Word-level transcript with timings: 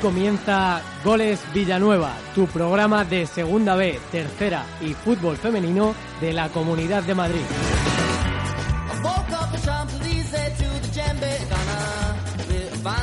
comienza 0.00 0.80
Goles 1.04 1.40
Villanueva, 1.52 2.14
tu 2.34 2.46
programa 2.46 3.04
de 3.04 3.26
Segunda 3.26 3.76
B, 3.76 3.98
Tercera 4.10 4.64
y 4.80 4.94
Fútbol 4.94 5.36
Femenino 5.36 5.94
de 6.20 6.32
la 6.32 6.48
Comunidad 6.48 7.02
de 7.02 7.14
Madrid. 7.14 7.40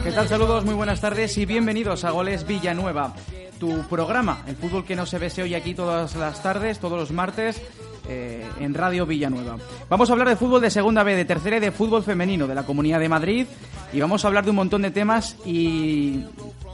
¿Qué 0.03 0.11
tal? 0.11 0.27
Saludos, 0.27 0.65
muy 0.65 0.73
buenas 0.73 0.99
tardes 0.99 1.37
y 1.37 1.45
bienvenidos 1.45 2.03
a 2.03 2.11
Goles 2.11 2.47
Villanueva, 2.47 3.13
tu 3.59 3.83
programa, 3.87 4.43
el 4.47 4.55
fútbol 4.55 4.83
que 4.83 4.95
no 4.95 5.05
se 5.05 5.19
ve 5.19 5.29
se 5.29 5.43
oye 5.43 5.55
aquí 5.55 5.75
todas 5.75 6.15
las 6.15 6.41
tardes, 6.41 6.79
todos 6.79 6.97
los 6.97 7.11
martes, 7.11 7.61
eh, 8.09 8.45
en 8.59 8.73
Radio 8.73 9.05
Villanueva. 9.05 9.57
Vamos 9.89 10.09
a 10.09 10.13
hablar 10.13 10.29
de 10.29 10.35
fútbol 10.35 10.61
de 10.61 10.71
segunda 10.71 11.03
B, 11.03 11.15
de 11.15 11.25
tercera 11.25 11.57
y 11.57 11.59
de 11.59 11.71
fútbol 11.71 12.03
femenino 12.03 12.47
de 12.47 12.55
la 12.55 12.63
Comunidad 12.63 12.99
de 12.99 13.09
Madrid 13.09 13.47
y 13.91 13.99
vamos 13.99 14.23
a 14.23 14.29
hablar 14.29 14.45
de 14.45 14.51
un 14.51 14.55
montón 14.55 14.81
de 14.81 14.91
temas 14.91 15.35
y 15.45 16.23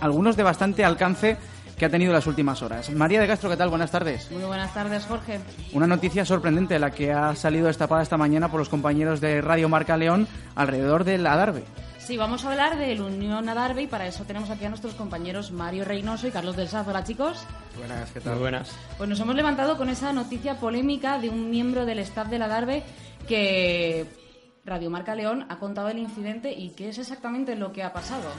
algunos 0.03 0.35
de 0.35 0.43
bastante 0.43 0.83
alcance 0.83 1.37
que 1.77 1.85
ha 1.85 1.89
tenido 1.89 2.11
las 2.11 2.27
últimas 2.27 2.61
horas. 2.61 2.89
María 2.91 3.21
de 3.21 3.27
Castro, 3.27 3.49
¿qué 3.49 3.55
tal? 3.55 3.69
Buenas 3.69 3.89
tardes. 3.89 4.29
Muy 4.31 4.43
buenas 4.43 4.73
tardes, 4.73 5.05
Jorge. 5.05 5.39
Una 5.71 5.87
noticia 5.87 6.25
sorprendente 6.25 6.77
la 6.77 6.91
que 6.91 7.13
ha 7.13 7.33
salido 7.35 7.67
destapada 7.67 8.03
esta 8.03 8.17
mañana 8.17 8.51
por 8.51 8.59
los 8.59 8.67
compañeros 8.67 9.21
de 9.21 9.41
Radio 9.41 9.69
Marca 9.69 9.95
León 9.95 10.27
alrededor 10.55 11.05
del 11.05 11.25
Adarve. 11.25 11.63
Sí, 11.99 12.17
vamos 12.17 12.43
a 12.43 12.51
hablar 12.51 12.77
del 12.77 13.01
Unión 13.01 13.47
Adarve 13.47 13.83
y 13.83 13.87
para 13.87 14.05
eso 14.05 14.25
tenemos 14.25 14.49
aquí 14.49 14.65
a 14.65 14.69
nuestros 14.69 14.93
compañeros 14.93 15.51
Mario 15.51 15.85
Reynoso 15.85 16.27
y 16.27 16.31
Carlos 16.31 16.57
del 16.57 16.67
Saz. 16.67 16.85
Hola, 16.85 17.05
chicos. 17.05 17.45
Buenas, 17.77 18.11
¿qué 18.11 18.19
tal? 18.19 18.33
Muy 18.33 18.41
buenas. 18.41 18.75
Pues 18.97 19.09
nos 19.09 19.19
hemos 19.21 19.35
levantado 19.35 19.77
con 19.77 19.87
esa 19.87 20.11
noticia 20.11 20.59
polémica 20.59 21.17
de 21.17 21.29
un 21.29 21.49
miembro 21.49 21.85
del 21.85 21.99
staff 21.99 22.27
del 22.27 22.41
Adarve 22.41 22.83
que 23.25 24.05
Radio 24.65 24.89
Marca 24.89 25.15
León 25.15 25.45
ha 25.47 25.59
contado 25.59 25.87
el 25.87 25.97
incidente 25.97 26.51
y 26.51 26.71
qué 26.71 26.89
es 26.89 26.97
exactamente 26.97 27.55
lo 27.55 27.71
que 27.71 27.83
ha 27.83 27.93
pasado. 27.93 28.29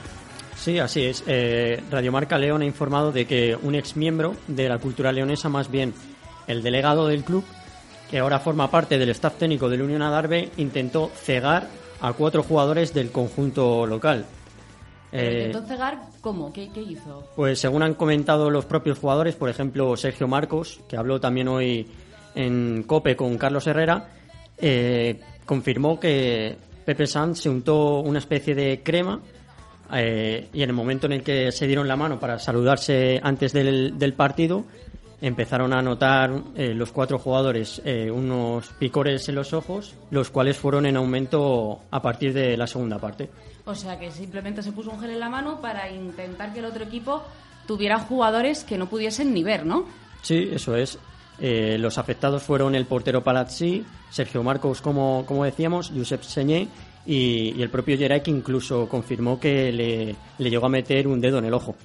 Sí, 0.56 0.78
así 0.78 1.04
es. 1.04 1.24
Eh, 1.26 1.82
Radio 1.90 2.12
Marca 2.12 2.38
León 2.38 2.62
ha 2.62 2.66
informado 2.66 3.12
de 3.12 3.26
que 3.26 3.56
un 3.60 3.74
ex 3.74 3.96
miembro 3.96 4.34
de 4.46 4.68
la 4.68 4.78
cultura 4.78 5.12
leonesa, 5.12 5.48
más 5.48 5.70
bien 5.70 5.94
el 6.46 6.62
delegado 6.62 7.08
del 7.08 7.24
club, 7.24 7.44
que 8.10 8.18
ahora 8.18 8.38
forma 8.38 8.70
parte 8.70 8.98
del 8.98 9.10
staff 9.10 9.36
técnico 9.36 9.68
del 9.68 9.82
Unión 9.82 10.02
Adarve, 10.02 10.50
intentó 10.56 11.10
cegar 11.14 11.68
a 12.00 12.12
cuatro 12.12 12.42
jugadores 12.42 12.94
del 12.94 13.10
conjunto 13.10 13.86
local. 13.86 14.26
Eh, 15.12 15.44
¿Intentó 15.46 15.66
cegar 15.66 16.00
cómo? 16.20 16.52
¿Qué, 16.52 16.70
hizo? 16.74 17.28
Pues 17.36 17.60
según 17.60 17.82
han 17.82 17.94
comentado 17.94 18.50
los 18.50 18.64
propios 18.64 18.98
jugadores, 18.98 19.36
por 19.36 19.48
ejemplo 19.48 19.96
Sergio 19.96 20.28
Marcos, 20.28 20.80
que 20.88 20.96
habló 20.96 21.20
también 21.20 21.48
hoy 21.48 21.86
en 22.34 22.82
COPE 22.82 23.16
con 23.16 23.38
Carlos 23.38 23.66
Herrera, 23.66 24.08
eh, 24.58 25.20
confirmó 25.46 26.00
que 26.00 26.56
Pepe 26.84 27.06
Sanz 27.06 27.40
se 27.40 27.48
untó 27.48 28.00
una 28.00 28.18
especie 28.18 28.54
de 28.54 28.82
crema 28.82 29.20
eh, 29.94 30.48
y 30.52 30.62
en 30.62 30.70
el 30.70 30.74
momento 30.74 31.06
en 31.06 31.12
el 31.12 31.22
que 31.22 31.52
se 31.52 31.66
dieron 31.66 31.88
la 31.88 31.96
mano 31.96 32.18
para 32.18 32.38
saludarse 32.38 33.20
antes 33.22 33.52
del, 33.52 33.98
del 33.98 34.14
partido, 34.14 34.64
empezaron 35.20 35.72
a 35.72 35.80
notar 35.80 36.30
eh, 36.54 36.74
los 36.74 36.92
cuatro 36.92 37.18
jugadores 37.18 37.80
eh, 37.84 38.10
unos 38.10 38.68
picores 38.78 39.26
en 39.30 39.36
los 39.36 39.54
ojos, 39.54 39.94
los 40.10 40.30
cuales 40.30 40.58
fueron 40.58 40.84
en 40.84 40.96
aumento 40.96 41.80
a 41.90 42.02
partir 42.02 42.34
de 42.34 42.56
la 42.58 42.66
segunda 42.66 42.98
parte. 42.98 43.30
O 43.64 43.74
sea 43.74 43.98
que 43.98 44.10
simplemente 44.10 44.62
se 44.62 44.72
puso 44.72 44.90
un 44.90 45.00
gel 45.00 45.10
en 45.10 45.20
la 45.20 45.30
mano 45.30 45.62
para 45.62 45.90
intentar 45.90 46.52
que 46.52 46.58
el 46.58 46.66
otro 46.66 46.84
equipo 46.84 47.22
tuviera 47.66 47.98
jugadores 47.98 48.64
que 48.64 48.76
no 48.76 48.86
pudiesen 48.90 49.32
ni 49.32 49.42
ver, 49.42 49.64
¿no? 49.64 49.86
Sí, 50.20 50.50
eso 50.52 50.76
es. 50.76 50.98
Eh, 51.40 51.78
los 51.78 51.96
afectados 51.96 52.42
fueron 52.42 52.74
el 52.74 52.84
portero 52.84 53.24
Palazzi, 53.24 53.84
Sergio 54.10 54.42
Marcos, 54.42 54.82
como, 54.82 55.24
como 55.26 55.44
decíamos, 55.44 55.90
Josep 55.94 56.22
Señé 56.22 56.68
y, 57.06 57.60
el 57.60 57.70
propio 57.70 57.96
que 57.96 58.30
incluso 58.30 58.88
confirmó 58.88 59.38
que 59.38 59.72
le, 59.72 60.16
le 60.38 60.50
llegó 60.50 60.66
a 60.66 60.70
meter 60.70 61.06
un 61.06 61.20
dedo 61.20 61.38
en 61.38 61.44
el 61.44 61.54
ojo. 61.54 61.76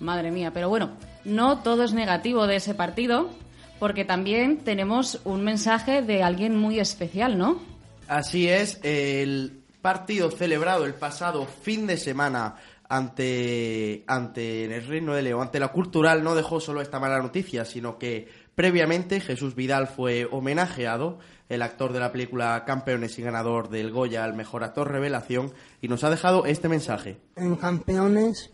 Madre 0.00 0.30
mía, 0.30 0.50
pero 0.52 0.68
bueno, 0.68 0.90
no 1.24 1.58
todo 1.58 1.84
es 1.84 1.92
negativo 1.92 2.46
de 2.46 2.56
ese 2.56 2.74
partido, 2.74 3.30
porque 3.78 4.04
también 4.04 4.58
tenemos 4.58 5.20
un 5.24 5.44
mensaje 5.44 6.02
de 6.02 6.22
alguien 6.22 6.56
muy 6.56 6.78
especial, 6.80 7.38
¿no? 7.38 7.60
Así 8.08 8.48
es, 8.48 8.80
el 8.82 9.62
partido 9.80 10.30
celebrado 10.30 10.84
el 10.84 10.94
pasado 10.94 11.46
fin 11.46 11.86
de 11.86 11.96
semana 11.96 12.56
ante, 12.88 14.04
ante 14.06 14.64
el 14.64 14.86
Reino 14.86 15.14
de 15.14 15.22
León, 15.22 15.42
ante 15.42 15.60
la 15.60 15.68
Cultural, 15.68 16.24
no 16.24 16.34
dejó 16.34 16.60
solo 16.60 16.82
esta 16.82 16.98
mala 16.98 17.20
noticia, 17.20 17.64
sino 17.64 17.98
que 17.98 18.28
previamente 18.54 19.20
Jesús 19.20 19.54
Vidal 19.54 19.86
fue 19.86 20.26
homenajeado, 20.30 21.18
el 21.50 21.60
actor 21.60 21.92
de 21.92 22.00
la 22.00 22.12
película 22.12 22.64
Campeones 22.64 23.18
y 23.18 23.22
ganador 23.22 23.68
del 23.68 23.90
Goya 23.90 24.24
al 24.24 24.32
mejor 24.32 24.64
actor 24.64 24.90
revelación, 24.90 25.52
y 25.82 25.88
nos 25.88 26.04
ha 26.04 26.10
dejado 26.10 26.46
este 26.46 26.70
mensaje. 26.70 27.18
En 27.36 27.56
Campeones 27.56 28.50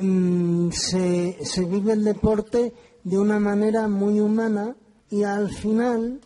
Mm, 0.00 0.70
se, 0.70 1.36
se 1.44 1.64
vive 1.66 1.92
el 1.92 2.04
deporte 2.04 2.72
de 3.04 3.18
una 3.18 3.38
manera 3.38 3.86
muy 3.86 4.18
humana 4.18 4.74
y 5.10 5.24
al 5.24 5.50
final 5.50 6.20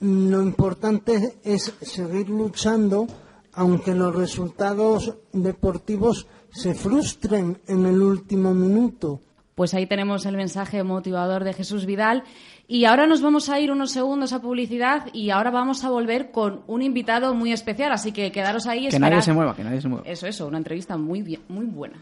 mm, 0.00 0.30
lo 0.30 0.42
importante 0.42 1.36
es 1.44 1.72
seguir 1.80 2.28
luchando 2.28 3.06
aunque 3.52 3.94
los 3.94 4.16
resultados 4.16 5.14
deportivos 5.32 6.26
se 6.50 6.74
frustren 6.74 7.58
en 7.68 7.86
el 7.86 8.02
último 8.02 8.52
minuto. 8.52 9.20
Pues 9.54 9.74
ahí 9.74 9.86
tenemos 9.86 10.26
el 10.26 10.36
mensaje 10.36 10.82
motivador 10.82 11.44
de 11.44 11.52
Jesús 11.52 11.86
Vidal. 11.86 12.24
Y 12.66 12.86
ahora 12.86 13.06
nos 13.06 13.20
vamos 13.20 13.50
a 13.50 13.60
ir 13.60 13.70
unos 13.70 13.90
segundos 13.90 14.32
a 14.32 14.40
publicidad 14.40 15.08
y 15.12 15.30
ahora 15.30 15.50
vamos 15.50 15.84
a 15.84 15.90
volver 15.90 16.30
con 16.30 16.62
un 16.66 16.80
invitado 16.80 17.34
muy 17.34 17.52
especial. 17.52 17.92
Así 17.92 18.12
que 18.12 18.32
quedaros 18.32 18.66
ahí. 18.66 18.88
Que 18.88 18.98
nadie 18.98 19.20
se 19.20 19.34
mueva, 19.34 19.54
que 19.54 19.64
nadie 19.64 19.82
se 19.82 19.88
mueva. 19.88 20.06
Eso, 20.06 20.26
eso, 20.26 20.46
una 20.46 20.58
entrevista 20.58 20.96
muy, 20.96 21.22
bien, 21.22 21.42
muy 21.48 21.66
buena. 21.66 21.98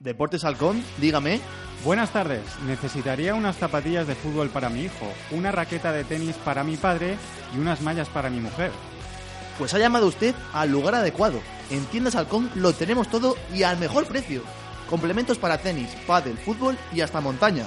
Deportes 0.00 0.44
Halcón, 0.44 0.82
dígame. 1.00 1.40
Buenas 1.84 2.12
tardes. 2.12 2.42
Necesitaría 2.66 3.34
unas 3.34 3.56
zapatillas 3.56 4.06
de 4.06 4.14
fútbol 4.14 4.50
para 4.50 4.68
mi 4.68 4.82
hijo, 4.82 5.06
una 5.30 5.52
raqueta 5.52 5.92
de 5.92 6.04
tenis 6.04 6.36
para 6.44 6.64
mi 6.64 6.76
padre 6.76 7.16
y 7.54 7.58
unas 7.58 7.80
mallas 7.80 8.08
para 8.08 8.28
mi 8.28 8.40
mujer. 8.40 8.72
Pues 9.58 9.72
ha 9.74 9.78
llamado 9.78 10.06
usted 10.06 10.34
al 10.52 10.70
lugar 10.70 10.96
adecuado. 10.96 11.40
En 11.70 11.84
Tiendas 11.86 12.16
Halcón 12.16 12.50
lo 12.56 12.72
tenemos 12.72 13.08
todo 13.08 13.36
y 13.54 13.62
al 13.62 13.78
mejor 13.78 14.06
precio. 14.06 14.42
Complementos 14.92 15.38
para 15.38 15.56
tenis, 15.56 15.88
pádel, 16.06 16.36
fútbol 16.36 16.76
y 16.94 17.00
hasta 17.00 17.22
montaña. 17.22 17.64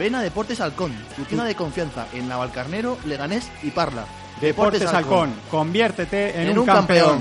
Ven 0.00 0.16
a 0.16 0.20
Deportes 0.20 0.60
Halcón, 0.60 0.90
tu 1.14 1.22
tienda 1.22 1.44
de 1.44 1.54
confianza 1.54 2.08
en 2.12 2.26
Navalcarnero, 2.26 2.98
Leganés 3.06 3.48
y 3.62 3.70
Parla. 3.70 4.04
Deportes, 4.40 4.84
Halcón, 4.92 5.32
conviértete 5.48 6.42
en, 6.42 6.58
un, 6.58 6.66
campeón. 6.66 7.20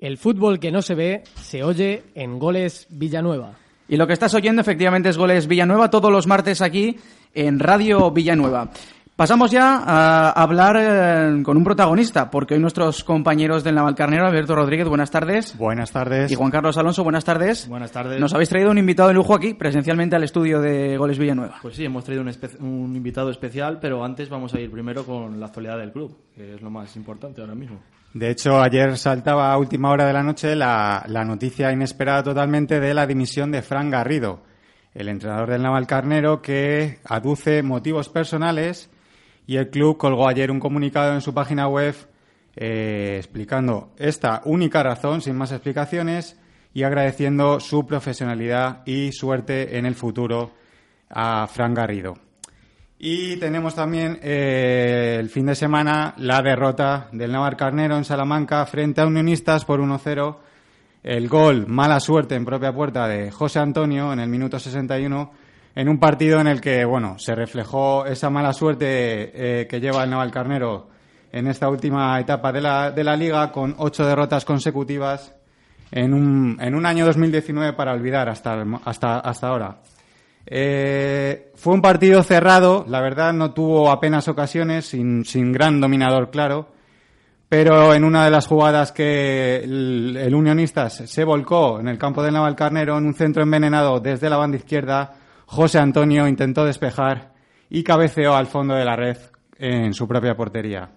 El 0.00 0.18
fútbol 0.18 0.58
que 0.58 0.72
no 0.72 0.82
se 0.82 0.96
ve 0.96 1.22
se 1.40 1.62
oye 1.62 2.02
en 2.16 2.40
Goles 2.40 2.88
Villanueva. 2.90 3.52
Y 3.86 3.96
lo 3.96 4.08
que 4.08 4.14
estás 4.14 4.34
oyendo 4.34 4.62
efectivamente 4.62 5.10
es 5.10 5.16
Goles 5.16 5.46
Villanueva 5.46 5.88
todos 5.88 6.10
los 6.10 6.26
martes 6.26 6.60
aquí 6.60 6.98
en 7.32 7.60
Radio 7.60 8.10
Villanueva. 8.10 8.72
Pasamos 9.20 9.50
ya 9.50 9.82
a 9.84 10.30
hablar 10.30 10.76
eh, 10.80 11.42
con 11.42 11.54
un 11.58 11.62
protagonista, 11.62 12.30
porque 12.30 12.54
hoy 12.54 12.60
nuestros 12.60 13.04
compañeros 13.04 13.62
del 13.62 13.74
Navalcarnero, 13.74 14.26
Alberto 14.26 14.54
Rodríguez, 14.54 14.88
buenas 14.88 15.10
tardes. 15.10 15.58
Buenas 15.58 15.92
tardes. 15.92 16.32
Y 16.32 16.36
Juan 16.36 16.50
Carlos 16.50 16.78
Alonso, 16.78 17.04
buenas 17.04 17.22
tardes. 17.22 17.68
Buenas 17.68 17.92
tardes. 17.92 18.18
Nos 18.18 18.32
habéis 18.32 18.48
traído 18.48 18.70
un 18.70 18.78
invitado 18.78 19.10
de 19.10 19.14
lujo 19.14 19.34
aquí, 19.34 19.52
presencialmente 19.52 20.16
al 20.16 20.24
estudio 20.24 20.62
de 20.62 20.96
Goles 20.96 21.18
Villanueva. 21.18 21.58
Pues 21.60 21.76
sí, 21.76 21.84
hemos 21.84 22.02
traído 22.02 22.22
un, 22.22 22.30
un 22.66 22.96
invitado 22.96 23.28
especial, 23.28 23.78
pero 23.78 24.02
antes 24.02 24.30
vamos 24.30 24.54
a 24.54 24.60
ir 24.60 24.70
primero 24.70 25.04
con 25.04 25.38
la 25.38 25.44
actualidad 25.44 25.76
del 25.76 25.92
club, 25.92 26.16
que 26.34 26.54
es 26.54 26.62
lo 26.62 26.70
más 26.70 26.96
importante 26.96 27.42
ahora 27.42 27.54
mismo. 27.54 27.78
De 28.14 28.30
hecho, 28.30 28.58
ayer 28.58 28.96
saltaba 28.96 29.52
a 29.52 29.58
última 29.58 29.90
hora 29.90 30.06
de 30.06 30.14
la 30.14 30.22
noche 30.22 30.56
la, 30.56 31.04
noticia 31.26 31.70
inesperada 31.70 32.22
totalmente 32.22 32.80
de 32.80 32.94
la 32.94 33.06
dimisión 33.06 33.50
de 33.50 33.60
Fran 33.60 33.90
Garrido, 33.90 34.44
el 34.94 35.10
entrenador 35.10 35.50
del 35.50 35.60
Navalcarnero, 35.60 36.40
que 36.40 37.00
aduce 37.04 37.62
motivos 37.62 38.08
personales 38.08 38.88
y 39.50 39.56
el 39.56 39.68
club 39.68 39.96
colgó 39.96 40.28
ayer 40.28 40.48
un 40.52 40.60
comunicado 40.60 41.12
en 41.12 41.20
su 41.20 41.34
página 41.34 41.66
web 41.66 41.96
eh, 42.54 43.16
explicando 43.16 43.90
esta 43.98 44.42
única 44.44 44.80
razón, 44.84 45.22
sin 45.22 45.34
más 45.34 45.50
explicaciones, 45.50 46.38
y 46.72 46.84
agradeciendo 46.84 47.58
su 47.58 47.84
profesionalidad 47.84 48.86
y 48.86 49.10
suerte 49.10 49.76
en 49.76 49.86
el 49.86 49.96
futuro 49.96 50.52
a 51.08 51.48
Fran 51.48 51.74
Garrido. 51.74 52.16
Y 52.96 53.38
tenemos 53.38 53.74
también 53.74 54.20
eh, 54.22 55.16
el 55.18 55.28
fin 55.30 55.46
de 55.46 55.56
semana 55.56 56.14
la 56.18 56.42
derrota 56.42 57.08
del 57.10 57.32
Navarcarnero 57.32 57.96
en 57.96 58.04
Salamanca 58.04 58.64
frente 58.66 59.00
a 59.00 59.06
Unionistas 59.06 59.64
por 59.64 59.80
1-0. 59.80 60.36
El 61.02 61.28
gol, 61.28 61.66
mala 61.66 61.98
suerte 61.98 62.36
en 62.36 62.44
propia 62.44 62.72
puerta 62.72 63.08
de 63.08 63.32
José 63.32 63.58
Antonio 63.58 64.12
en 64.12 64.20
el 64.20 64.28
minuto 64.28 64.60
61, 64.60 65.32
en 65.74 65.88
un 65.88 65.98
partido 65.98 66.40
en 66.40 66.46
el 66.46 66.60
que, 66.60 66.84
bueno, 66.84 67.18
se 67.18 67.34
reflejó 67.34 68.06
esa 68.06 68.30
mala 68.30 68.52
suerte 68.52 69.60
eh, 69.60 69.66
que 69.66 69.80
lleva 69.80 70.04
el 70.04 70.10
Navalcarnero 70.10 70.88
en 71.32 71.46
esta 71.46 71.68
última 71.68 72.18
etapa 72.18 72.52
de 72.52 72.60
la, 72.60 72.90
de 72.90 73.04
la 73.04 73.16
liga 73.16 73.52
con 73.52 73.74
ocho 73.78 74.04
derrotas 74.04 74.44
consecutivas 74.44 75.34
en 75.92 76.14
un, 76.14 76.58
en 76.60 76.74
un 76.74 76.86
año 76.86 77.06
2019 77.06 77.72
para 77.74 77.92
olvidar 77.92 78.28
hasta, 78.28 78.64
hasta, 78.84 79.20
hasta 79.20 79.48
ahora. 79.48 79.76
Eh, 80.46 81.52
fue 81.54 81.74
un 81.74 81.82
partido 81.82 82.22
cerrado, 82.22 82.84
la 82.88 83.00
verdad 83.00 83.32
no 83.32 83.52
tuvo 83.52 83.90
apenas 83.90 84.26
ocasiones, 84.28 84.86
sin, 84.86 85.24
sin 85.24 85.52
gran 85.52 85.80
dominador 85.80 86.30
claro, 86.30 86.68
pero 87.48 87.94
en 87.94 88.04
una 88.04 88.24
de 88.24 88.30
las 88.30 88.46
jugadas 88.46 88.92
que 88.92 89.56
el, 89.56 90.16
el 90.16 90.34
Unionistas 90.34 91.02
se 91.06 91.24
volcó 91.24 91.80
en 91.80 91.88
el 91.88 91.98
campo 91.98 92.22
del 92.22 92.34
Navalcarnero, 92.34 92.98
en 92.98 93.06
un 93.06 93.14
centro 93.14 93.42
envenenado 93.42 94.00
desde 94.00 94.30
la 94.30 94.36
banda 94.36 94.56
izquierda, 94.56 95.14
José 95.50 95.80
Antonio 95.80 96.28
intentó 96.28 96.64
despejar 96.64 97.32
y 97.68 97.82
cabeceó 97.82 98.36
al 98.36 98.46
fondo 98.46 98.74
de 98.74 98.84
la 98.84 98.94
red 98.94 99.16
en 99.58 99.94
su 99.94 100.06
propia 100.06 100.36
portería. 100.36 100.90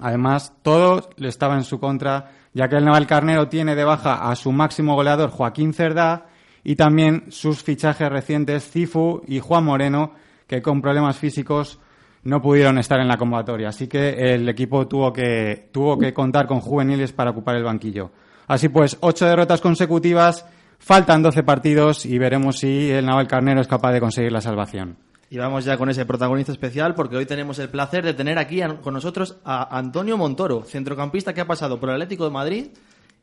Además, 0.00 0.52
todo 0.62 1.10
le 1.16 1.28
estaba 1.28 1.56
en 1.56 1.64
su 1.64 1.80
contra, 1.80 2.30
ya 2.54 2.68
que 2.68 2.76
el 2.76 2.84
Navalcarnero 2.84 3.48
tiene 3.48 3.74
de 3.74 3.82
baja 3.82 4.30
a 4.30 4.36
su 4.36 4.52
máximo 4.52 4.94
goleador 4.94 5.30
Joaquín 5.30 5.74
Cerdá 5.74 6.26
y 6.62 6.76
también 6.76 7.24
sus 7.30 7.64
fichajes 7.64 8.08
recientes 8.08 8.70
Cifu 8.70 9.22
y 9.26 9.40
Juan 9.40 9.64
Moreno, 9.64 10.12
que 10.46 10.62
con 10.62 10.80
problemas 10.80 11.16
físicos 11.16 11.80
no 12.22 12.40
pudieron 12.40 12.78
estar 12.78 13.00
en 13.00 13.08
la 13.08 13.16
convocatoria. 13.16 13.70
Así 13.70 13.88
que 13.88 14.34
el 14.34 14.48
equipo 14.48 14.86
tuvo 14.86 15.12
que, 15.12 15.68
tuvo 15.72 15.98
que 15.98 16.14
contar 16.14 16.46
con 16.46 16.60
juveniles 16.60 17.12
para 17.12 17.32
ocupar 17.32 17.56
el 17.56 17.64
banquillo. 17.64 18.12
Así 18.46 18.68
pues, 18.68 18.96
ocho 19.00 19.26
derrotas 19.26 19.60
consecutivas, 19.60 20.46
faltan 20.78 21.22
doce 21.22 21.42
partidos 21.42 22.06
y 22.06 22.18
veremos 22.18 22.58
si 22.58 22.90
el 22.90 23.06
Navalcarnero 23.06 23.60
es 23.60 23.68
capaz 23.68 23.92
de 23.92 24.00
conseguir 24.00 24.32
la 24.32 24.40
salvación. 24.40 24.96
Y 25.30 25.36
vamos 25.36 25.66
ya 25.66 25.76
con 25.76 25.90
ese 25.90 26.06
protagonista 26.06 26.52
especial 26.52 26.94
porque 26.94 27.16
hoy 27.16 27.26
tenemos 27.26 27.58
el 27.58 27.68
placer 27.68 28.02
de 28.04 28.14
tener 28.14 28.38
aquí 28.38 28.62
con 28.82 28.94
nosotros 28.94 29.36
a 29.44 29.76
Antonio 29.76 30.16
Montoro, 30.16 30.62
centrocampista 30.62 31.34
que 31.34 31.42
ha 31.42 31.46
pasado 31.46 31.78
por 31.78 31.90
el 31.90 31.96
Atlético 31.96 32.24
de 32.24 32.30
Madrid 32.30 32.66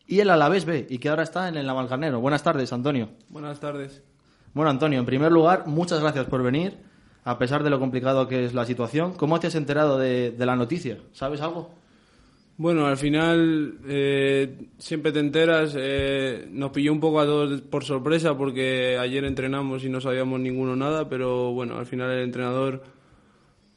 y 0.06 0.20
el 0.20 0.30
Alavés 0.30 0.66
B 0.66 0.86
y 0.88 1.00
que 1.00 1.10
ahora 1.10 1.24
está 1.24 1.48
en 1.48 1.58
el 1.58 1.66
Navalcarnero. 1.66 2.20
Buenas 2.20 2.44
tardes, 2.44 2.72
Antonio. 2.72 3.10
Buenas 3.30 3.60
tardes. 3.60 4.04
Bueno, 4.54 4.70
Antonio, 4.70 5.00
en 5.00 5.06
primer 5.06 5.32
lugar, 5.32 5.66
muchas 5.66 6.00
gracias 6.00 6.28
por 6.28 6.44
venir, 6.44 6.78
a 7.24 7.40
pesar 7.40 7.64
de 7.64 7.72
lo 7.72 7.80
complicado 7.80 8.28
que 8.28 8.46
es 8.46 8.54
la 8.54 8.66
situación. 8.66 9.14
¿Cómo 9.14 9.40
te 9.40 9.48
has 9.48 9.56
enterado 9.56 9.98
de, 9.98 10.30
de 10.30 10.46
la 10.46 10.56
noticia? 10.56 11.00
¿Sabes 11.12 11.42
algo? 11.42 11.72
Bueno, 12.58 12.86
al 12.86 12.96
final 12.96 13.80
eh, 13.86 14.70
siempre 14.78 15.12
te 15.12 15.20
enteras. 15.20 15.76
eh, 15.78 16.48
nos 16.52 16.72
pilló 16.72 16.94
un 16.94 17.02
poco 17.02 17.20
a 17.20 17.26
todos 17.26 17.62
por 17.62 17.84
sorpresa 17.84 18.38
porque 18.38 18.98
ayer 18.98 19.26
entrenamos 19.26 19.84
y 19.84 19.90
no 19.90 20.00
sabíamos 20.00 20.40
ninguno 20.40 20.76
nada, 20.76 21.10
pero 21.10 21.52
bueno, 21.52 21.78
al 21.78 21.86
final 21.86 22.12
el 22.12 22.24
entrenador 22.24 22.84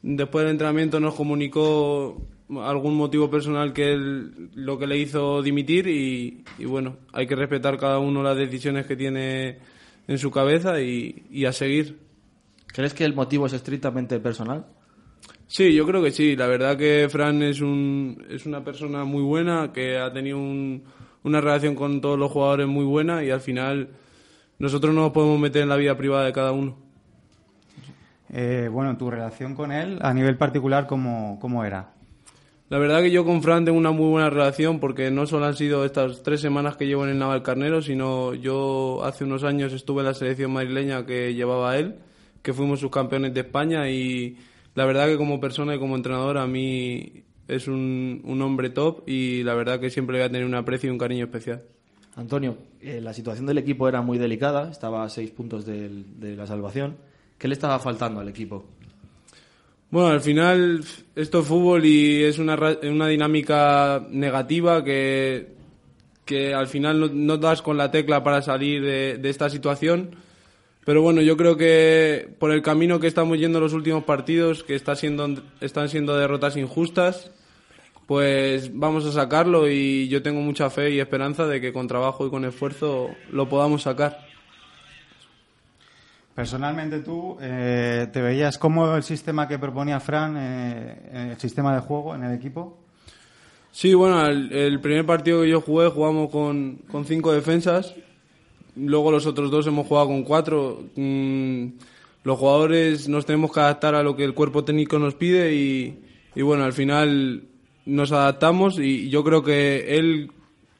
después 0.01 0.43
del 0.43 0.51
entrenamiento 0.51 0.99
nos 1.01 1.13
comunicó 1.15 2.25
algún 2.63 2.95
motivo 2.95 3.29
personal 3.29 3.73
que 3.73 3.91
él 3.91 4.49
lo 4.55 4.79
que 4.79 4.87
le 4.87 4.97
hizo 4.97 5.41
dimitir 5.41 5.87
y, 5.87 6.43
bueno, 6.65 6.97
hay 7.11 7.27
que 7.27 7.35
respetar 7.35 7.77
cada 7.77 7.99
uno 7.99 8.23
las 8.23 8.37
decisiones 8.37 8.85
que 8.85 8.95
tiene 8.95 9.59
en 10.07 10.17
su 10.17 10.31
cabeza 10.31 10.81
y, 10.81 11.25
y 11.29 11.45
a 11.45 11.51
seguir. 11.53 11.99
¿Crees 12.67 12.93
que 12.93 13.03
el 13.03 13.13
motivo 13.13 13.45
es 13.47 13.53
estrictamente 13.53 14.19
personal? 14.19 14.65
Sí, 15.51 15.73
yo 15.73 15.85
creo 15.87 16.03
que 16.03 16.11
sí. 16.11 16.35
La 16.35 16.45
verdad 16.45 16.77
que 16.77 17.07
Fran 17.09 17.41
es, 17.41 17.59
un, 17.59 18.23
es 18.29 18.45
una 18.45 18.63
persona 18.63 19.03
muy 19.03 19.23
buena, 19.23 19.71
que 19.73 19.97
ha 19.97 20.13
tenido 20.13 20.37
un- 20.37 20.83
una 21.23 21.41
relación 21.41 21.73
con 21.73 22.01
todos 22.01 22.19
los 22.19 22.31
jugadores 22.31 22.67
muy 22.67 22.85
buena 22.85 23.23
y 23.23 23.31
al 23.31 23.41
final 23.41 23.89
nosotros 24.59 24.93
no 24.93 25.01
nos 25.01 25.11
podemos 25.11 25.39
meter 25.39 25.63
en 25.63 25.69
la 25.69 25.75
vida 25.75 25.97
privada 25.97 26.25
de 26.25 26.33
cada 26.33 26.51
uno. 26.51 26.77
Eh, 28.31 28.69
bueno, 28.71 28.95
tu 28.95 29.09
relación 29.09 29.55
con 29.55 29.71
él 29.71 29.97
a 30.03 30.13
nivel 30.13 30.37
particular, 30.37 30.85
¿cómo, 30.85 31.39
cómo 31.41 31.65
era? 31.65 31.93
La 32.69 32.77
verdad 32.77 33.01
que 33.01 33.09
yo 33.09 33.25
con 33.25 33.41
Fran 33.41 33.65
tengo 33.65 33.79
una 33.79 33.89
muy 33.91 34.07
buena 34.07 34.29
relación 34.29 34.79
porque 34.79 35.09
no 35.09 35.25
solo 35.25 35.47
han 35.47 35.55
sido 35.55 35.83
estas 35.83 36.21
tres 36.21 36.39
semanas 36.41 36.77
que 36.77 36.85
llevo 36.85 37.03
en 37.05 37.09
el 37.09 37.17
Navalcarnero, 37.17 37.81
sino 37.81 38.35
yo 38.35 39.03
hace 39.03 39.23
unos 39.23 39.43
años 39.43 39.73
estuve 39.73 40.01
en 40.01 40.05
la 40.05 40.13
selección 40.13 40.53
madrileña 40.53 41.07
que 41.07 41.33
llevaba 41.33 41.75
él, 41.79 41.95
que 42.43 42.53
fuimos 42.53 42.81
subcampeones 42.81 43.33
de 43.33 43.39
España 43.39 43.89
y 43.89 44.37
la 44.79 44.85
verdad 44.85 45.07
que 45.07 45.17
como 45.17 45.41
persona 45.41 45.75
y 45.75 45.77
como 45.79 45.97
entrenador 45.97 46.37
a 46.37 46.47
mí 46.47 47.23
es 47.49 47.67
un, 47.67 48.21
un 48.23 48.41
hombre 48.41 48.69
top 48.69 49.03
y 49.09 49.43
la 49.43 49.53
verdad 49.53 49.77
que 49.81 49.89
siempre 49.89 50.13
le 50.13 50.19
voy 50.21 50.25
a 50.27 50.31
tener 50.31 50.45
un 50.45 50.55
aprecio 50.55 50.87
y 50.87 50.91
un 50.91 50.97
cariño 50.97 51.25
especial. 51.25 51.63
Antonio, 52.15 52.55
eh, 52.81 53.01
la 53.01 53.13
situación 53.13 53.45
del 53.45 53.57
equipo 53.57 53.89
era 53.89 54.01
muy 54.01 54.17
delicada, 54.17 54.71
estaba 54.71 55.03
a 55.03 55.09
seis 55.09 55.31
puntos 55.31 55.65
del- 55.65 56.17
de 56.17 56.37
la 56.37 56.47
salvación. 56.47 56.95
¿Qué 57.37 57.49
le 57.49 57.55
estaba 57.55 57.77
faltando 57.79 58.21
al 58.21 58.29
equipo? 58.29 58.63
Bueno, 59.91 60.09
al 60.09 60.21
final 60.21 60.81
esto 61.15 61.39
es 61.39 61.45
fútbol 61.45 61.83
y 61.85 62.23
es 62.23 62.39
una, 62.39 62.57
una 62.83 63.07
dinámica 63.07 64.05
negativa 64.11 64.81
que, 64.83 65.47
que 66.23 66.53
al 66.53 66.67
final 66.67 66.99
no, 67.01 67.07
no 67.11 67.37
das 67.37 67.61
con 67.61 67.75
la 67.75 67.91
tecla 67.91 68.23
para 68.23 68.41
salir 68.41 68.81
de, 68.81 69.17
de 69.17 69.29
esta 69.29 69.49
situación. 69.49 70.11
Pero 70.85 71.01
bueno, 71.01 71.21
yo 71.21 71.37
creo 71.37 71.57
que 71.57 72.29
por 72.39 72.51
el 72.51 72.61
camino 72.61 72.99
que 72.99 73.07
estamos 73.07 73.37
yendo 73.37 73.59
los 73.59 73.73
últimos 73.73 74.03
partidos, 74.05 74.63
que 74.63 74.75
está 74.75 74.95
siendo, 74.95 75.41
están 75.61 75.89
siendo 75.89 76.17
derrotas 76.17 76.57
injustas, 76.57 77.31
pues 78.07 78.71
vamos 78.73 79.05
a 79.05 79.11
sacarlo 79.11 79.69
y 79.69 80.07
yo 80.07 80.23
tengo 80.23 80.41
mucha 80.41 80.69
fe 80.71 80.91
y 80.91 80.99
esperanza 80.99 81.45
de 81.45 81.61
que 81.61 81.71
con 81.71 81.87
trabajo 81.87 82.25
y 82.25 82.31
con 82.31 82.43
esfuerzo 82.43 83.11
lo 83.31 83.47
podamos 83.47 83.83
sacar. 83.83 84.25
Personalmente 86.33 87.01
tú, 87.01 87.37
eh, 87.41 88.07
¿te 88.11 88.21
veías 88.21 88.57
cómodo 88.57 88.95
el 88.95 89.03
sistema 89.03 89.47
que 89.47 89.59
proponía 89.59 89.99
Fran, 89.99 90.35
eh, 90.39 91.31
el 91.33 91.37
sistema 91.37 91.75
de 91.75 91.81
juego 91.81 92.15
en 92.15 92.23
el 92.23 92.33
equipo? 92.33 92.79
Sí, 93.71 93.93
bueno, 93.93 94.25
el, 94.25 94.51
el 94.53 94.79
primer 94.79 95.05
partido 95.05 95.41
que 95.41 95.49
yo 95.49 95.61
jugué 95.61 95.89
jugamos 95.89 96.31
con, 96.31 96.77
con 96.89 97.05
cinco 97.05 97.31
defensas. 97.31 97.93
Luego 98.75 99.11
los 99.11 99.25
otros 99.25 99.51
dos 99.51 99.67
hemos 99.67 99.87
jugado 99.87 100.07
con 100.07 100.23
cuatro. 100.23 100.83
Mm, 100.95 101.65
los 102.23 102.37
jugadores 102.37 103.07
nos 103.09 103.25
tenemos 103.25 103.51
que 103.51 103.59
adaptar 103.59 103.95
a 103.95 104.03
lo 104.03 104.15
que 104.15 104.23
el 104.23 104.33
cuerpo 104.33 104.63
técnico 104.63 104.99
nos 104.99 105.15
pide 105.15 105.53
y, 105.55 105.99
y 106.35 106.41
bueno, 106.41 106.63
al 106.63 106.73
final 106.73 107.43
nos 107.85 108.11
adaptamos 108.11 108.77
y 108.79 109.09
yo 109.09 109.23
creo 109.23 109.43
que 109.43 109.97
él 109.97 110.31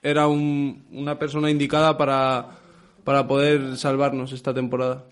era 0.03 0.27
un- 0.27 0.83
una 0.91 1.17
persona 1.17 1.49
indicada 1.49 1.97
para, 1.97 2.59
para 3.03 3.27
poder 3.27 3.77
salvarnos 3.77 4.31
esta 4.31 4.53
temporada. 4.53 5.05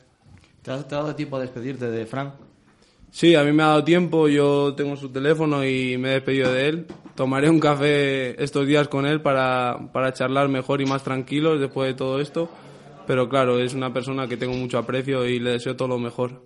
¿Te 0.61 0.71
ha, 0.71 0.87
te 0.87 0.95
ha 0.95 0.99
dado 0.99 1.15
tiempo 1.15 1.37
a 1.37 1.41
despedirte 1.41 1.89
de 1.89 2.05
Frank? 2.05 2.33
Sí, 3.09 3.35
a 3.35 3.43
mí 3.43 3.51
me 3.53 3.63
ha 3.63 3.67
dado 3.67 3.83
tiempo, 3.85 4.27
yo 4.27 4.73
tengo 4.75 4.95
su 4.97 5.09
teléfono 5.09 5.65
y 5.65 5.97
me 5.97 6.09
he 6.09 6.13
despedido 6.15 6.51
de 6.51 6.67
él. 6.67 6.85
Tomaré 7.15 7.49
un 7.49 7.59
café 7.59 8.41
estos 8.43 8.67
días 8.67 8.89
con 8.89 9.05
él 9.05 9.21
para, 9.21 9.89
para 9.93 10.13
charlar 10.13 10.49
mejor 10.49 10.81
y 10.81 10.85
más 10.85 11.03
tranquilos 11.03 11.59
después 11.59 11.87
de 11.87 11.93
todo 11.95 12.19
esto. 12.19 12.49
Pero 13.07 13.29
claro, 13.29 13.57
es 13.57 13.73
una 13.73 13.93
persona 13.93 14.27
que 14.27 14.35
tengo 14.35 14.53
mucho 14.53 14.77
aprecio 14.77 15.25
y 15.25 15.39
le 15.39 15.51
deseo 15.51 15.77
todo 15.77 15.87
lo 15.87 15.97
mejor. 15.97 16.43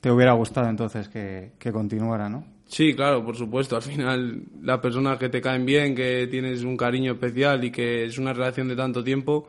¿Te 0.00 0.10
hubiera 0.10 0.32
gustado 0.34 0.68
entonces 0.68 1.08
que, 1.08 1.52
que 1.58 1.72
continuara, 1.72 2.28
no? 2.28 2.44
Sí, 2.66 2.94
claro, 2.94 3.24
por 3.24 3.36
supuesto. 3.36 3.74
Al 3.74 3.82
final, 3.82 4.42
las 4.62 4.78
personas 4.80 5.18
que 5.18 5.30
te 5.30 5.40
caen 5.40 5.64
bien, 5.64 5.94
que 5.94 6.28
tienes 6.30 6.62
un 6.62 6.76
cariño 6.76 7.12
especial 7.12 7.64
y 7.64 7.70
que 7.70 8.04
es 8.04 8.18
una 8.18 8.34
relación 8.34 8.68
de 8.68 8.76
tanto 8.76 9.02
tiempo 9.02 9.48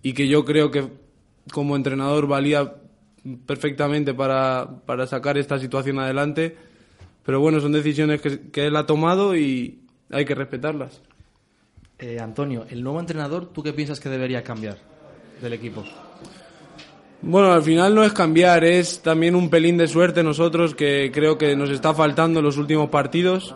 y 0.00 0.12
que 0.12 0.28
yo 0.28 0.44
creo 0.44 0.70
que 0.70 0.86
como 1.52 1.74
entrenador 1.74 2.28
valía 2.28 2.72
perfectamente 3.44 4.14
para, 4.14 4.82
para 4.86 5.08
sacar 5.08 5.36
esta 5.36 5.58
situación 5.58 5.98
adelante. 5.98 6.56
Pero 7.24 7.40
bueno, 7.40 7.60
son 7.60 7.72
decisiones 7.72 8.20
que, 8.20 8.50
que 8.50 8.66
él 8.68 8.76
ha 8.76 8.86
tomado 8.86 9.36
y 9.36 9.80
hay 10.08 10.24
que 10.24 10.36
respetarlas. 10.36 11.02
Eh, 11.98 12.20
Antonio, 12.20 12.64
el 12.70 12.84
nuevo 12.84 13.00
entrenador, 13.00 13.52
¿tú 13.52 13.64
qué 13.64 13.72
piensas 13.72 13.98
que 13.98 14.08
debería 14.08 14.44
cambiar 14.44 14.89
del 15.40 15.52
equipo? 15.54 15.84
Bueno, 17.22 17.52
al 17.52 17.62
final 17.62 17.94
no 17.94 18.02
es 18.02 18.12
cambiar, 18.12 18.64
es 18.64 19.02
también 19.02 19.34
un 19.34 19.50
pelín 19.50 19.76
de 19.76 19.86
suerte 19.88 20.22
nosotros 20.22 20.74
que 20.74 21.10
creo 21.12 21.36
que 21.36 21.54
nos 21.54 21.68
está 21.70 21.92
faltando 21.92 22.40
en 22.40 22.44
los 22.46 22.56
últimos 22.56 22.88
partidos. 22.88 23.54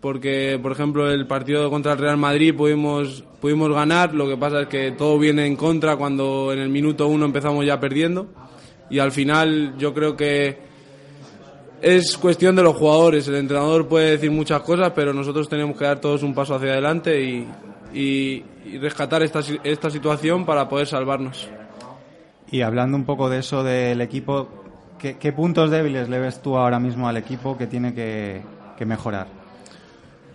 Porque, 0.00 0.58
por 0.62 0.72
ejemplo, 0.72 1.10
el 1.10 1.26
partido 1.26 1.68
contra 1.68 1.92
el 1.92 1.98
Real 1.98 2.16
Madrid 2.16 2.54
pudimos, 2.54 3.22
pudimos 3.40 3.70
ganar, 3.70 4.14
lo 4.14 4.26
que 4.28 4.36
pasa 4.38 4.62
es 4.62 4.68
que 4.68 4.92
todo 4.92 5.18
viene 5.18 5.44
en 5.46 5.56
contra 5.56 5.96
cuando 5.96 6.52
en 6.54 6.58
el 6.58 6.70
minuto 6.70 7.06
uno 7.06 7.26
empezamos 7.26 7.66
ya 7.66 7.78
perdiendo. 7.78 8.26
Y 8.88 8.98
al 8.98 9.12
final 9.12 9.74
yo 9.78 9.92
creo 9.92 10.16
que 10.16 10.56
es 11.82 12.16
cuestión 12.16 12.56
de 12.56 12.62
los 12.62 12.76
jugadores. 12.76 13.28
El 13.28 13.34
entrenador 13.36 13.88
puede 13.88 14.12
decir 14.12 14.30
muchas 14.30 14.62
cosas, 14.62 14.92
pero 14.94 15.12
nosotros 15.12 15.48
tenemos 15.50 15.76
que 15.76 15.84
dar 15.84 16.00
todos 16.00 16.22
un 16.22 16.34
paso 16.34 16.54
hacia 16.54 16.72
adelante 16.72 17.22
y, 17.22 17.46
y- 17.94 18.44
y 18.64 18.78
rescatar 18.78 19.22
esta, 19.22 19.40
esta 19.64 19.90
situación 19.90 20.44
para 20.44 20.68
poder 20.68 20.86
salvarnos. 20.86 21.48
Y 22.50 22.62
hablando 22.62 22.96
un 22.96 23.04
poco 23.04 23.28
de 23.28 23.38
eso 23.38 23.62
del 23.62 24.00
equipo, 24.00 24.48
¿qué, 24.98 25.16
qué 25.18 25.32
puntos 25.32 25.70
débiles 25.70 26.08
le 26.08 26.18
ves 26.18 26.42
tú 26.42 26.56
ahora 26.56 26.80
mismo 26.80 27.08
al 27.08 27.16
equipo 27.16 27.56
que 27.56 27.66
tiene 27.66 27.94
que, 27.94 28.42
que 28.76 28.84
mejorar? 28.84 29.28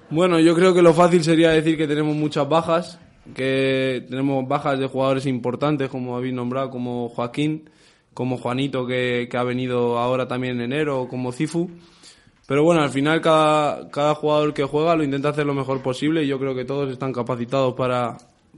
Bueno, 0.10 0.40
yo 0.40 0.56
creo 0.56 0.74
que 0.74 0.82
lo 0.82 0.94
fácil 0.94 1.24
sería 1.24 1.50
decir 1.50 1.78
que 1.78 1.88
tenemos 1.88 2.16
muchas 2.16 2.48
bajas, 2.48 3.00
que 3.34 4.06
tenemos 4.08 4.48
bajas 4.48 4.80
de 4.80 4.88
jugadores 4.88 5.26
importantes, 5.26 5.90
como 5.90 6.16
habéis 6.16 6.34
nombrado, 6.34 6.70
como 6.70 7.10
Joaquín, 7.10 7.70
como 8.14 8.38
Juanito, 8.38 8.86
que, 8.86 9.28
que 9.30 9.38
ha 9.38 9.44
venido 9.44 9.98
ahora 9.98 10.28
también 10.28 10.56
en 10.56 10.72
enero, 10.72 11.08
como 11.10 11.32
Cifu. 11.32 11.70
Pero 12.48 12.64
bueno, 12.64 12.82
al 12.82 12.92
final 12.92 13.22
cada, 13.22 13.90
cada 13.90 14.14
jugador 14.14 14.54
que 14.54 14.64
juega 14.64 14.96
lo 14.96 15.04
intenta 15.04 15.30
hacer 15.30 15.46
lo 15.46 15.54
mejor 15.54 15.82
posible 15.82 16.24
y 16.24 16.28
yo 16.28 16.40
creo 16.40 16.54
que 16.54 16.66
todos 16.66 16.92
están 16.92 17.12
capacitados 17.12 17.74
para, 17.74 18.18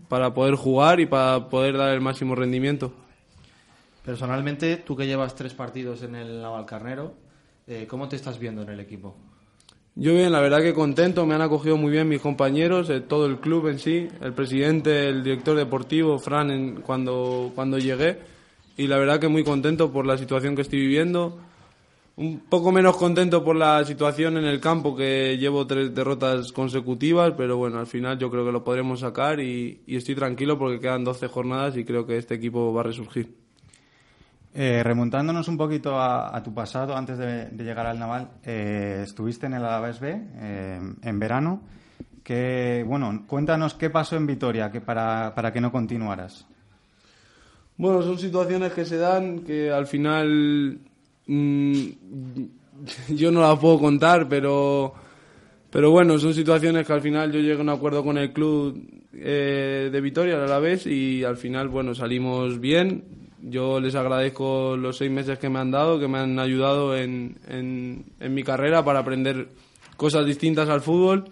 para 0.10 0.34
poder 0.34 0.56
jugar 0.56 1.00
y 1.00 1.06
para 1.06 1.50
poder 1.50 1.78
dar 1.78 1.94
el 1.94 2.02
máximo 2.02 2.36
rendimiento. 2.36 2.94
Personalmente, 4.04 4.78
tú 4.78 4.96
que 4.96 5.06
llevas 5.06 5.36
tres 5.36 5.54
partidos 5.54 6.02
en 6.04 6.16
el 6.16 6.42
Navalcarnero, 6.42 7.14
eh, 7.68 7.86
¿cómo 7.90 8.08
te 8.08 8.16
estás 8.16 8.40
viendo 8.40 8.62
en 8.62 8.70
el 8.70 8.80
equipo? 8.80 9.16
Yo 9.96 10.14
bien, 10.14 10.32
la 10.32 10.42
verdad 10.42 10.62
que 10.62 10.74
contento, 10.74 11.26
me 11.26 11.34
han 11.34 11.42
acogido 11.42 11.76
muy 11.76 11.92
bien 11.92 12.08
mis 12.08 12.22
compañeros, 12.22 12.90
eh, 12.90 13.02
todo 13.02 13.26
el 13.26 13.40
club 13.40 13.68
en 13.68 13.80
sí, 13.80 14.08
el 14.22 14.32
presidente, 14.32 15.10
el 15.10 15.24
director 15.24 15.58
deportivo, 15.58 16.20
Fran, 16.20 16.52
en, 16.52 16.82
cuando, 16.82 17.52
cuando 17.56 17.80
llegué, 17.80 18.20
y 18.78 18.88
la 18.88 18.98
verdad 18.98 19.20
que 19.20 19.28
muy 19.28 19.44
contento 19.44 19.92
por 19.92 20.06
la 20.06 20.18
situación 20.18 20.56
que 20.56 20.62
estoy 20.62 20.80
viviendo, 20.80 21.40
un 22.18 22.40
poco 22.40 22.72
menos 22.72 22.98
contento 22.98 23.44
por 23.44 23.56
la 23.56 23.84
situación 23.86 24.38
en 24.38 24.46
el 24.46 24.60
campo, 24.60 24.96
que 24.96 25.38
llevo 25.38 25.66
tres 25.66 25.94
derrotas 25.94 26.52
consecutivas, 26.52 27.34
pero 27.38 27.58
bueno, 27.58 27.80
al 27.80 27.88
final 27.88 28.18
yo 28.18 28.30
creo 28.30 28.46
que 28.46 28.52
lo 28.52 28.64
podremos 28.64 29.00
sacar 29.00 29.40
y, 29.40 29.82
y 29.86 29.96
estoy 29.96 30.16
tranquilo 30.16 30.58
porque 30.58 30.80
quedan 30.80 31.04
12 31.04 31.28
jornadas 31.28 31.78
y 31.78 31.86
creo 31.86 32.06
que 32.06 32.18
este 32.18 32.36
equipo 32.36 32.74
va 32.74 32.82
a 32.82 32.86
resurgir. 32.86 33.48
Eh, 34.60 34.82
remontándonos 34.82 35.48
un 35.50 35.56
poquito 35.56 36.02
a, 36.02 36.42
tu 36.42 36.52
pasado, 36.52 36.98
antes 36.98 37.20
de, 37.20 37.52
llegar 37.64 37.86
al 37.86 38.00
Naval, 38.00 38.32
eh, 38.44 39.02
estuviste 39.04 39.46
en 39.46 39.54
el 39.54 39.64
Alavés 39.64 40.00
B 40.00 40.20
eh, 40.34 40.80
en 41.04 41.20
verano. 41.20 41.62
Que, 42.24 42.84
bueno, 42.88 43.24
cuéntanos 43.28 43.76
qué 43.76 43.92
pasó 43.92 44.16
en 44.16 44.26
Vitoria 44.26 44.72
que 44.72 44.82
para, 44.82 45.36
para 45.36 45.54
que 45.54 45.62
no 45.62 45.72
continuaras. 45.72 46.48
Bueno, 47.78 48.02
son 48.02 48.18
situaciones 48.18 48.74
que 48.74 48.84
se 48.84 48.98
dan 48.98 49.42
que 49.42 49.70
al 49.70 49.86
final 49.86 50.80
mm, 51.28 51.88
yo 53.10 53.32
no 53.32 53.42
las 53.42 53.60
puedo 53.60 53.80
contar, 53.80 54.28
pero, 54.28 54.94
pero 55.70 55.92
bueno, 55.92 56.18
son 56.20 56.34
situaciones 56.34 56.86
que 56.86 56.94
al 56.94 57.02
final 57.02 57.32
yo 57.32 57.40
llegué 57.40 57.58
a 57.58 57.62
un 57.62 57.70
acuerdo 57.70 58.04
con 58.04 58.18
el 58.18 58.34
club 58.34 58.82
de 59.12 60.00
Vitoria, 60.02 60.36
el 60.36 60.42
Alavés, 60.42 60.86
y 60.86 61.24
al 61.24 61.38
final, 61.38 61.70
bueno, 61.70 61.96
salimos 61.96 62.60
bien 62.60 63.04
yo 63.42 63.80
les 63.80 63.96
agradezco 63.96 64.76
los 64.78 64.98
seis 64.98 65.12
meses 65.12 65.38
que 65.40 65.50
me 65.50 65.60
han 65.60 65.72
dado, 65.72 66.00
que 66.00 66.08
me 66.08 66.18
han 66.18 66.40
ayudado 66.40 66.98
en, 66.98 67.38
en, 67.48 68.34
mi 68.34 68.44
carrera 68.44 68.84
para 68.84 69.00
aprender 69.00 69.50
cosas 69.96 70.26
distintas 70.26 70.70
al 70.70 70.82
fútbol. 70.82 71.26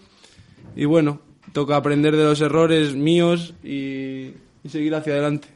Y 0.75 0.85
bueno, 0.85 1.19
toca 1.51 1.75
aprender 1.75 2.15
de 2.15 2.23
los 2.23 2.41
errores 2.41 2.95
míos 2.95 3.53
y, 3.63 4.33
seguir 4.67 4.95
hacia 4.95 5.13
adelante. 5.13 5.47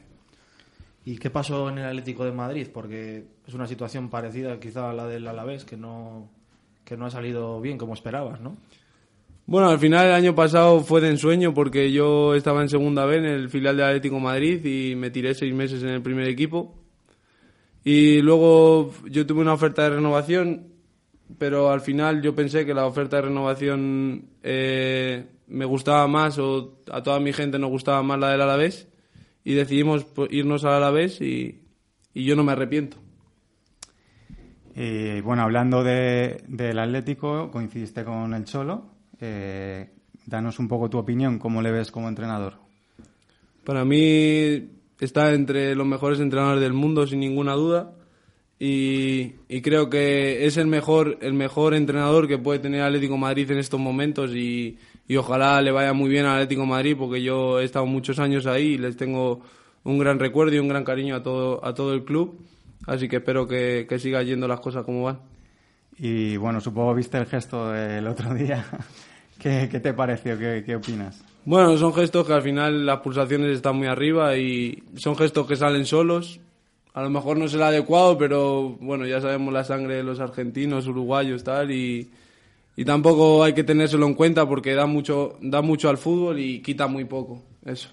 ¿Y 1.04 1.16
qué 1.16 1.30
pasó 1.30 1.68
en 1.70 1.78
el 1.78 1.86
Atlético 1.86 2.24
de 2.24 2.32
Madrid? 2.32 2.68
Porque 2.72 3.24
es 3.50 3.54
una 3.54 3.66
situación 3.66 4.10
parecida 4.10 4.60
quizá 4.60 4.90
a 4.90 4.94
la 4.94 5.08
del 5.08 5.26
Alavés, 5.26 5.64
que 5.64 5.76
no, 5.76 6.28
que 6.84 6.96
no 6.96 7.06
ha 7.06 7.10
salido 7.10 7.60
bien 7.60 7.78
como 7.78 7.94
esperabas, 7.94 8.40
¿no? 8.40 8.56
Bueno, 9.44 9.68
al 9.68 9.80
final 9.80 10.06
el 10.06 10.12
año 10.12 10.36
pasado 10.36 10.84
fue 10.84 11.00
de 11.00 11.08
ensueño 11.08 11.52
porque 11.52 11.90
yo 11.90 12.36
estaba 12.36 12.62
en 12.62 12.68
segunda 12.68 13.06
B 13.06 13.16
en 13.16 13.24
el 13.24 13.50
filial 13.50 13.76
de 13.76 13.82
Atlético 13.82 14.20
Madrid 14.20 14.64
y 14.64 14.94
me 14.94 15.10
tiré 15.10 15.34
seis 15.34 15.52
meses 15.52 15.82
en 15.82 15.88
el 15.88 16.00
primer 16.00 16.28
equipo. 16.28 16.76
Y 17.82 18.22
luego 18.22 18.94
yo 19.06 19.26
tuve 19.26 19.40
una 19.40 19.54
oferta 19.54 19.82
de 19.82 19.96
renovación, 19.96 20.68
pero 21.36 21.72
al 21.72 21.80
final 21.80 22.22
yo 22.22 22.36
pensé 22.36 22.64
que 22.64 22.72
la 22.72 22.86
oferta 22.86 23.16
de 23.16 23.22
renovación 23.22 24.26
eh, 24.44 25.26
me 25.48 25.64
gustaba 25.64 26.06
más 26.06 26.38
o 26.38 26.78
a 26.88 27.02
toda 27.02 27.18
mi 27.18 27.32
gente 27.32 27.58
nos 27.58 27.70
gustaba 27.70 28.00
más 28.04 28.20
la 28.20 28.30
del 28.30 28.42
Alavés 28.42 28.86
y 29.42 29.54
decidimos 29.54 30.06
irnos 30.30 30.64
al 30.64 30.74
Alavés 30.74 31.20
y, 31.20 31.62
y 32.14 32.24
yo 32.24 32.36
no 32.36 32.44
me 32.44 32.52
arrepiento. 32.52 32.98
Y 34.74 35.20
bueno, 35.20 35.42
hablando 35.42 35.82
de, 35.82 36.42
del 36.46 36.78
Atlético, 36.78 37.50
coincidiste 37.50 38.04
con 38.04 38.34
el 38.34 38.44
Cholo 38.44 39.00
eh, 39.20 39.90
danos 40.26 40.58
un 40.58 40.68
poco 40.68 40.88
tu 40.88 40.98
opinión, 40.98 41.38
¿cómo 41.38 41.60
le 41.60 41.70
ves 41.70 41.90
como 41.90 42.08
entrenador? 42.08 42.54
Para 43.64 43.84
mí 43.84 44.70
está 44.98 45.32
entre 45.34 45.74
los 45.74 45.86
mejores 45.86 46.20
entrenadores 46.20 46.62
del 46.62 46.72
mundo, 46.72 47.06
sin 47.06 47.20
ninguna 47.20 47.54
duda. 47.54 47.92
Y, 48.58 49.30
creo 49.62 49.88
que 49.88 50.44
es 50.44 50.58
el 50.58 50.66
mejor, 50.66 51.18
el 51.22 51.32
mejor 51.32 51.74
entrenador 51.74 52.28
que 52.28 52.36
puede 52.36 52.58
tener 52.58 52.82
Atlético 52.82 53.16
Madrid 53.16 53.50
en 53.50 53.58
estos 53.58 53.80
momentos 53.80 54.32
y, 54.34 54.78
ojalá 55.16 55.60
le 55.62 55.72
vaya 55.72 55.92
muy 55.92 56.08
bien 56.10 56.26
al 56.26 56.34
Atlético 56.34 56.66
Madrid 56.66 56.94
porque 56.96 57.22
yo 57.22 57.58
he 57.58 57.64
estado 57.64 57.86
muchos 57.86 58.18
años 58.18 58.46
ahí 58.46 58.74
y 58.74 58.78
les 58.78 58.96
tengo 58.96 59.40
un 59.82 59.98
gran 59.98 60.18
recuerdo 60.18 60.54
y 60.54 60.58
un 60.58 60.68
gran 60.68 60.84
cariño 60.84 61.16
a 61.16 61.22
todo, 61.22 61.64
a 61.64 61.74
todo 61.74 61.94
el 61.94 62.04
club. 62.04 62.38
Así 62.86 63.08
que 63.08 63.16
espero 63.16 63.46
que, 63.46 63.86
que 63.88 63.98
siga 63.98 64.22
yendo 64.22 64.48
las 64.48 64.60
cosas 64.60 64.84
como 64.84 65.04
van. 65.04 65.20
Y 65.98 66.36
bueno, 66.36 66.60
supongo 66.60 66.94
viste 66.94 67.18
el 67.18 67.26
gesto 67.26 67.70
del 67.70 68.06
otro 68.06 68.32
día 68.34 68.64
¿Qué, 69.40 69.66
te 69.68 69.94
pareció? 69.94 70.38
¿Qué, 70.38 70.76
opinas? 70.76 71.24
Bueno, 71.46 71.76
son 71.78 71.94
gestos 71.94 72.26
que 72.26 72.34
al 72.34 72.42
final 72.42 72.84
las 72.84 73.00
pulsaciones 73.00 73.56
están 73.56 73.76
muy 73.76 73.86
arriba 73.86 74.36
y 74.36 74.82
son 74.96 75.16
gestos 75.16 75.46
que 75.46 75.56
salen 75.56 75.86
solos. 75.86 76.40
A 76.92 77.02
lo 77.02 77.08
mejor 77.08 77.38
no 77.38 77.46
es 77.46 77.54
el 77.54 77.62
adecuado, 77.62 78.18
pero 78.18 78.76
bueno, 78.80 79.06
ya 79.06 79.20
sabemos 79.20 79.54
la 79.54 79.64
sangre 79.64 79.94
de 79.94 80.02
los 80.02 80.20
argentinos, 80.20 80.86
uruguayos, 80.86 81.42
tal, 81.42 81.70
y, 81.70 82.10
y 82.76 82.84
tampoco 82.84 83.42
hay 83.42 83.54
que 83.54 83.64
tenérselo 83.64 84.06
en 84.06 84.14
cuenta 84.14 84.46
porque 84.46 84.74
da 84.74 84.84
mucho, 84.84 85.38
da 85.40 85.62
mucho 85.62 85.88
al 85.88 85.96
fútbol 85.96 86.38
y 86.38 86.60
quita 86.60 86.86
muy 86.86 87.06
poco. 87.06 87.42
Eso. 87.64 87.88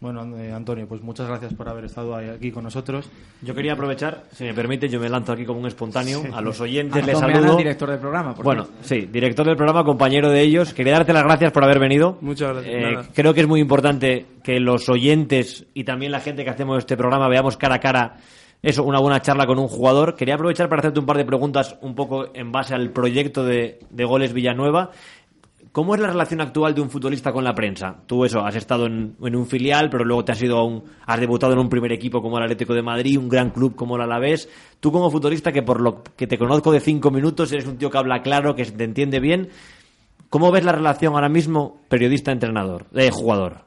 Bueno, 0.00 0.36
eh, 0.38 0.52
Antonio, 0.52 0.86
pues 0.86 1.02
muchas 1.02 1.26
gracias 1.28 1.54
por 1.54 1.68
haber 1.68 1.84
estado 1.84 2.14
aquí 2.14 2.50
con 2.50 2.64
nosotros. 2.64 3.08
Yo 3.42 3.54
quería 3.54 3.72
aprovechar, 3.72 4.24
si 4.32 4.44
me 4.44 4.54
permite, 4.54 4.88
yo 4.88 5.00
me 5.00 5.08
lanzo 5.08 5.32
aquí 5.32 5.44
como 5.44 5.60
un 5.60 5.66
espontáneo. 5.66 6.22
A 6.32 6.40
los 6.40 6.60
oyentes 6.60 7.04
les 7.04 7.18
saludo. 7.18 7.56
director 7.56 7.90
del 7.90 7.98
programa. 7.98 8.34
bueno, 8.42 8.66
sí, 8.82 9.08
director 9.10 9.46
del 9.46 9.56
programa, 9.56 9.84
compañero 9.84 10.30
de 10.30 10.40
ellos. 10.40 10.74
Quería 10.74 10.94
darte 10.94 11.12
las 11.12 11.24
gracias 11.24 11.52
por 11.52 11.64
haber 11.64 11.78
venido. 11.78 12.18
Muchas 12.20 12.52
gracias. 12.54 12.74
Eh, 12.74 13.10
creo 13.14 13.34
que 13.34 13.40
es 13.40 13.48
muy 13.48 13.60
importante 13.60 14.26
que 14.42 14.60
los 14.60 14.88
oyentes 14.88 15.66
y 15.74 15.84
también 15.84 16.12
la 16.12 16.20
gente 16.20 16.44
que 16.44 16.50
hacemos 16.50 16.78
este 16.78 16.96
programa 16.96 17.28
veamos 17.28 17.56
cara 17.56 17.76
a 17.76 17.80
cara 17.80 18.16
eso, 18.64 18.82
una 18.82 18.98
buena 18.98 19.20
charla 19.20 19.46
con 19.46 19.58
un 19.58 19.68
jugador. 19.68 20.16
Quería 20.16 20.36
aprovechar 20.36 20.70
para 20.70 20.80
hacerte 20.80 20.98
un 20.98 21.04
par 21.04 21.18
de 21.18 21.26
preguntas 21.26 21.76
un 21.82 21.94
poco 21.94 22.34
en 22.34 22.50
base 22.50 22.74
al 22.74 22.92
proyecto 22.92 23.44
de, 23.44 23.78
de 23.90 24.04
Goles 24.06 24.32
Villanueva. 24.32 24.90
¿Cómo 25.74 25.96
es 25.96 26.00
la 26.00 26.06
relación 26.06 26.40
actual 26.40 26.72
de 26.72 26.82
un 26.82 26.88
futbolista 26.88 27.32
con 27.32 27.42
la 27.42 27.52
prensa? 27.52 27.96
Tú 28.06 28.24
eso, 28.24 28.46
has 28.46 28.54
estado 28.54 28.86
en, 28.86 29.16
un 29.18 29.46
filial, 29.48 29.90
pero 29.90 30.04
luego 30.04 30.24
te 30.24 30.30
has 30.30 30.40
ido 30.40 30.56
a 30.56 30.64
un, 30.64 30.84
debutado 31.18 31.52
en 31.52 31.58
un 31.58 31.68
primer 31.68 31.90
equipo 31.90 32.22
como 32.22 32.38
el 32.38 32.44
Atlético 32.44 32.74
de 32.74 32.82
Madrid, 32.82 33.18
un 33.18 33.28
gran 33.28 33.50
club 33.50 33.74
como 33.74 33.96
el 33.96 34.02
Alavés. 34.02 34.48
Tú 34.78 34.92
como 34.92 35.10
futbolista, 35.10 35.50
que 35.50 35.64
por 35.64 35.80
lo 35.80 36.04
que 36.16 36.28
te 36.28 36.38
conozco 36.38 36.70
de 36.70 36.78
cinco 36.78 37.10
minutos, 37.10 37.50
eres 37.50 37.66
un 37.66 37.76
tío 37.76 37.90
que 37.90 37.98
habla 37.98 38.22
claro, 38.22 38.54
que 38.54 38.64
te 38.66 38.84
entiende 38.84 39.18
bien. 39.18 39.48
¿Cómo 40.30 40.52
ves 40.52 40.64
la 40.64 40.70
relación 40.70 41.12
ahora 41.14 41.28
mismo 41.28 41.80
periodista-entrenador, 41.88 42.88
de 42.92 43.10
jugador? 43.10 43.64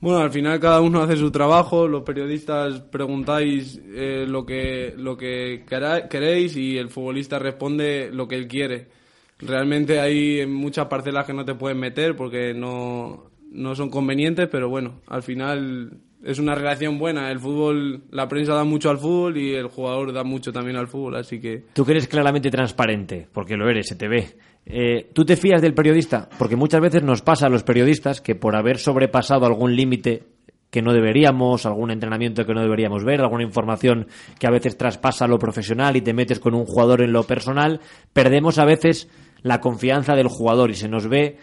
Bueno, 0.00 0.20
al 0.20 0.30
final 0.30 0.58
cada 0.58 0.80
uno 0.80 1.02
hace 1.02 1.18
su 1.18 1.30
trabajo, 1.30 1.86
los 1.86 2.02
periodistas 2.02 2.80
preguntáis 2.80 3.78
eh, 3.84 4.24
lo 4.26 4.46
que, 4.46 4.94
lo 4.96 5.18
que 5.18 5.66
queréis 6.08 6.56
y 6.56 6.78
el 6.78 6.88
futbolista 6.88 7.38
responde 7.38 8.08
lo 8.10 8.26
que 8.26 8.36
él 8.36 8.48
quiere. 8.48 8.96
Realmente 9.38 10.00
hay 10.00 10.46
muchas 10.46 10.86
parcelas 10.86 11.26
que 11.26 11.34
no 11.34 11.44
te 11.44 11.54
pueden 11.54 11.78
meter 11.78 12.16
porque 12.16 12.54
no, 12.54 13.30
no 13.50 13.74
son 13.74 13.90
convenientes, 13.90 14.48
pero 14.50 14.68
bueno, 14.68 15.00
al 15.06 15.22
final 15.22 15.98
es 16.24 16.38
una 16.38 16.54
relación 16.54 16.98
buena. 16.98 17.30
El 17.30 17.38
fútbol, 17.38 18.02
la 18.10 18.28
prensa 18.28 18.54
da 18.54 18.64
mucho 18.64 18.90
al 18.90 18.98
fútbol 18.98 19.36
y 19.36 19.54
el 19.54 19.68
jugador 19.68 20.12
da 20.12 20.24
mucho 20.24 20.52
también 20.52 20.76
al 20.76 20.88
fútbol, 20.88 21.16
así 21.16 21.40
que... 21.40 21.64
Tú 21.72 21.84
que 21.84 21.92
eres 21.92 22.08
claramente 22.08 22.50
transparente, 22.50 23.28
porque 23.32 23.56
lo 23.56 23.68
eres, 23.68 23.88
se 23.88 23.96
te 23.96 24.08
ve. 24.08 24.36
Eh, 24.64 25.10
¿Tú 25.12 25.24
te 25.24 25.36
fías 25.36 25.62
del 25.62 25.74
periodista? 25.74 26.28
Porque 26.38 26.56
muchas 26.56 26.80
veces 26.80 27.02
nos 27.02 27.22
pasa 27.22 27.46
a 27.46 27.50
los 27.50 27.62
periodistas 27.62 28.20
que 28.20 28.34
por 28.34 28.56
haber 28.56 28.78
sobrepasado 28.78 29.46
algún 29.46 29.76
límite 29.76 30.24
que 30.76 30.82
no 30.82 30.92
deberíamos, 30.92 31.64
algún 31.64 31.90
entrenamiento 31.90 32.44
que 32.44 32.52
no 32.52 32.60
deberíamos 32.60 33.02
ver, 33.02 33.22
alguna 33.22 33.42
información 33.42 34.08
que 34.38 34.46
a 34.46 34.50
veces 34.50 34.76
traspasa 34.76 35.26
lo 35.26 35.38
profesional 35.38 35.96
y 35.96 36.02
te 36.02 36.12
metes 36.12 36.38
con 36.38 36.52
un 36.52 36.66
jugador 36.66 37.00
en 37.00 37.14
lo 37.14 37.22
personal, 37.22 37.80
perdemos 38.12 38.58
a 38.58 38.66
veces 38.66 39.08
la 39.40 39.62
confianza 39.62 40.14
del 40.14 40.28
jugador 40.28 40.70
y 40.70 40.74
se 40.74 40.86
nos 40.86 41.08
ve 41.08 41.38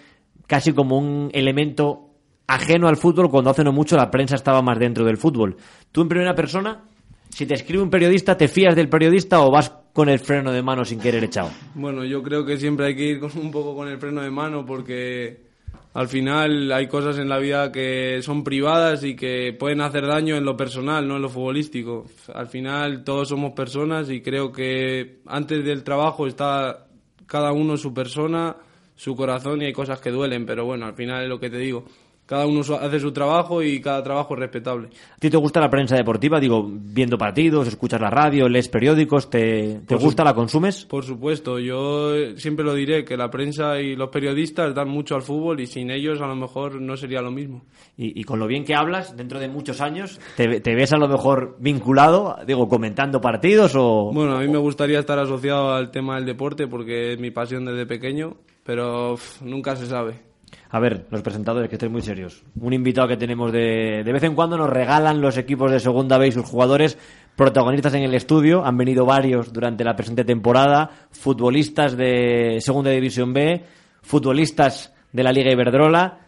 casi 0.46 0.72
como 0.72 1.00
un 1.00 1.32
elemento 1.34 2.12
ajeno 2.46 2.88
al 2.88 2.96
fútbol 2.96 3.32
cuando 3.32 3.50
hace 3.50 3.64
no 3.64 3.72
mucho 3.72 3.98
la 3.98 4.12
prensa 4.12 4.36
estaba 4.36 4.62
más 4.62 4.78
dentro 4.78 5.04
del 5.04 5.18
fútbol. 5.18 5.58
Tú 5.92 6.04
en 6.04 6.10
primera 6.10 6.36
persona, 6.36 6.84
si 7.30 7.48
te 7.48 7.56
escribe 7.56 7.82
un 7.82 7.90
periodista, 7.90 8.38
¿te 8.38 8.48
fías 8.48 8.76
del 8.76 8.88
periodista 8.88 9.42
o 9.42 9.50
vas 9.50 9.72
con 9.94 10.10
el 10.10 10.20
freno 10.20 10.52
de 10.52 10.62
mano 10.62 10.86
sin 10.86 11.00
querer 11.00 11.24
echado? 11.24 11.50
Bueno, 11.74 12.06
yo 12.06 12.22
creo 12.22 12.46
que 12.46 12.58
siempre 12.58 12.86
hay 12.86 12.96
que 12.96 13.06
ir 13.06 13.22
un 13.24 13.50
poco 13.50 13.76
con 13.76 13.88
el 13.88 13.98
freno 13.98 14.22
de 14.22 14.30
mano 14.30 14.64
porque 14.64 15.53
al 15.94 16.08
final 16.08 16.72
hay 16.72 16.88
cosas 16.88 17.20
en 17.20 17.30
la 17.30 17.38
vida 17.38 17.72
que 17.72 18.20
son 18.24 18.44
privadas 18.44 19.04
y 19.04 19.16
que 19.16 19.56
pueden 19.58 19.82
hacer 19.82 20.08
daño 20.08 20.36
en 20.36 20.44
lo 20.44 20.58
personal, 20.58 21.08
no 21.08 21.18
en 21.18 21.22
lo 21.22 21.30
futbolístico. 21.30 22.06
Al 22.34 22.48
final 22.48 23.04
todos 23.04 23.30
somos 23.30 23.54
personas 23.54 24.10
y 24.10 24.22
creo 24.22 24.52
que 24.52 25.20
antes 25.28 25.64
del 25.64 25.84
trabajo 25.84 26.26
está 26.26 26.88
cada 27.28 27.52
uno 27.52 27.78
su 27.78 27.94
persona, 27.94 28.58
su 28.96 29.16
corazón 29.16 29.62
y 29.62 29.66
hay 29.66 29.74
cosas 29.74 30.02
que 30.02 30.10
duelen, 30.10 30.48
pero 30.48 30.66
bueno, 30.66 30.88
al 30.88 30.96
final 30.96 31.24
es 31.24 31.30
lo 31.30 31.40
que 31.40 31.52
te 31.52 31.58
digo. 31.58 31.86
Cada 32.26 32.48
uno 32.48 32.62
hace 32.62 33.00
su 33.00 33.12
trabajo 33.12 33.62
y 33.62 33.82
cada 33.82 34.02
trabajo 34.02 34.34
es 34.34 34.40
respetable. 34.40 34.90
¿A 35.12 35.18
ti 35.18 35.30
te 35.30 35.38
gusta 35.38 35.60
la 35.60 35.70
prensa 35.70 35.96
deportiva? 35.96 36.40
Digo, 36.40 36.66
viendo 36.68 37.18
partidos, 37.18 37.68
escuchas 37.68 38.00
la 38.00 38.10
radio, 38.10 38.48
lees 38.48 38.70
periódicos, 38.70 39.30
¿te, 39.30 39.82
te 39.86 39.96
gusta, 39.96 40.24
la 40.24 40.34
consumes? 40.34 40.86
Por 40.86 41.04
supuesto, 41.04 41.60
yo 41.60 42.36
siempre 42.38 42.64
lo 42.64 42.74
diré, 42.74 43.04
que 43.04 43.18
la 43.18 43.30
prensa 43.30 43.80
y 43.80 43.96
los 43.96 44.10
periodistas 44.10 44.74
dan 44.74 44.90
mucho 44.90 45.16
al 45.16 45.22
fútbol 45.22 45.60
y 45.60 45.68
sin 45.68 45.92
ellos 45.92 46.22
a 46.22 46.28
lo 46.28 46.36
mejor 46.36 46.80
no 46.80 46.96
sería 46.96 47.22
lo 47.22 47.32
mismo. 47.32 47.64
Y, 47.98 48.24
con 48.24 48.40
lo 48.40 48.48
bien 48.48 48.64
que 48.64 48.74
hablas, 48.74 49.16
dentro 49.16 49.40
de 49.40 49.50
muchos 49.50 49.82
años, 49.82 50.20
¿te, 50.36 50.62
¿te, 50.62 50.76
ves 50.76 50.94
a 50.94 50.98
lo 50.98 51.08
mejor 51.08 51.58
vinculado, 51.60 52.38
digo, 52.48 52.68
comentando 52.68 53.22
partidos 53.22 53.76
o...? 53.76 54.12
Bueno, 54.14 54.36
a 54.38 54.40
mí 54.40 54.48
me 54.48 54.58
gustaría 54.58 55.00
estar 55.00 55.20
asociado 55.20 55.74
al 55.74 55.92
tema 55.92 56.16
del 56.16 56.26
deporte 56.26 56.68
porque 56.68 57.14
es 57.14 57.20
mi 57.20 57.32
pasión 57.32 57.66
desde 57.66 57.86
pequeño, 57.86 58.38
pero 58.64 59.16
nunca 59.42 59.76
se 59.76 59.86
sabe. 59.86 60.33
A 60.74 60.80
ver, 60.80 61.06
los 61.12 61.22
presentadores, 61.22 61.70
que 61.70 61.76
estén 61.76 61.92
muy 61.92 62.02
serios. 62.02 62.42
Un 62.60 62.74
invitado 62.74 63.08
que 63.08 63.16
tenemos 63.16 63.52
de, 63.52 64.02
de 64.04 64.12
vez 64.12 64.24
en 64.24 64.34
cuando 64.34 64.58
nos 64.58 64.72
regalan 64.72 65.22
los 65.22 65.38
equipos 65.38 65.72
de 65.72 65.80
segunda 65.80 66.18
B 66.18 66.32
sus 66.32 66.50
jugadores 66.50 66.98
protagonistas 67.36 67.94
en 67.94 68.02
el 68.02 68.16
estudio. 68.16 68.66
Han 68.66 68.76
venido 68.76 69.06
varios 69.06 69.54
durante 69.54 69.84
la 69.84 69.96
presente 69.96 70.26
temporada. 70.26 70.90
Futbolistas 71.12 71.96
de 71.96 72.58
segunda 72.60 72.90
división 72.90 73.34
B, 73.34 73.64
futbolistas 74.02 74.92
de 75.12 75.22
la 75.22 75.32
Liga 75.32 75.52
Iberdrola. 75.52 76.22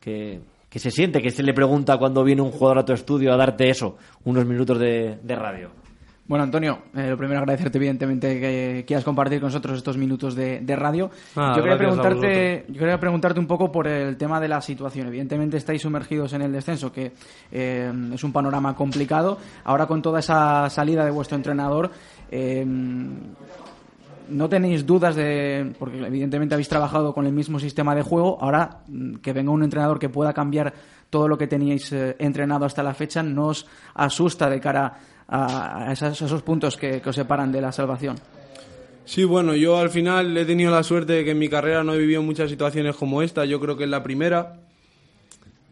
Que, 0.00 0.40
que 0.68 0.78
se 0.80 0.90
siente, 0.90 1.22
que 1.22 1.30
se 1.30 1.44
le 1.44 1.54
pregunta 1.54 1.98
cuando 1.98 2.24
viene 2.24 2.42
un 2.42 2.50
jugador 2.50 2.80
a 2.80 2.84
tu 2.84 2.92
estudio 2.92 3.32
a 3.32 3.36
darte 3.36 3.70
eso, 3.70 3.96
unos 4.24 4.44
minutos 4.44 4.76
de 4.80 5.36
radio. 5.36 5.70
Bueno, 6.24 6.44
Antonio, 6.44 6.78
eh, 6.94 7.10
lo 7.10 7.18
primero 7.18 7.40
agradecerte 7.40 7.78
evidentemente 7.78 8.40
que 8.40 8.84
quieras 8.86 9.04
compartir 9.04 9.40
con 9.40 9.48
nosotros 9.48 9.76
estos 9.76 9.96
minutos 9.98 10.36
de, 10.36 10.76
radio. 10.76 11.10
Ah, 11.34 11.54
yo, 11.56 11.62
quería 11.62 11.76
preguntarte, 11.76 12.64
yo 12.68 12.78
quería 12.78 12.98
preguntarte 13.00 13.40
un 13.40 13.46
poco 13.46 13.72
por 13.72 13.88
el 13.88 14.16
tema 14.16 14.38
de 14.40 14.46
la 14.46 14.60
situación. 14.60 15.08
Evidentemente 15.08 15.56
estáis 15.56 15.82
sumergidos 15.82 16.32
en 16.32 16.42
el 16.42 16.52
descenso, 16.52 16.92
que 16.92 17.12
eh, 17.50 17.92
es 18.14 18.22
un 18.22 18.32
panorama 18.32 18.74
complicado. 18.76 19.38
Ahora 19.64 19.86
con 19.86 20.00
toda 20.00 20.20
esa 20.20 20.70
salida 20.70 21.04
de 21.04 21.10
vuestro 21.10 21.36
entrenador, 21.36 21.90
eh, 22.30 22.64
no 24.28 24.48
tenéis 24.48 24.86
dudas 24.86 25.16
de, 25.16 25.74
porque 25.76 26.06
evidentemente 26.06 26.54
habéis 26.54 26.68
trabajado 26.68 27.12
con 27.12 27.26
el 27.26 27.32
mismo 27.32 27.58
sistema 27.58 27.96
de 27.96 28.02
juego, 28.02 28.38
ahora 28.40 28.82
mm, 28.86 29.16
que 29.16 29.32
venga 29.32 29.50
un 29.50 29.64
entrenador 29.64 29.98
que 29.98 30.08
pueda 30.08 30.32
cambiar 30.32 30.72
todo 31.10 31.26
lo 31.26 31.36
que 31.36 31.46
teníais 31.46 31.92
entrenado 31.92 32.64
hasta 32.64 32.82
la 32.82 32.94
fecha, 32.94 33.22
¿no 33.22 33.48
os 33.48 33.66
asusta 33.92 34.48
de 34.48 34.60
cara 34.60 34.86
a, 34.86 34.94
esos, 35.90 36.42
puntos 36.42 36.76
que, 36.76 37.00
os 37.04 37.14
separan 37.14 37.52
de 37.52 37.60
la 37.60 37.72
salvación. 37.72 38.16
Sí, 39.04 39.24
bueno, 39.24 39.54
yo 39.54 39.78
al 39.78 39.90
final 39.90 40.36
he 40.36 40.44
tenido 40.44 40.70
la 40.70 40.82
suerte 40.82 41.14
de 41.14 41.24
que 41.24 41.32
en 41.32 41.38
mi 41.38 41.48
carrera 41.48 41.82
no 41.82 41.94
he 41.94 41.98
vivido 41.98 42.22
muchas 42.22 42.50
situaciones 42.50 42.94
como 42.96 43.22
esta, 43.22 43.44
yo 43.44 43.60
creo 43.60 43.76
que 43.76 43.84
es 43.84 43.90
la 43.90 44.02
primera. 44.02 44.58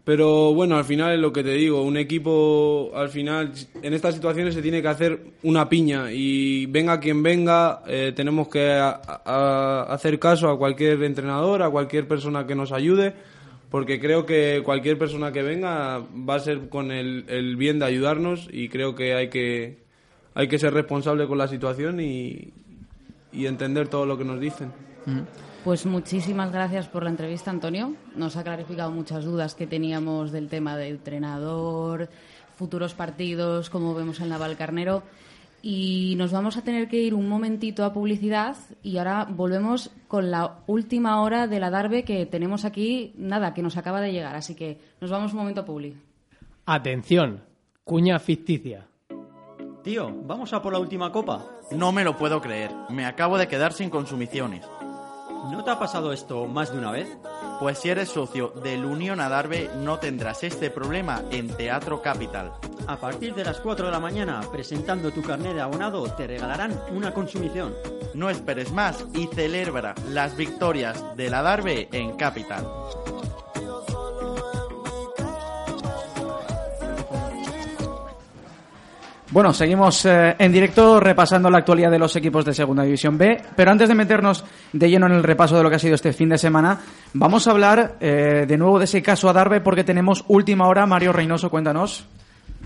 Pero 0.03 0.55
bueno, 0.55 0.77
al 0.77 0.85
final 0.85 1.13
es 1.13 1.21
lo 1.21 1.33
que 1.33 1.45
te 1.45 1.53
digo, 1.53 1.83
un 1.83 1.97
equipo 1.97 2.91
al 2.95 3.11
final 3.11 3.53
en 3.83 3.95
estas 3.95 4.15
situaciones 4.15 4.55
se 4.55 4.63
tiene 4.63 4.81
que 4.81 4.89
hacer 4.89 5.21
una 5.43 5.69
piña 5.69 6.11
y 6.11 6.67
venga 6.67 6.99
quien 6.99 7.23
venga, 7.23 7.83
eh, 7.87 8.13
tenemos 8.17 8.49
que 8.49 8.73
hacer 8.73 10.19
caso 10.19 10.49
a 10.49 10.59
cualquier 10.59 11.03
entrenador, 11.03 11.63
a 11.63 11.71
cualquier 11.71 12.09
persona 12.09 12.47
que 12.47 12.55
nos 12.55 12.73
ayude 12.73 13.15
porque 13.71 14.01
creo 14.01 14.27
que 14.27 14.63
cualquier 14.65 14.99
persona 14.99 15.33
que 15.33 15.43
venga 15.43 15.99
va 15.99 16.35
a 16.35 16.41
ser 16.41 16.69
con 16.69 16.91
el, 16.91 17.57
bien 17.57 17.79
de 17.79 17.87
ayudarnos 17.87 18.49
y 18.53 18.69
creo 18.69 18.95
que 18.95 19.15
hay 19.15 19.29
que 19.29 19.79
hay 20.35 20.49
que 20.49 20.59
ser 20.59 20.75
responsable 20.75 21.27
con 21.27 21.39
la 21.39 21.49
situación 21.49 22.01
y, 22.01 22.53
entender 23.33 23.89
todo 23.89 24.07
lo 24.07 24.19
que 24.19 24.25
nos 24.25 24.41
dicen. 24.41 24.73
Pues 25.65 25.87
muchísimas 25.87 26.53
gracias 26.53 26.89
por 26.89 27.05
la 27.05 27.11
entrevista, 27.11 27.51
Antonio. 27.51 27.95
Nos 28.17 28.37
ha 28.37 28.43
clarificado 28.43 28.91
muchas 28.91 29.25
dudas 29.25 29.55
que 29.55 29.67
teníamos 29.67 30.33
del 30.33 30.49
tema 30.49 30.77
del 30.77 30.97
entrenador, 30.97 32.09
futuros 32.57 32.95
partidos, 32.95 33.71
como 33.71 33.95
vemos 33.95 34.21
en 34.21 34.31
la 34.31 34.39
Valcarnero. 34.39 35.03
Y 35.63 36.15
nos 36.17 36.33
vamos 36.33 36.57
a 36.57 36.63
tener 36.63 36.89
que 36.89 37.03
ir 37.03 37.15
un 37.15 37.29
momentito 37.29 37.85
a 37.85 37.93
publicidad 37.93 38.57
y 38.83 38.97
ahora 38.97 39.27
volvemos 39.29 39.91
con 40.09 40.31
la 40.31 40.61
última 40.67 41.21
hora 41.21 41.47
de 41.47 41.61
la 41.61 41.71
Darbe 41.71 42.05
que 42.05 42.25
tenemos 42.27 42.65
aquí, 42.65 43.13
nada, 43.17 43.53
que 43.53 43.63
nos 43.63 43.77
acaba 43.77 44.01
de 44.01 44.13
llegar. 44.13 44.37
Así 44.37 44.55
que 44.55 44.81
nos 45.01 45.11
vamos 45.11 45.33
un 45.33 45.39
momento 45.39 45.61
a 45.61 45.65
publi. 45.65 45.97
Atención, 46.65 47.43
cuña 47.85 48.19
ficticia. 48.19 48.87
Tío, 49.83 50.15
¿vamos 50.25 50.53
a 50.53 50.61
por 50.61 50.73
la 50.73 50.79
última 50.79 51.11
copa? 51.11 51.47
No 51.73 51.91
me 51.93 52.05
lo 52.05 52.17
puedo 52.17 52.41
creer. 52.41 52.71
Me 52.91 53.07
acabo 53.07 53.39
de 53.39 53.49
quedar 53.49 53.73
sin 53.73 53.89
consumiciones. 53.89 54.67
¿No 55.49 55.65
te 55.65 55.71
ha 55.71 55.79
pasado 55.79 56.13
esto 56.13 56.47
más 56.47 56.71
de 56.73 56.79
una 56.79 56.91
vez? 56.91 57.09
Pues 57.59 57.79
si 57.79 57.89
eres 57.89 58.11
socio 58.11 58.49
del 58.63 58.85
Unión 58.85 59.21
Adarve 59.21 59.71
no 59.77 59.99
tendrás 59.99 60.45
este 60.45 60.71
problema 60.71 61.23
en 61.31 61.49
Teatro 61.49 62.03
Capital. 62.03 62.53
A 62.87 62.97
partir 62.97 63.35
de 63.35 63.45
las 63.45 63.61
4 63.61 63.87
de 63.87 63.93
la 63.93 64.01
mañana, 64.01 64.41
presentando 64.53 65.11
tu 65.11 65.23
carnet 65.23 65.55
de 65.55 65.61
abonado, 65.61 66.05
te 66.15 66.27
regalarán 66.27 66.79
una 66.93 67.15
consumición. 67.15 67.75
No 68.15 68.29
esperes 68.29 68.73
más 68.73 69.05
y 69.15 69.27
celebra 69.29 69.95
las 70.09 70.37
victorias 70.37 71.17
del 71.17 71.35
Adarve 71.35 71.89
en 71.93 72.17
Capital. 72.17 72.67
Bueno, 79.33 79.53
seguimos 79.53 80.05
eh, 80.07 80.35
en 80.37 80.51
directo 80.51 80.99
repasando 80.99 81.49
la 81.51 81.59
actualidad 81.59 81.93
de 81.93 82.01
los 82.01 82.17
equipos 82.17 82.45
de 82.45 82.53
Segunda 82.53 82.83
División 82.83 83.17
B, 83.17 83.41
pero 83.55 83.71
antes 83.71 83.89
de 83.89 83.95
meternos 83.95 84.45
de 84.73 84.91
lleno 84.91 85.07
en 85.07 85.13
el 85.13 85.23
repaso 85.23 85.57
de 85.57 85.63
lo 85.63 85.71
que 85.71 85.77
ha 85.77 85.79
sido 85.79 85.95
este 85.95 86.13
fin 86.13 86.31
de 86.31 86.37
semana, 86.37 86.81
vamos 87.15 87.47
a 87.47 87.53
hablar 87.53 87.97
eh, 88.01 88.45
de 88.49 88.59
nuevo 88.59 88.81
de 88.81 88.87
ese 88.87 89.01
caso 89.03 89.29
Adarve 89.29 89.61
porque 89.61 89.85
tenemos 89.85 90.25
última 90.27 90.67
hora. 90.67 90.85
Mario 90.85 91.13
Reynoso, 91.13 91.49
cuéntanos. 91.49 92.07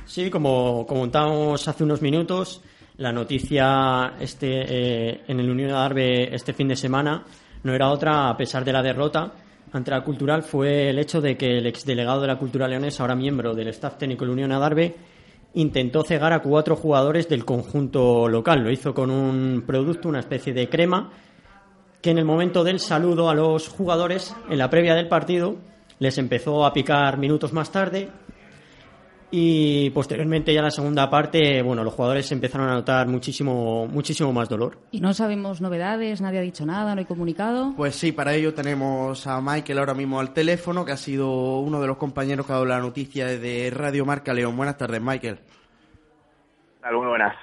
Sí, 0.07 0.31
como 0.31 0.87
comentamos 0.87 1.69
hace 1.69 1.85
unos 1.85 2.01
minutos, 2.01 2.63
la 2.97 3.13
noticia 3.13 4.15
este, 4.19 4.63
eh, 4.67 5.21
en 5.29 5.41
el 5.41 5.51
Unión 5.51 5.71
Adarve 5.71 6.35
este 6.35 6.55
fin 6.55 6.69
de 6.69 6.77
semana 6.77 7.25
no 7.63 7.75
era 7.75 7.91
otra, 7.91 8.31
a 8.31 8.37
pesar 8.39 8.65
de 8.65 8.73
la 8.73 8.83
derrota 8.83 9.35
ante 9.71 9.91
la 9.91 10.03
Cultural, 10.03 10.43
fue 10.43 10.89
el 10.89 10.99
hecho 10.99 11.21
de 11.21 11.37
que 11.37 11.59
el 11.59 11.67
exdelegado 11.67 12.23
de 12.23 12.29
la 12.29 12.39
Cultura 12.39 12.67
Leonesa, 12.67 13.03
ahora 13.03 13.17
miembro 13.17 13.55
del 13.55 13.69
staff 13.69 13.99
técnico 13.99 14.25
de 14.25 14.29
la 14.29 14.33
Unión 14.33 14.53
Adarve, 14.53 14.95
intentó 15.55 16.03
cegar 16.03 16.33
a 16.33 16.41
cuatro 16.41 16.77
jugadores 16.77 17.29
del 17.29 17.45
conjunto 17.45 18.29
local. 18.29 18.63
Lo 18.63 18.71
hizo 18.71 18.95
con 18.95 19.11
un 19.11 19.65
producto, 19.67 20.09
una 20.09 20.21
especie 20.21 20.53
de 20.53 20.69
crema, 20.69 21.11
que 22.03 22.11
en 22.11 22.19
el 22.19 22.25
momento 22.25 22.65
del 22.65 22.81
saludo 22.81 23.31
a 23.31 23.35
los 23.35 23.69
jugadores, 23.69 24.35
en 24.51 24.59
la 24.59 24.69
previa 24.69 24.95
del 24.95 25.09
partido, 25.09 25.57
les 25.99 26.19
empezó 26.19 26.67
a 26.67 26.73
picar 26.73 27.19
minutos 27.19 27.53
más 27.53 27.71
tarde 27.71 28.11
y 29.31 29.91
posteriormente 29.91 30.53
ya 30.53 30.61
en 30.61 30.65
la 30.65 30.71
segunda 30.71 31.11
parte, 31.11 31.63
bueno, 31.63 31.83
los 31.83 31.95
jugadores 31.95 32.31
empezaron 32.33 32.69
a 32.69 32.75
notar 32.75 33.09
muchísimo, 33.09 33.87
muchísimo 33.87 34.33
más 34.33 34.49
dolor. 34.49 34.79
¿Y 34.91 35.01
no 35.01 35.13
sabemos 35.15 35.61
novedades? 35.61 36.21
¿Nadie 36.21 36.39
ha 36.39 36.43
dicho 36.43 36.65
nada? 36.65 36.95
¿No 36.95 37.01
hay 37.01 37.05
comunicado? 37.05 37.73
Pues 37.77 37.97
sí, 37.97 38.13
para 38.13 38.35
ello 38.35 38.55
tenemos 38.55 39.27
a 39.27 39.41
Michael 39.41 39.79
ahora 39.79 39.95
mismo 39.95 40.21
al 40.21 40.33
teléfono, 40.33 40.85
que 40.85 40.93
ha 40.93 40.97
sido 40.97 41.59
uno 41.59 41.81
de 41.81 41.87
los 41.87 41.97
compañeros 41.97 42.47
que 42.47 42.53
ha 42.53 42.57
dado 42.57 42.67
la 42.67 42.81
noticia 42.81 43.27
de 43.27 43.71
Radio 43.75 44.05
Marca 44.05 44.33
León. 44.33 44.57
Buenas 44.57 44.79
tardes, 44.79 45.01
Michael. 45.01 45.41
Muy 46.93 47.07
buenas. 47.07 47.35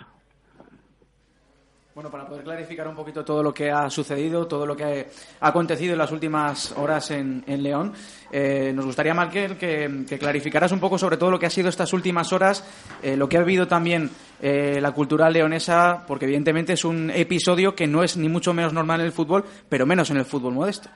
Bueno, 1.93 2.09
para 2.09 2.25
poder 2.25 2.45
clarificar 2.45 2.87
un 2.87 2.95
poquito 2.95 3.25
todo 3.25 3.43
lo 3.43 3.53
que 3.53 3.69
ha 3.69 3.89
sucedido, 3.89 4.47
todo 4.47 4.65
lo 4.65 4.77
que 4.77 5.09
ha 5.41 5.47
acontecido 5.47 5.91
en 5.91 5.99
las 5.99 6.13
últimas 6.13 6.71
horas 6.77 7.11
en, 7.11 7.43
León, 7.45 7.91
eh, 8.31 8.71
nos 8.73 8.85
gustaría, 8.85 9.13
Markel, 9.13 9.57
que, 9.57 10.05
clarificaras 10.17 10.71
un 10.71 10.79
poco 10.79 10.97
sobre 10.97 11.17
todo 11.17 11.31
lo 11.31 11.37
que 11.37 11.47
ha 11.47 11.49
sido 11.49 11.67
estas 11.67 11.91
últimas 11.91 12.31
horas, 12.31 12.63
eh, 13.03 13.17
lo 13.17 13.27
que 13.27 13.37
ha 13.37 13.41
vivido 13.41 13.67
también 13.67 14.09
eh, 14.41 14.79
la 14.79 14.93
cultura 14.93 15.29
leonesa, 15.29 16.05
porque 16.07 16.23
evidentemente 16.23 16.73
es 16.73 16.85
un 16.85 17.09
episodio 17.09 17.75
que 17.75 17.87
no 17.87 18.03
es 18.03 18.15
ni 18.15 18.29
mucho 18.29 18.53
menos 18.53 18.71
normal 18.71 19.01
en 19.01 19.07
el 19.07 19.11
fútbol, 19.11 19.43
pero 19.67 19.85
menos 19.85 20.09
en 20.11 20.17
el 20.17 20.23
fútbol 20.23 20.53
modesto. 20.53 20.87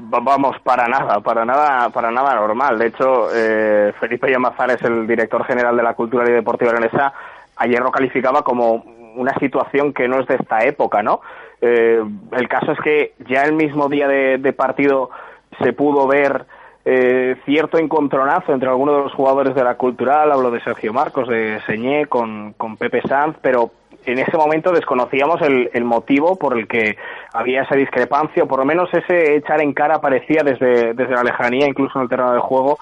vamos, 0.00 0.56
para 0.64 0.88
nada, 0.88 1.20
para 1.20 1.44
nada, 1.44 1.90
para 1.90 2.10
nada 2.10 2.34
normal. 2.34 2.78
De 2.78 2.86
hecho, 2.86 3.28
Felipe 4.00 4.30
Llamazar 4.30 4.70
es 4.70 4.82
el 4.84 5.06
director 5.06 5.44
general 5.44 5.76
de 5.76 5.82
la 5.82 5.92
Cultura 5.92 6.24
y 6.26 6.32
Deportiva 6.32 6.72
Leonesa. 6.72 7.12
Ayer 7.56 7.80
lo 7.80 7.90
calificaba 7.90 8.42
como 8.42 8.93
una 9.14 9.34
situación 9.38 9.92
que 9.92 10.08
no 10.08 10.20
es 10.20 10.26
de 10.26 10.36
esta 10.36 10.64
época, 10.64 11.02
¿no? 11.02 11.20
Eh, 11.60 12.02
el 12.32 12.48
caso 12.48 12.72
es 12.72 12.80
que 12.80 13.14
ya 13.28 13.44
el 13.44 13.52
mismo 13.52 13.88
día 13.88 14.08
de, 14.08 14.52
partido 14.52 15.10
se 15.62 15.72
pudo 15.72 16.06
ver 16.06 16.44
eh, 16.84 17.36
cierto 17.44 17.78
encontronazo 17.78 18.52
entre 18.52 18.68
algunos 18.68 18.96
de 18.96 19.02
los 19.04 19.14
jugadores 19.14 19.54
de 19.54 19.64
la 19.64 19.76
cultural, 19.76 20.30
hablo 20.30 20.50
de 20.50 20.60
Sergio 20.60 20.92
Marcos, 20.92 21.28
de 21.28 21.60
Señé, 21.66 22.06
con, 22.06 22.52
con 22.54 22.76
Pepe 22.76 23.00
Sanz, 23.02 23.36
pero 23.40 23.70
en 24.04 24.18
ese 24.18 24.36
momento 24.36 24.72
desconocíamos 24.72 25.40
el, 25.40 25.70
el, 25.72 25.84
motivo 25.84 26.36
por 26.36 26.58
el 26.58 26.68
que 26.68 26.96
había 27.32 27.62
esa 27.62 27.74
discrepancia, 27.74 28.42
o 28.42 28.46
por 28.46 28.58
lo 28.58 28.66
menos 28.66 28.92
ese 28.92 29.36
echar 29.36 29.62
en 29.62 29.72
cara 29.72 30.00
parecía 30.00 30.42
desde, 30.44 30.92
desde 30.92 31.14
la 31.14 31.24
lejanía, 31.24 31.66
incluso 31.66 31.98
en 31.98 32.02
el 32.02 32.08
terreno 32.10 32.34
de 32.34 32.40
juego, 32.40 32.78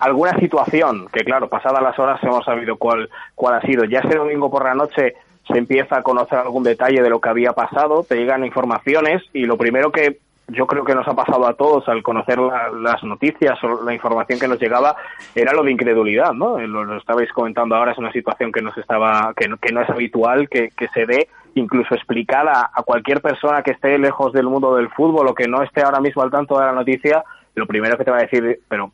alguna 0.00 0.36
situación 0.38 1.06
que, 1.12 1.24
claro, 1.24 1.48
pasadas 1.48 1.82
las 1.82 1.98
horas 1.98 2.22
hemos 2.22 2.44
sabido 2.44 2.76
cuál, 2.76 3.08
cuál 3.34 3.54
ha 3.54 3.60
sido. 3.60 3.84
Ya 3.84 4.00
ese 4.00 4.16
domingo 4.16 4.50
por 4.50 4.64
la 4.64 4.74
noche 4.74 5.14
se 5.46 5.58
empieza 5.58 5.98
a 5.98 6.02
conocer 6.02 6.38
algún 6.38 6.62
detalle 6.62 7.02
de 7.02 7.10
lo 7.10 7.20
que 7.20 7.28
había 7.28 7.52
pasado, 7.52 8.02
te 8.02 8.16
llegan 8.16 8.44
informaciones 8.44 9.22
y 9.32 9.44
lo 9.44 9.56
primero 9.56 9.92
que 9.92 10.18
yo 10.48 10.66
creo 10.66 10.84
que 10.84 10.94
nos 10.94 11.08
ha 11.08 11.14
pasado 11.14 11.46
a 11.46 11.54
todos 11.54 11.88
al 11.88 12.02
conocer 12.02 12.38
las 12.38 13.02
noticias 13.02 13.62
o 13.64 13.82
la 13.82 13.94
información 13.94 14.38
que 14.38 14.46
nos 14.46 14.60
llegaba, 14.60 14.96
era 15.34 15.52
lo 15.52 15.64
de 15.64 15.72
incredulidad, 15.72 16.32
¿no? 16.32 16.58
Lo, 16.58 16.96
estabais 16.96 17.32
comentando 17.32 17.74
ahora, 17.74 17.92
es 17.92 17.98
una 17.98 18.12
situación 18.12 18.52
que, 18.52 18.62
nos 18.62 18.76
estaba, 18.78 19.32
que, 19.36 19.50
que 19.60 19.72
no 19.72 19.80
es 19.80 19.90
habitual 19.90 20.48
que, 20.48 20.70
que 20.70 20.88
se 20.88 21.04
dé 21.06 21.28
incluso 21.54 21.94
explicada 21.94 22.70
a 22.72 22.82
cualquier 22.82 23.20
persona 23.20 23.62
que 23.62 23.72
esté 23.72 23.98
lejos 23.98 24.32
del 24.32 24.46
mundo 24.46 24.76
del 24.76 24.90
fútbol 24.90 25.28
o 25.28 25.34
que 25.34 25.48
no 25.48 25.62
esté 25.62 25.82
ahora 25.82 26.00
mismo 26.00 26.22
al 26.22 26.30
tanto 26.30 26.58
de 26.58 26.66
la 26.66 26.72
noticia, 26.72 27.24
lo 27.54 27.66
primero 27.66 27.96
que 27.96 28.04
te 28.04 28.10
va 28.10 28.18
a 28.18 28.22
decir, 28.22 28.60
pero 28.68 28.92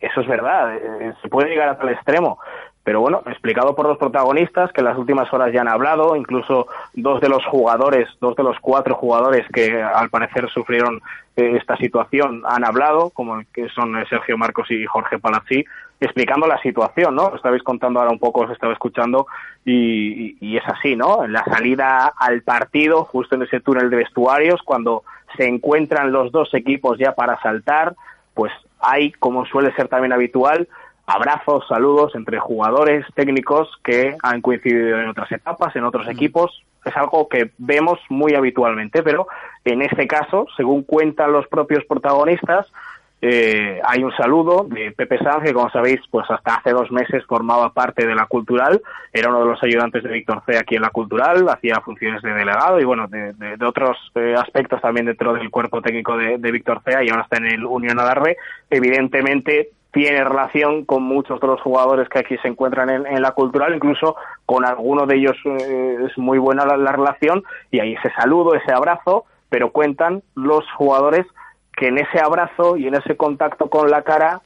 eso 0.00 0.20
es 0.20 0.26
verdad, 0.26 0.76
eh, 0.76 1.14
se 1.22 1.28
puede 1.28 1.48
llegar 1.48 1.68
a 1.68 1.78
tal 1.78 1.88
extremo. 1.88 2.38
Pero 2.86 3.00
bueno, 3.00 3.20
explicado 3.26 3.74
por 3.74 3.88
los 3.88 3.98
protagonistas 3.98 4.72
que 4.72 4.80
en 4.80 4.84
las 4.84 4.96
últimas 4.96 5.32
horas 5.34 5.52
ya 5.52 5.60
han 5.60 5.66
hablado, 5.66 6.14
incluso 6.14 6.68
dos 6.94 7.20
de 7.20 7.28
los 7.28 7.44
jugadores, 7.44 8.08
dos 8.20 8.36
de 8.36 8.44
los 8.44 8.60
cuatro 8.60 8.94
jugadores 8.94 9.44
que 9.52 9.82
al 9.82 10.08
parecer 10.08 10.48
sufrieron 10.50 11.02
eh, 11.34 11.56
esta 11.56 11.76
situación 11.78 12.44
han 12.46 12.64
hablado, 12.64 13.10
como 13.10 13.42
que 13.52 13.68
son 13.70 13.96
Sergio 14.08 14.38
Marcos 14.38 14.70
y 14.70 14.86
Jorge 14.86 15.18
Palazzi, 15.18 15.64
explicando 15.98 16.46
la 16.46 16.62
situación, 16.62 17.16
¿no? 17.16 17.30
Lo 17.30 17.34
estabais 17.34 17.64
contando 17.64 17.98
ahora 17.98 18.12
un 18.12 18.20
poco, 18.20 18.42
os 18.42 18.52
estaba 18.52 18.72
escuchando 18.72 19.26
y, 19.64 20.36
y, 20.40 20.56
es 20.56 20.62
así, 20.68 20.94
¿no? 20.94 21.24
En 21.24 21.32
la 21.32 21.42
salida 21.42 22.14
al 22.16 22.42
partido, 22.42 23.02
justo 23.02 23.34
en 23.34 23.42
ese 23.42 23.58
túnel 23.58 23.90
de 23.90 23.96
vestuarios, 23.96 24.62
cuando 24.62 25.02
se 25.36 25.48
encuentran 25.48 26.12
los 26.12 26.30
dos 26.30 26.54
equipos 26.54 26.98
ya 26.98 27.16
para 27.16 27.40
saltar, 27.42 27.96
pues 28.32 28.52
hay, 28.78 29.10
como 29.10 29.44
suele 29.44 29.74
ser 29.74 29.88
también 29.88 30.12
habitual, 30.12 30.68
abrazos, 31.06 31.64
saludos 31.68 32.14
entre 32.14 32.38
jugadores, 32.38 33.06
técnicos 33.14 33.68
que 33.84 34.16
han 34.22 34.42
coincidido 34.42 35.00
en 35.00 35.08
otras 35.08 35.30
etapas, 35.30 35.74
en 35.76 35.84
otros 35.84 36.08
equipos. 36.08 36.62
Es 36.84 36.96
algo 36.96 37.28
que 37.28 37.50
vemos 37.58 37.98
muy 38.08 38.34
habitualmente, 38.34 39.02
pero 39.02 39.26
en 39.64 39.82
este 39.82 40.06
caso, 40.06 40.46
según 40.56 40.82
cuentan 40.82 41.32
los 41.32 41.46
propios 41.48 41.84
protagonistas, 41.84 42.66
eh, 43.22 43.80
hay 43.82 44.04
un 44.04 44.14
saludo 44.14 44.66
de 44.68 44.92
Pepe 44.92 45.18
Sanz, 45.18 45.42
que 45.42 45.54
como 45.54 45.70
sabéis, 45.70 46.00
pues 46.10 46.30
hasta 46.30 46.56
hace 46.56 46.70
dos 46.70 46.92
meses 46.92 47.24
formaba 47.24 47.72
parte 47.72 48.06
de 48.06 48.14
la 48.14 48.26
Cultural, 48.26 48.82
era 49.10 49.30
uno 49.30 49.40
de 49.40 49.46
los 49.46 49.62
ayudantes 49.62 50.02
de 50.02 50.12
Víctor 50.12 50.42
C 50.44 50.58
aquí 50.58 50.76
en 50.76 50.82
la 50.82 50.90
Cultural, 50.90 51.48
hacía 51.48 51.80
funciones 51.80 52.20
de 52.20 52.34
delegado 52.34 52.78
y 52.78 52.84
bueno, 52.84 53.08
de, 53.08 53.56
otros 53.64 53.96
eh, 54.16 54.34
aspectos 54.36 54.82
también 54.82 55.06
dentro 55.06 55.32
del 55.32 55.50
cuerpo 55.50 55.80
técnico 55.80 56.16
de, 56.16 56.36
Víctor 56.52 56.82
C 56.84 56.92
y 57.04 57.08
ahora 57.08 57.22
está 57.22 57.38
en 57.38 57.46
el 57.46 57.64
Unión 57.64 57.98
Adarve. 57.98 58.36
Evidentemente 58.68 59.70
tiene 59.96 60.22
relación 60.22 60.84
con 60.84 61.04
muchos 61.04 61.40
de 61.40 61.46
los 61.46 61.58
jugadores 61.62 62.06
que 62.10 62.18
aquí 62.18 62.36
se 62.42 62.48
encuentran 62.48 62.90
en, 62.90 63.22
la 63.22 63.30
cultural, 63.30 63.74
incluso 63.74 64.14
con 64.44 64.66
algunos 64.66 65.08
de 65.08 65.16
ellos 65.16 65.38
eh, 65.46 65.96
es 66.06 66.18
muy 66.18 66.36
buena 66.36 66.66
la, 66.66 66.92
relación 66.92 67.42
y 67.70 67.80
hay 67.80 67.94
ese 67.94 68.10
saludo, 68.10 68.54
ese 68.54 68.74
abrazo, 68.74 69.24
pero 69.48 69.72
cuentan 69.72 70.22
los 70.34 70.70
jugadores 70.72 71.26
que 71.74 71.88
en 71.88 71.96
ese 71.96 72.20
abrazo 72.20 72.76
y 72.76 72.86
en 72.88 72.94
ese 72.96 73.16
contacto 73.16 73.70
con 73.70 73.90
la 73.90 74.02
cara 74.02 74.42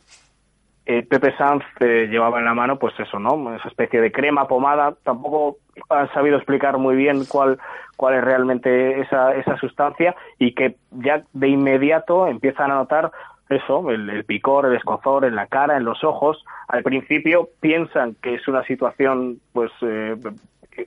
eh, 0.87 1.03
Pepe 1.03 1.37
Sanz 1.37 1.65
eh, 1.81 2.07
llevaba 2.09 2.39
en 2.39 2.45
la 2.45 2.55
mano, 2.55 2.79
pues 2.79 2.95
eso, 3.01 3.19
¿no? 3.19 3.53
Esa 3.57 3.69
especie 3.69 4.01
de 4.01 4.13
crema 4.13 4.47
pomada. 4.47 4.95
Tampoco 5.03 5.57
han 5.89 6.13
sabido 6.13 6.37
explicar 6.37 6.79
muy 6.79 6.95
bien 6.95 7.25
cuál, 7.25 7.59
cuál 7.97 8.15
es 8.15 8.23
realmente 8.23 9.01
esa, 9.01 9.35
esa 9.35 9.57
sustancia 9.57 10.15
y 10.39 10.55
que 10.55 10.77
ya 10.93 11.25
de 11.33 11.49
inmediato 11.49 12.29
empiezan 12.29 12.71
a 12.71 12.77
notar 12.77 13.11
eso, 13.51 13.91
el, 13.91 14.25
picor, 14.25 14.67
el 14.67 14.77
escozor 14.77 15.25
en 15.25 15.35
la 15.35 15.47
cara, 15.47 15.77
en 15.77 15.85
los 15.85 16.03
ojos. 16.05 16.45
Al 16.69 16.83
principio 16.83 17.49
piensan 17.61 18.17
que 18.23 18.35
es 18.35 18.49
una 18.49 18.65
situación, 18.65 19.41
pues, 19.53 19.71
eh, 19.83 20.17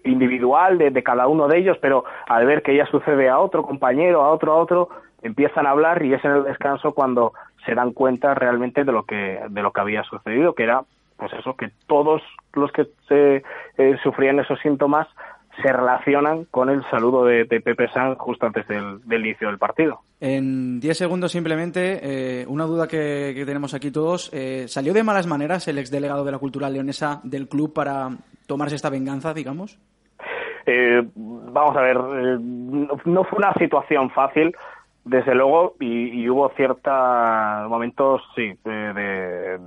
individual 0.06 0.78
de, 0.78 0.90
de, 0.90 1.04
cada 1.04 1.28
uno 1.28 1.48
de 1.48 1.60
ellos, 1.60 1.78
pero 1.82 2.06
al 2.28 2.46
ver 2.46 2.64
que 2.64 2.76
ya 2.76 2.86
sucede 2.88 3.30
a 3.30 3.40
otro 3.40 3.64
compañero, 3.64 4.24
a 4.24 4.32
otro, 4.32 4.54
a 4.54 4.56
otro, 4.56 4.90
empiezan 5.22 5.68
a 5.68 5.72
hablar 5.72 6.04
y 6.04 6.14
es 6.14 6.24
en 6.24 6.32
el 6.32 6.44
descanso 6.44 6.94
cuando 6.94 7.34
se 7.66 7.76
dan 7.76 7.92
cuenta 7.92 8.34
realmente 8.34 8.84
de 8.84 8.92
lo 8.92 9.04
que, 9.04 9.42
de 9.50 9.62
lo 9.62 9.72
que 9.72 9.82
había 9.82 10.04
sucedido, 10.04 10.54
que 10.54 10.64
era, 10.64 10.84
pues 11.18 11.32
eso, 11.34 11.56
que 11.56 11.70
todos 11.88 12.22
los 12.54 12.72
que 12.72 12.88
se, 13.08 13.44
eh, 13.78 13.98
sufrían 14.04 14.40
esos 14.40 14.60
síntomas 14.60 15.08
se 15.62 15.72
relacionan 15.72 16.46
con 16.46 16.70
el 16.70 16.84
saludo 16.90 17.26
de, 17.26 17.46
Pepe 17.46 17.88
Sanz 17.90 18.18
justo 18.18 18.46
antes 18.46 18.68
del, 18.68 19.02
inicio 19.08 19.48
del 19.48 19.58
partido. 19.58 20.02
En 20.20 20.80
10 20.80 20.98
segundos 20.98 21.32
simplemente, 21.32 22.00
eh, 22.42 22.46
una 22.48 22.66
duda 22.66 22.88
que, 22.88 23.44
tenemos 23.46 23.74
aquí 23.74 23.92
todos. 23.92 24.32
Eh, 24.34 24.66
¿Salió 24.68 24.94
de 24.94 25.04
malas 25.04 25.28
maneras 25.28 25.68
el 25.68 25.78
exdelegado 25.78 26.24
de 26.26 26.32
la 26.32 26.40
cultura 26.40 26.70
leonesa 26.70 27.20
del 27.24 27.48
club 27.48 27.74
para 27.74 28.10
tomarse 28.48 28.76
esta 28.76 28.90
venganza, 28.90 29.34
digamos? 29.34 29.78
Eh, 30.66 31.04
vamos 31.16 31.76
a 31.76 31.82
ver, 31.82 31.98
no 31.98 33.24
fue 33.26 33.38
una 33.38 33.54
situación 33.54 34.10
fácil, 34.10 34.56
desde 35.04 35.36
luego, 35.36 35.76
y, 35.80 36.28
hubo 36.30 36.50
ciertos 36.56 36.94
momentos, 37.70 38.22
sí, 38.36 38.54
de, 38.64 39.60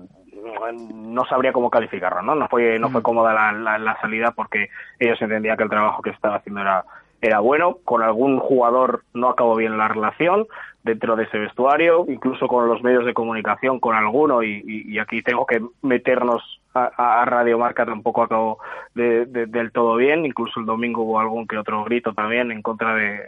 no 0.72 1.24
sabría 1.26 1.52
cómo 1.52 1.70
calificarlo, 1.70 2.22
¿no? 2.22 2.35
No 2.35 2.48
fue, 2.48 2.78
no 2.78 2.90
fue 2.90 3.02
cómoda 3.02 3.32
la, 3.32 3.78
la, 3.78 4.00
salida 4.00 4.32
porque 4.32 4.70
ellos 4.98 5.20
entendían 5.20 5.56
que 5.56 5.64
el 5.64 5.70
trabajo 5.70 6.02
que 6.02 6.11
estaba 6.11 6.37
haciendo 6.37 6.61
era, 6.61 6.85
era 7.20 7.40
bueno. 7.40 7.78
Con 7.85 8.02
algún 8.02 8.38
jugador 8.38 9.02
no 9.14 9.28
acabó 9.28 9.56
bien 9.56 9.78
la 9.78 9.88
relación 9.88 10.46
dentro 10.87 11.16
de 11.16 11.25
ese 11.25 11.38
vestuario, 11.38 12.07
incluso 12.09 12.46
con 12.46 12.68
los 12.68 12.83
medios 12.83 13.05
de 13.05 13.12
comunicación, 13.12 13.81
con 13.81 13.94
alguno, 13.96 14.42
y 14.42 14.99
aquí 14.99 15.20
tengo 15.22 15.44
que 15.44 15.61
meternos 15.83 16.42
a, 16.77 17.25
Radio 17.25 17.59
Marca 17.59 17.85
tampoco 17.85 18.22
acabó 18.22 18.59
del 18.94 19.70
todo 19.72 19.96
bien. 19.96 20.25
Incluso 20.27 20.61
el 20.61 20.66
domingo 20.66 21.03
hubo 21.03 21.20
algún 21.20 21.46
que 21.46 21.59
otro 21.59 21.85
grito 21.85 22.12
también 22.12 22.51
en 22.51 22.62
contra 22.62 22.94
de, 22.94 23.20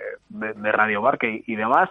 Radio 0.73 1.01
Marca 1.03 1.27
y, 1.27 1.57
demás. 1.57 1.89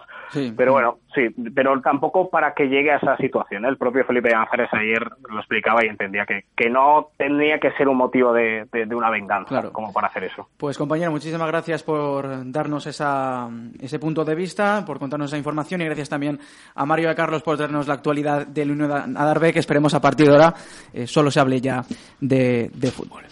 Pero 0.56 0.72
bueno, 0.72 0.98
sí, 1.14 1.28
pero 1.54 1.80
tampoco 1.80 2.30
para 2.30 2.54
que 2.54 2.68
llegue 2.68 2.92
a 2.92 2.96
esa 2.96 3.16
situación. 3.16 3.64
El 3.64 3.76
propio 3.76 4.04
Felipe 4.04 4.34
Ángeles 4.34 4.68
ayer 4.72 5.02
lo 5.28 5.38
explicaba 5.38 5.84
y 5.84 5.88
entendía 5.88 6.24
que, 6.24 6.44
que 6.56 6.70
no 6.70 7.08
tendría 7.16 7.58
que 7.58 7.72
ser 7.72 7.88
un 7.88 7.96
motivo 7.96 8.32
de, 8.32 8.66
una 8.94 9.10
venganza 9.10 9.70
como 9.72 9.92
para 9.92 10.08
hacer 10.08 10.24
eso. 10.24 10.48
Pues 10.56 10.78
compañero, 10.78 11.10
muchísimas 11.10 11.48
gracias 11.48 11.82
por 11.82 12.50
darnos 12.50 12.86
esa, 12.86 13.48
ese 13.80 13.98
punto 13.98 14.24
de 14.24 14.34
vista, 14.34 14.84
por 14.86 14.98
contarnos 14.98 15.30
esa 15.30 15.38
información 15.38 15.57
y 15.70 15.84
gracias 15.84 16.08
también 16.08 16.38
a 16.74 16.86
Mario 16.86 17.08
y 17.08 17.10
a 17.10 17.14
Carlos 17.14 17.42
por 17.42 17.56
darnos 17.56 17.86
la 17.86 17.94
actualidad 17.94 18.46
del 18.46 18.70
Unión 18.70 19.16
Adarve, 19.16 19.52
que 19.52 19.58
esperemos 19.58 19.92
a 19.94 20.00
partir 20.00 20.26
de 20.26 20.32
ahora 20.32 20.54
eh, 20.92 21.06
solo 21.06 21.30
se 21.30 21.60
ya 21.60 21.84
de, 22.20 22.70
de 22.72 22.90
fútbol. 22.90 23.24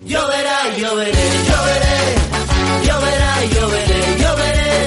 Lloverá, 0.00 0.76
lloveré, 0.76 1.12
lloveré, 1.12 2.14
lloverá, 2.84 3.44
lloveré, 3.44 4.18
lloveré, 4.18 4.86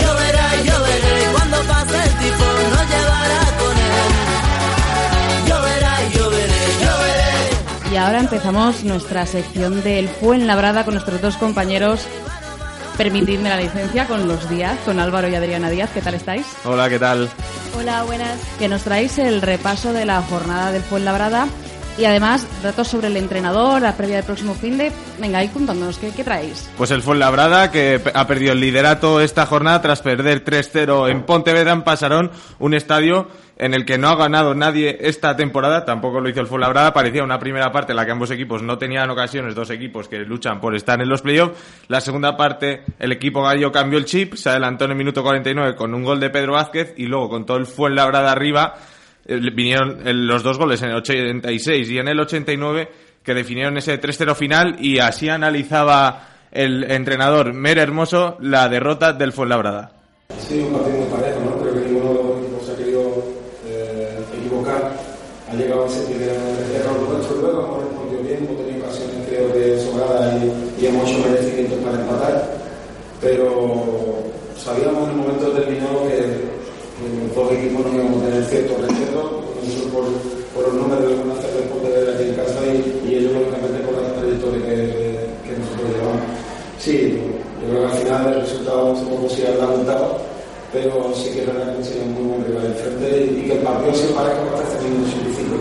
lloverá, 0.00 0.56
lloveré, 0.62 1.32
cuando 1.32 1.56
pase 1.62 1.96
el 1.96 2.10
tifón 2.18 2.70
nos 2.70 2.86
llevará 2.90 3.40
con 3.58 3.76
él. 3.76 4.10
Lloverá, 5.48 6.08
lloveré, 6.14 6.62
lloveré. 6.80 7.92
Y 7.92 7.96
ahora 7.96 8.20
empezamos 8.20 8.84
nuestra 8.84 9.26
sección 9.26 9.82
del 9.82 10.08
Fuenlabrada 10.08 10.84
con 10.84 10.94
nuestros 10.94 11.20
dos 11.20 11.36
compañeros 11.36 12.06
Permitidme 12.96 13.50
la 13.50 13.58
licencia 13.58 14.06
con 14.06 14.26
los 14.26 14.48
Díaz, 14.48 14.78
con 14.84 14.98
Álvaro 14.98 15.28
y 15.28 15.34
Adriana 15.34 15.68
Díaz. 15.68 15.90
¿Qué 15.92 16.00
tal 16.00 16.14
estáis? 16.14 16.46
Hola, 16.64 16.88
¿qué 16.88 16.98
tal? 16.98 17.28
Hola, 17.76 18.04
buenas. 18.04 18.38
Que 18.58 18.68
nos 18.68 18.82
traéis 18.82 19.18
el 19.18 19.42
repaso 19.42 19.92
de 19.92 20.06
la 20.06 20.22
jornada 20.22 20.72
del 20.72 20.82
Fuenlabrada 20.82 21.46
y 21.98 22.04
además, 22.04 22.46
datos 22.62 22.88
sobre 22.88 23.06
el 23.06 23.16
entrenador, 23.16 23.80
la 23.80 23.96
previa 23.96 24.16
del 24.16 24.24
próximo 24.24 24.54
fin 24.54 24.76
de. 24.76 24.92
Venga, 25.18 25.38
ahí 25.38 25.48
contándonos, 25.48 25.98
¿qué, 25.98 26.10
¿qué, 26.10 26.24
traéis? 26.24 26.70
Pues 26.76 26.90
el 26.90 27.02
Fuenlabrada, 27.02 27.70
que 27.70 28.00
ha 28.12 28.26
perdido 28.26 28.52
el 28.52 28.60
liderato 28.60 29.20
esta 29.20 29.46
jornada 29.46 29.80
tras 29.80 30.02
perder 30.02 30.44
3-0 30.44 31.10
en 31.10 31.22
Pontevedra, 31.22 31.72
en 31.72 31.82
Pasarón, 31.82 32.30
un 32.58 32.74
estadio 32.74 33.28
en 33.58 33.72
el 33.72 33.86
que 33.86 33.96
no 33.96 34.08
ha 34.08 34.16
ganado 34.16 34.54
nadie 34.54 34.98
esta 35.00 35.34
temporada, 35.34 35.84
tampoco 35.84 36.20
lo 36.20 36.28
hizo 36.28 36.40
el 36.40 36.46
Fuenlabrada, 36.46 36.92
parecía 36.92 37.24
una 37.24 37.38
primera 37.38 37.72
parte 37.72 37.92
en 37.92 37.96
la 37.96 38.04
que 38.04 38.12
ambos 38.12 38.30
equipos 38.30 38.62
no 38.62 38.76
tenían 38.76 39.08
ocasiones, 39.08 39.54
dos 39.54 39.70
equipos 39.70 40.08
que 40.08 40.18
luchan 40.18 40.60
por 40.60 40.74
estar 40.74 41.00
en 41.00 41.08
los 41.08 41.22
playoffs, 41.22 41.58
la 41.88 42.02
segunda 42.02 42.36
parte 42.36 42.82
el 42.98 43.12
equipo 43.12 43.42
gallo 43.42 43.72
cambió 43.72 43.98
el 43.98 44.04
chip, 44.04 44.34
se 44.34 44.50
adelantó 44.50 44.84
en 44.84 44.90
el 44.90 44.96
minuto 44.98 45.22
49 45.22 45.74
con 45.74 45.94
un 45.94 46.04
gol 46.04 46.20
de 46.20 46.28
Pedro 46.28 46.52
Vázquez 46.52 46.92
y 46.98 47.06
luego 47.06 47.30
con 47.30 47.46
todo 47.46 47.56
el 47.56 47.64
Fuenlabrada 47.64 48.30
arriba 48.30 48.74
vinieron 49.26 50.00
los 50.26 50.42
dos 50.42 50.58
goles 50.58 50.82
en 50.82 50.90
el 50.90 50.96
86 50.96 51.90
y 51.90 51.98
en 51.98 52.08
el 52.08 52.20
89 52.20 52.88
que 53.22 53.34
definieron 53.34 53.76
ese 53.76 54.00
3-0 54.00 54.34
final 54.36 54.76
y 54.78 54.98
así 54.98 55.28
analizaba 55.28 56.28
el 56.52 56.84
entrenador 56.90 57.52
Mer 57.52 57.78
Hermoso 57.78 58.36
la 58.40 58.68
derrota 58.68 59.12
del 59.12 59.32
Fuenlabrada. 59.32 59.90
Sí, 60.38 60.60
un 60.60 60.72
partido 60.72 60.98
muy 60.98 61.08
parejo, 61.08 61.40
¿no? 61.40 61.60
Creo 61.60 61.74
que 61.74 61.88
ninguno 61.88 62.36
se 62.64 62.72
ha 62.72 62.76
querido 62.76 63.02
eh, 63.66 64.18
equivocar. 64.38 64.92
Ha 65.50 65.54
llegado 65.54 65.84
a 65.84 65.86
ese 65.88 66.06
primer 66.06 66.30
error 66.30 67.08
nuestro 67.08 67.36
luego, 67.40 67.64
hemos 67.64 67.84
respondido 67.84 68.22
bien, 68.22 68.44
hemos 68.44 68.64
tenido 68.64 68.84
ocasiones 68.84 69.26
creo 69.28 69.48
de 69.48 69.80
sobrada 69.80 70.38
y, 70.38 70.82
y 70.82 70.86
hemos 70.86 71.08
hecho 71.08 71.18
merecimientos 71.28 71.78
para 71.80 72.00
empatar, 72.00 72.56
pero 73.20 74.24
sabíamos 74.56 75.04
en 75.04 75.10
el 75.10 75.16
momento 75.16 75.50
determinado 75.50 76.08
que 76.08 76.45
los 77.46 77.58
equipos 77.58 77.86
no 77.86 77.94
íbamos 77.94 78.22
a 78.22 78.26
tener 78.26 78.44
cierto 78.44 78.74
respeto, 78.78 79.42
nosotros 79.62 79.92
por, 79.92 80.04
por 80.54 80.62
los 80.64 80.82
números 80.82 81.06
de 81.06 81.14
algunas 81.14 81.38
hacer 81.38 81.54
deporte 81.54 81.88
de 81.88 82.14
aquí 82.14 82.22
en 82.24 82.34
casa 82.34 82.60
y, 82.66 83.08
y 83.08 83.14
ellos 83.14 83.32
lógicamente 83.32 83.78
por 83.86 84.02
la 84.02 84.12
trayectoria 84.14 84.66
que, 84.66 84.74
que, 85.46 85.58
nosotros 85.58 85.90
llevamos. 85.94 86.22
Sí, 86.78 87.20
yo 87.62 87.68
creo 87.68 87.86
que 87.86 87.92
al 87.92 87.98
final 87.98 88.34
el 88.34 88.40
resultado 88.40 88.96
se 88.96 89.04
puede 89.04 89.16
considerar 89.18 89.56
lamentado, 89.58 90.18
pero 90.72 91.14
sí 91.14 91.30
que 91.30 91.40
es 91.40 91.46
verdad 91.46 91.76
que 91.76 92.00
un 92.00 92.14
muy 92.14 92.24
buen 92.24 92.44
rival 92.46 92.62
del 92.62 92.74
frente 92.74 93.26
y, 93.30 93.40
y 93.40 93.42
que 93.46 93.52
el 93.52 93.58
partido 93.60 93.94
se 93.94 94.06
parezca 94.08 94.42
con 94.42 94.62
este 94.62 94.84
minuto 94.84 95.08
85 95.08 95.56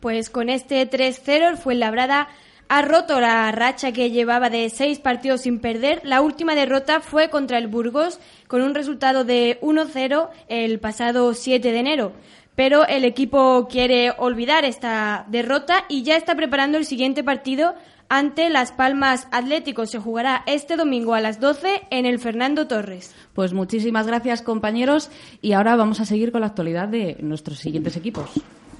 Pues 0.00 0.30
con 0.30 0.48
este 0.48 0.90
3-0 0.90 1.50
el 1.50 1.56
Fuenlabrada 1.58 2.28
ha 2.70 2.82
roto 2.82 3.20
la 3.20 3.50
racha 3.50 3.90
que 3.90 4.12
llevaba 4.12 4.48
de 4.48 4.70
seis 4.70 5.00
partidos 5.00 5.40
sin 5.40 5.58
perder. 5.58 6.00
La 6.04 6.20
última 6.20 6.54
derrota 6.54 7.00
fue 7.00 7.28
contra 7.28 7.58
el 7.58 7.66
Burgos 7.66 8.20
con 8.46 8.62
un 8.62 8.76
resultado 8.76 9.24
de 9.24 9.58
1-0 9.60 10.28
el 10.46 10.78
pasado 10.78 11.34
7 11.34 11.72
de 11.72 11.78
enero. 11.78 12.12
Pero 12.54 12.86
el 12.86 13.04
equipo 13.04 13.66
quiere 13.68 14.12
olvidar 14.16 14.64
esta 14.64 15.26
derrota 15.28 15.84
y 15.88 16.04
ya 16.04 16.16
está 16.16 16.36
preparando 16.36 16.78
el 16.78 16.84
siguiente 16.84 17.24
partido 17.24 17.74
ante 18.08 18.48
Las 18.50 18.70
Palmas 18.70 19.26
Atlético. 19.32 19.86
Se 19.86 19.98
jugará 19.98 20.44
este 20.46 20.76
domingo 20.76 21.14
a 21.14 21.20
las 21.20 21.40
12 21.40 21.88
en 21.90 22.06
el 22.06 22.20
Fernando 22.20 22.68
Torres. 22.68 23.16
Pues 23.34 23.52
muchísimas 23.52 24.06
gracias 24.06 24.42
compañeros 24.42 25.10
y 25.42 25.54
ahora 25.54 25.74
vamos 25.74 25.98
a 25.98 26.04
seguir 26.04 26.30
con 26.30 26.42
la 26.42 26.46
actualidad 26.46 26.86
de 26.86 27.16
nuestros 27.18 27.58
siguientes 27.58 27.96
equipos. 27.96 28.30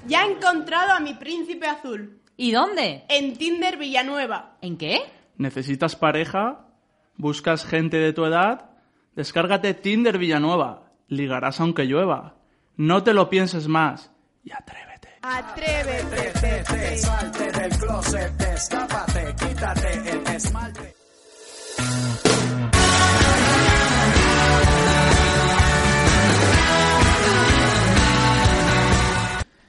Ya 0.07 0.25
he 0.25 0.31
encontrado 0.31 0.93
a 0.93 1.01
mi 1.01 1.15
príncipe 1.15 1.67
azul. 1.67 2.20
¿Y 2.41 2.53
dónde? 2.53 3.05
En 3.11 3.37
Tinder 3.37 3.77
Villanueva. 3.77 4.57
¿En 4.63 4.79
qué? 4.79 5.03
¿Necesitas 5.37 5.95
pareja? 5.95 6.69
¿Buscas 7.19 7.67
gente 7.67 7.99
de 7.99 8.15
tu 8.15 8.25
edad? 8.25 8.71
Descárgate 9.15 9.75
Tinder 9.75 10.17
Villanueva. 10.17 10.91
Ligarás 11.07 11.61
aunque 11.61 11.85
llueva. 11.85 12.37
No 12.79 13.03
te 13.03 13.13
lo 13.13 13.29
pienses 13.29 13.69
más 13.69 14.11
y 14.43 14.53
atrévete. 14.53 15.19
Atrévete. 15.21 16.97
Salte 16.97 17.53
del 17.53 17.71
closet, 17.77 18.41
escápate, 18.41 19.35
quítate 19.39 20.11
el 20.11 20.35
esmalte. 20.35 21.00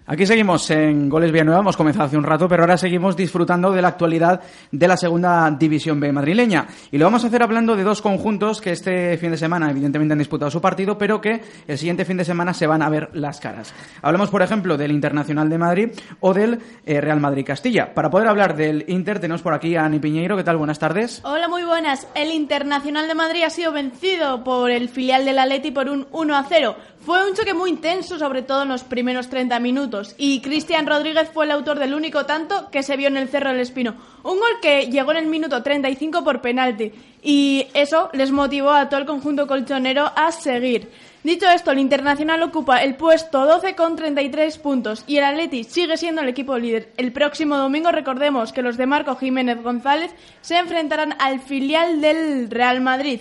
Aquí 0.07 0.25
seguimos 0.25 0.67
en 0.71 1.09
Goles 1.09 1.31
Villanueva, 1.31 1.61
hemos 1.61 1.77
comenzado 1.77 2.05
hace 2.05 2.17
un 2.17 2.23
rato, 2.23 2.47
pero 2.49 2.63
ahora 2.63 2.75
seguimos 2.75 3.15
disfrutando 3.15 3.71
de 3.71 3.83
la 3.83 3.89
actualidad 3.89 4.41
de 4.71 4.87
la 4.87 4.97
segunda 4.97 5.49
división 5.51 5.99
B 5.99 6.11
madrileña. 6.11 6.65
Y 6.91 6.97
lo 6.97 7.05
vamos 7.05 7.23
a 7.23 7.27
hacer 7.27 7.43
hablando 7.43 7.75
de 7.75 7.83
dos 7.83 8.01
conjuntos 8.01 8.61
que 8.61 8.71
este 8.71 9.15
fin 9.17 9.29
de 9.29 9.37
semana 9.37 9.69
evidentemente 9.69 10.13
han 10.13 10.17
disputado 10.17 10.49
su 10.49 10.59
partido, 10.59 10.97
pero 10.97 11.21
que 11.21 11.41
el 11.67 11.77
siguiente 11.77 12.03
fin 12.03 12.17
de 12.17 12.25
semana 12.25 12.51
se 12.55 12.65
van 12.65 12.81
a 12.81 12.89
ver 12.89 13.11
las 13.13 13.39
caras. 13.39 13.75
Hablamos, 14.01 14.31
por 14.31 14.41
ejemplo, 14.41 14.75
del 14.75 14.91
Internacional 14.91 15.49
de 15.49 15.57
Madrid 15.59 15.89
o 16.19 16.33
del 16.33 16.59
eh, 16.83 16.99
Real 16.99 17.19
Madrid 17.19 17.45
Castilla. 17.45 17.93
Para 17.93 18.09
poder 18.09 18.27
hablar 18.27 18.55
del 18.55 18.83
Inter 18.87 19.19
tenemos 19.19 19.43
por 19.43 19.53
aquí 19.53 19.75
a 19.75 19.85
Ani 19.85 19.99
Piñeiro. 19.99 20.35
¿Qué 20.35 20.43
tal? 20.43 20.57
Buenas 20.57 20.79
tardes. 20.79 21.21
Hola, 21.23 21.47
muy 21.47 21.63
buenas. 21.63 22.07
El 22.15 22.31
Internacional 22.31 23.07
de 23.07 23.13
Madrid 23.13 23.43
ha 23.43 23.51
sido 23.51 23.71
vencido 23.71 24.43
por 24.43 24.71
el 24.71 24.89
filial 24.89 25.25
del 25.25 25.37
Atleti 25.37 25.69
por 25.69 25.89
un 25.89 26.07
1 26.11 26.35
a 26.35 26.43
0. 26.43 26.75
Fue 27.03 27.27
un 27.27 27.33
choque 27.35 27.55
muy 27.55 27.71
intenso, 27.71 28.19
sobre 28.19 28.43
todo 28.43 28.61
en 28.61 28.69
los 28.69 28.83
primeros 28.83 29.27
30 29.27 29.59
minutos, 29.59 29.90
y 30.17 30.41
Cristian 30.41 30.87
Rodríguez 30.87 31.29
fue 31.33 31.45
el 31.45 31.51
autor 31.51 31.79
del 31.79 31.93
único 31.93 32.25
tanto 32.25 32.69
que 32.71 32.83
se 32.83 32.97
vio 32.97 33.07
en 33.07 33.17
el 33.17 33.29
Cerro 33.29 33.49
del 33.49 33.59
Espino. 33.59 33.95
Un 34.23 34.39
gol 34.39 34.59
que 34.61 34.87
llegó 34.87 35.11
en 35.11 35.17
el 35.17 35.27
minuto 35.27 35.61
35 35.61 36.23
por 36.23 36.41
penalti, 36.41 36.91
y 37.21 37.67
eso 37.73 38.09
les 38.13 38.31
motivó 38.31 38.71
a 38.71 38.89
todo 38.89 38.99
el 38.99 39.05
conjunto 39.05 39.47
colchonero 39.47 40.11
a 40.15 40.31
seguir. 40.31 40.89
Dicho 41.23 41.47
esto, 41.47 41.71
el 41.71 41.79
Internacional 41.79 42.41
ocupa 42.41 42.81
el 42.81 42.95
puesto 42.95 43.45
12 43.45 43.75
con 43.75 43.95
33 43.95 44.57
puntos 44.57 45.03
y 45.05 45.17
el 45.17 45.23
Atleti 45.23 45.63
sigue 45.63 45.97
siendo 45.97 46.21
el 46.21 46.29
equipo 46.29 46.57
líder. 46.57 46.93
El 46.97 47.11
próximo 47.11 47.57
domingo 47.57 47.91
recordemos 47.91 48.51
que 48.51 48.63
los 48.63 48.77
de 48.77 48.87
Marco 48.87 49.15
Jiménez 49.15 49.61
González 49.61 50.11
se 50.41 50.57
enfrentarán 50.57 51.15
al 51.19 51.39
filial 51.39 52.01
del 52.01 52.49
Real 52.49 52.81
Madrid 52.81 53.19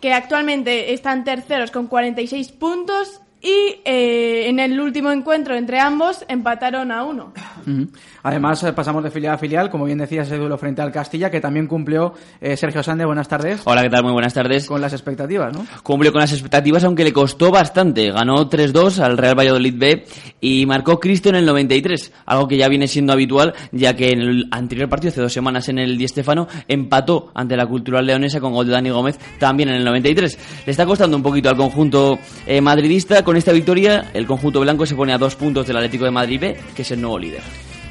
que 0.00 0.12
actualmente 0.12 0.92
están 0.92 1.24
terceros 1.24 1.70
con 1.70 1.86
46 1.86 2.52
puntos 2.52 3.20
y 3.40 3.80
eh, 3.84 4.48
en 4.48 4.58
el 4.58 4.80
último 4.80 5.12
encuentro 5.12 5.54
entre 5.54 5.78
ambos 5.78 6.24
empataron 6.28 6.90
a 6.90 7.04
uno. 7.04 7.32
Además, 8.22 8.62
eh, 8.64 8.72
pasamos 8.72 9.04
de 9.04 9.10
filial 9.10 9.34
a 9.34 9.38
filial, 9.38 9.70
como 9.70 9.84
bien 9.84 9.98
decía, 9.98 10.22
ese 10.22 10.36
duelo 10.36 10.58
frente 10.58 10.82
al 10.82 10.90
Castilla, 10.90 11.30
que 11.30 11.40
también 11.40 11.66
cumplió 11.66 12.14
eh, 12.40 12.56
Sergio 12.56 12.82
Sande. 12.82 13.04
Buenas 13.04 13.28
tardes. 13.28 13.60
Hola, 13.64 13.82
¿qué 13.82 13.90
tal? 13.90 14.02
Muy 14.02 14.12
buenas 14.12 14.34
tardes. 14.34 14.66
Con 14.66 14.80
las 14.80 14.92
expectativas, 14.92 15.52
¿no? 15.54 15.66
Cumplió 15.82 16.12
con 16.12 16.20
las 16.20 16.32
expectativas, 16.32 16.82
aunque 16.84 17.04
le 17.04 17.12
costó 17.12 17.50
bastante. 17.50 18.10
Ganó 18.10 18.50
3-2 18.50 18.98
al 18.98 19.16
Real 19.16 19.38
Valladolid 19.38 19.74
B 19.76 20.04
y 20.40 20.66
marcó 20.66 20.98
Cristo 20.98 21.28
en 21.28 21.36
el 21.36 21.46
93, 21.46 22.12
algo 22.26 22.48
que 22.48 22.56
ya 22.56 22.68
viene 22.68 22.88
siendo 22.88 23.12
habitual, 23.12 23.54
ya 23.72 23.94
que 23.94 24.10
en 24.10 24.20
el 24.20 24.48
anterior 24.50 24.88
partido, 24.88 25.10
hace 25.10 25.20
dos 25.20 25.32
semanas 25.32 25.68
en 25.68 25.78
el 25.78 25.96
Di 25.96 26.08
Stéfano, 26.08 26.48
empató 26.66 27.30
ante 27.34 27.56
la 27.56 27.66
Cultural 27.66 28.04
Leonesa 28.04 28.40
con 28.40 28.52
gol 28.52 28.66
de 28.66 28.72
Dani 28.72 28.90
Gómez, 28.90 29.18
también 29.38 29.68
en 29.68 29.76
el 29.76 29.84
93. 29.84 30.38
Le 30.66 30.70
está 30.70 30.86
costando 30.86 31.16
un 31.16 31.22
poquito 31.22 31.48
al 31.48 31.56
conjunto 31.56 32.18
eh, 32.46 32.60
madridista. 32.60 33.22
Con 33.28 33.36
esta 33.36 33.52
victoria, 33.52 34.06
el 34.14 34.26
conjunto 34.26 34.60
blanco 34.60 34.86
se 34.86 34.94
pone 34.94 35.12
a 35.12 35.18
dos 35.18 35.36
puntos 35.36 35.66
del 35.66 35.76
Atlético 35.76 36.06
de 36.06 36.10
Madrid 36.10 36.40
B, 36.40 36.60
que 36.74 36.80
es 36.80 36.90
el 36.92 37.02
nuevo 37.02 37.18
líder. 37.18 37.42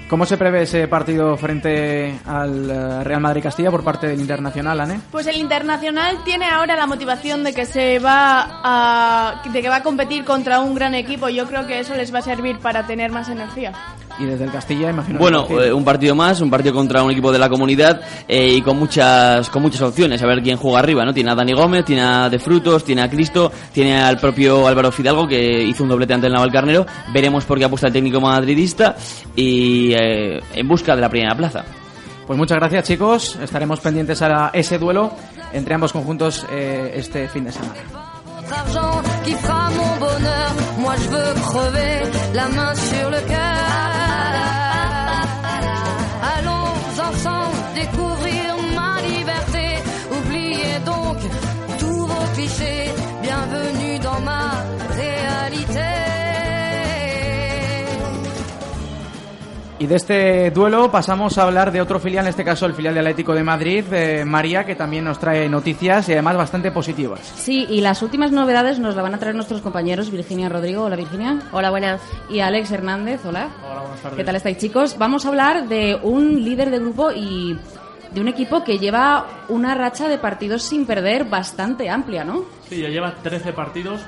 ¿Cómo 0.10 0.26
se 0.26 0.36
prevé 0.36 0.64
ese 0.64 0.88
partido 0.88 1.38
frente 1.38 2.18
al 2.26 2.68
eh, 2.68 3.04
Real 3.04 3.22
Madrid 3.22 3.44
Castilla 3.44 3.70
por 3.70 3.84
parte 3.84 4.08
del 4.08 4.20
Internacional, 4.20 4.80
Ane? 4.80 5.00
Pues 5.12 5.28
el 5.28 5.36
Internacional 5.36 6.24
tiene 6.26 6.48
ahora 6.48 6.76
la 6.76 6.88
motivación 6.88 7.44
de 7.44 7.54
que 7.54 7.68
se 7.68 8.00
va 8.00 8.62
a 8.64 9.44
de 9.54 9.62
que 9.62 9.70
va 9.70 9.76
a 9.76 9.84
competir 9.84 10.26
contra 10.26 10.60
un 10.60 10.74
gran 10.74 10.96
equipo. 10.96 11.30
Yo 11.30 11.46
creo 11.46 11.68
que 11.68 11.82
eso 11.82 11.94
les 11.94 12.12
va 12.12 12.18
a 12.18 12.24
servir 12.24 12.58
para 12.58 12.88
tener 12.88 13.12
más 13.12 13.30
energía. 13.30 13.74
Y 14.20 14.26
desde 14.26 14.46
el 14.46 14.52
Castilla, 14.52 14.90
imagino. 14.90 15.20
Bueno, 15.20 15.46
eh, 15.62 15.72
un 15.72 15.84
partido 15.84 16.16
más, 16.16 16.42
un 16.42 16.50
partido 16.50 16.74
contra 16.74 17.04
un 17.04 17.12
equipo 17.12 17.32
de 17.32 17.38
la 17.38 17.50
comunidad 17.50 18.02
eh, 18.28 18.56
y 18.56 18.62
con 18.62 18.78
muchas 18.78 19.50
con 19.50 19.62
muchas 19.62 19.82
opciones. 19.82 20.22
A 20.24 20.26
ver 20.26 20.42
quién 20.42 20.58
juega 20.58 20.80
arriba, 20.80 21.06
¿no? 21.06 21.14
Tiene 21.14 21.32
a 21.32 21.36
Dani 21.36 21.54
Gómez, 21.54 21.86
tiene 21.86 22.02
a 22.02 22.30
De 22.30 22.40
Frutos, 22.40 22.84
tiene 22.84 23.04
a 23.04 23.10
Cristo, 23.10 23.52
tiene 23.72 24.02
al 24.02 24.18
propio 24.18 24.68
Álvaro 24.68 24.92
Fidalgo 24.92 25.28
que 25.28 25.64
hizo 25.64 25.84
un 25.84 25.90
doblete 25.90 26.16
ante 26.16 26.28
el 26.28 26.34
Navalcarnero. 26.34 26.86
Veremos 27.14 27.46
por 27.46 27.60
qué 27.60 27.66
apuesta 27.66 27.88
el 27.88 27.94
técnico 27.94 28.20
madridista 28.20 28.96
y 29.36 29.94
eh, 29.94 30.40
en 30.56 30.68
busca 30.68 30.96
de 30.96 31.02
la 31.02 31.10
primera 31.10 31.36
plaza. 31.36 31.64
Pues 32.26 32.38
muchas 32.38 32.58
gracias, 32.58 32.86
chicos. 32.86 33.38
Estaremos 33.42 33.80
pendientes 33.80 34.22
a 34.22 34.50
ese 34.54 34.78
duelo 34.78 35.12
entre 35.54 35.76
ambos 35.76 35.94
conjuntos 35.94 36.46
eh, 36.52 36.92
este 36.96 37.28
fin 37.30 37.46
de 37.46 37.52
semana. 37.52 37.76
Votre 38.48 38.60
argent 38.60 39.02
qui 39.26 39.34
fera 39.34 39.70
mon 39.72 40.00
bonheur. 40.00 40.52
Moi 40.80 40.96
je 40.96 41.10
veux 41.10 41.34
crever 41.50 42.02
la 42.34 42.48
main 42.48 42.74
sur 42.76 43.10
le 43.10 43.20
cœur. 43.28 43.97
Y 59.80 59.86
de 59.86 59.96
este 59.96 60.50
duelo 60.50 60.90
pasamos 60.90 61.38
a 61.38 61.44
hablar 61.44 61.72
de 61.72 61.82
otro 61.82 62.00
filial, 62.00 62.26
en 62.26 62.30
este 62.30 62.44
caso 62.44 62.66
el 62.66 62.74
filial 62.74 62.96
del 62.96 63.06
Atlético 63.06 63.36
de 63.36 63.44
Madrid, 63.44 63.86
eh, 63.92 64.26
María, 64.26 64.66
que 64.66 64.74
también 64.74 65.04
nos 65.04 65.20
trae 65.20 65.48
noticias 65.48 66.10
y 66.10 66.14
además 66.14 66.36
bastante 66.36 66.72
positivas. 66.72 67.20
Sí, 67.36 67.68
y 67.70 67.82
las 67.82 68.02
últimas 68.02 68.32
novedades 68.32 68.80
nos 68.80 68.96
la 68.96 69.04
van 69.04 69.14
a 69.14 69.20
traer 69.20 69.36
nuestros 69.36 69.62
compañeros 69.62 70.10
Virginia 70.10 70.50
Rodrigo. 70.50 70.86
Hola 70.86 70.96
Virginia. 70.96 71.38
Hola, 71.52 71.70
buenas. 71.70 72.02
Y 72.28 72.40
Alex 72.40 72.72
Hernández. 72.72 73.24
Hola. 73.24 73.50
Hola, 73.64 73.82
buenas 73.82 74.02
tardes. 74.02 74.18
¿Qué 74.18 74.24
tal 74.24 74.36
estáis 74.36 74.58
chicos? 74.58 74.98
Vamos 74.98 75.26
a 75.26 75.30
hablar 75.30 75.68
de 75.68 76.00
un 76.02 76.44
líder 76.44 76.72
de 76.72 76.80
grupo 76.80 77.12
y 77.12 77.56
de 78.12 78.20
un 78.20 78.30
equipo 78.30 78.64
que 78.64 78.80
lleva 78.80 79.28
una 79.48 79.76
racha 79.76 80.08
de 80.08 80.18
partidos 80.18 80.64
sin 80.64 80.88
perder 80.88 81.26
bastante 81.26 81.88
amplia, 81.88 82.24
¿no? 82.24 82.46
Sí, 82.68 82.82
ya 82.82 82.90
lleva 82.90 83.14
13 83.22 83.54
partidos 83.54 84.02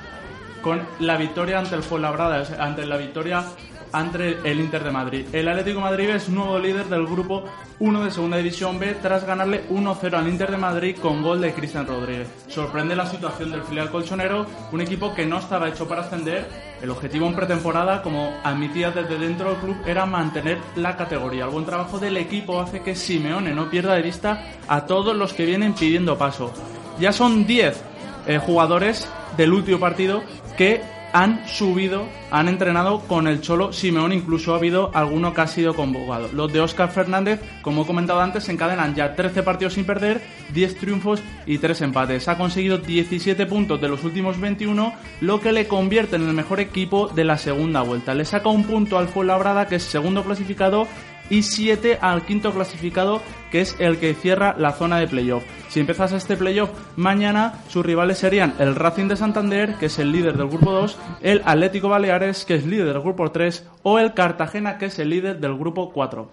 con 0.64 0.82
la 1.00 1.16
victoria 1.16 1.60
ante 1.60 1.76
el 1.76 1.84
Fuenlabrada, 1.84 2.44
ante 2.60 2.88
la 2.88 2.98
victoria 2.98 3.44
ante 3.92 4.38
el 4.44 4.60
Inter 4.60 4.84
de 4.84 4.92
Madrid. 4.92 5.26
El 5.34 5.48
Atlético 5.48 5.82
Madrid 5.82 6.10
es 6.10 6.30
nuevo 6.30 6.60
líder 6.60 6.86
del 6.86 7.06
grupo 7.06 7.44
1 7.80 8.04
de 8.04 8.12
Segunda 8.12 8.38
División 8.38 8.80
B 8.80 8.96
tras 9.02 9.26
ganarle 9.26 9.68
1-0 9.70 10.14
al 10.14 10.28
Inter 10.28 10.52
de 10.52 10.58
Madrid 10.58 10.98
con 11.02 11.22
gol 11.22 11.42
de 11.42 11.54
Cristian 11.54 11.88
Rodríguez. 11.88 12.28
Sorprende 12.48 12.96
la 12.96 13.06
situación 13.06 13.52
del 13.52 13.64
filial 13.64 13.90
colchonero, 13.90 14.46
un 14.72 14.82
equipo 14.82 15.14
que 15.14 15.26
no 15.26 15.40
estaba 15.40 15.70
hecho 15.70 15.88
para 15.88 16.02
ascender. 16.02 16.48
El 16.82 16.92
objetivo 16.92 17.28
en 17.28 17.36
pretemporada, 17.36 18.02
como 18.02 18.34
admitía 18.44 18.92
desde 18.92 19.18
dentro 19.18 19.52
del 19.52 19.60
club, 19.60 19.78
era 19.86 20.06
mantener 20.06 20.60
la 20.76 20.96
categoría. 20.96 21.46
El 21.46 21.52
buen 21.52 21.66
trabajo 21.66 22.00
del 22.00 22.18
equipo 22.18 22.60
hace 22.60 22.82
que 22.82 22.96
Simeone 22.96 23.54
no 23.54 23.70
pierda 23.70 23.96
de 23.96 24.02
vista 24.02 24.46
a 24.68 24.86
todos 24.86 25.16
los 25.16 25.34
que 25.34 25.46
vienen 25.46 25.74
pidiendo 25.74 26.18
paso. 26.18 26.54
Ya 27.00 27.12
son 27.12 27.46
10 27.46 27.82
eh, 28.28 28.38
jugadores 28.38 29.10
del 29.38 29.54
último 29.54 29.80
partido 29.80 30.22
que 30.58 30.82
han 31.14 31.48
subido, 31.48 32.08
han 32.32 32.48
entrenado 32.48 33.00
con 33.02 33.28
el 33.28 33.42
Cholo 33.42 33.74
Simeón, 33.74 34.14
incluso 34.14 34.54
ha 34.54 34.58
habido 34.58 34.92
alguno 34.94 35.34
que 35.34 35.42
ha 35.42 35.48
sido 35.48 35.76
convocado. 35.76 36.30
Los 36.34 36.52
de 36.54 36.62
Óscar 36.62 36.92
Fernández, 36.92 37.42
como 37.62 37.84
he 37.84 37.86
comentado 37.86 38.22
antes, 38.22 38.48
encadenan 38.50 38.96
ya 38.96 39.16
13 39.16 39.44
partidos 39.44 39.74
sin 39.74 39.86
perder, 39.86 40.22
10 40.54 40.78
triunfos 40.78 41.24
y 41.46 41.58
3 41.58 41.82
empates. 41.82 42.28
Ha 42.28 42.38
conseguido 42.38 42.78
17 42.78 43.46
puntos 43.46 43.82
de 43.82 43.90
los 43.90 44.04
últimos 44.04 44.40
21, 44.40 44.94
lo 45.22 45.40
que 45.40 45.52
le 45.52 45.68
convierte 45.68 46.16
en 46.16 46.28
el 46.28 46.34
mejor 46.34 46.60
equipo 46.60 47.08
de 47.08 47.24
la 47.24 47.38
segunda 47.38 47.82
vuelta. 47.82 48.14
Le 48.14 48.26
saca 48.26 48.50
un 48.50 48.64
punto 48.64 48.98
al 48.98 49.08
Fuenlabrada, 49.08 49.68
que 49.68 49.76
es 49.76 49.84
segundo 49.84 50.24
clasificado, 50.24 50.88
y 51.30 51.44
7 51.44 52.00
al 52.02 52.26
quinto 52.26 52.52
clasificado, 52.52 53.22
que 53.52 53.62
es 53.62 53.76
el 53.80 53.98
que 54.00 54.14
cierra 54.14 54.56
la 54.58 54.74
zona 54.74 54.98
de 54.98 55.08
playoff. 55.08 55.44
Si 55.70 55.80
empiezas 55.80 56.12
este 56.12 56.38
playoff 56.38 56.72
mañana, 56.96 57.62
sus 57.68 57.86
rivales 57.86 58.18
serían 58.18 58.54
el 58.60 58.76
Racing 58.76 59.08
de 59.08 59.18
Santander, 59.18 59.76
que 59.76 59.88
es 59.88 60.00
el 60.00 60.12
líder 60.12 60.38
del 60.38 60.48
grupo 60.48 60.72
2, 60.72 60.98
el 61.22 61.42
Atlético 61.46 61.90
Baleares, 61.90 62.46
que 62.46 62.56
es 62.56 62.66
líder 62.66 62.88
del 62.88 63.02
grupo 63.02 63.32
3, 63.32 63.68
o 63.84 64.00
el 64.00 64.14
Cartagena, 64.14 64.78
que 64.78 64.88
es 64.88 65.00
el 65.00 65.10
líder 65.10 65.40
del 65.40 65.58
grupo 65.58 65.92
4. 65.92 66.32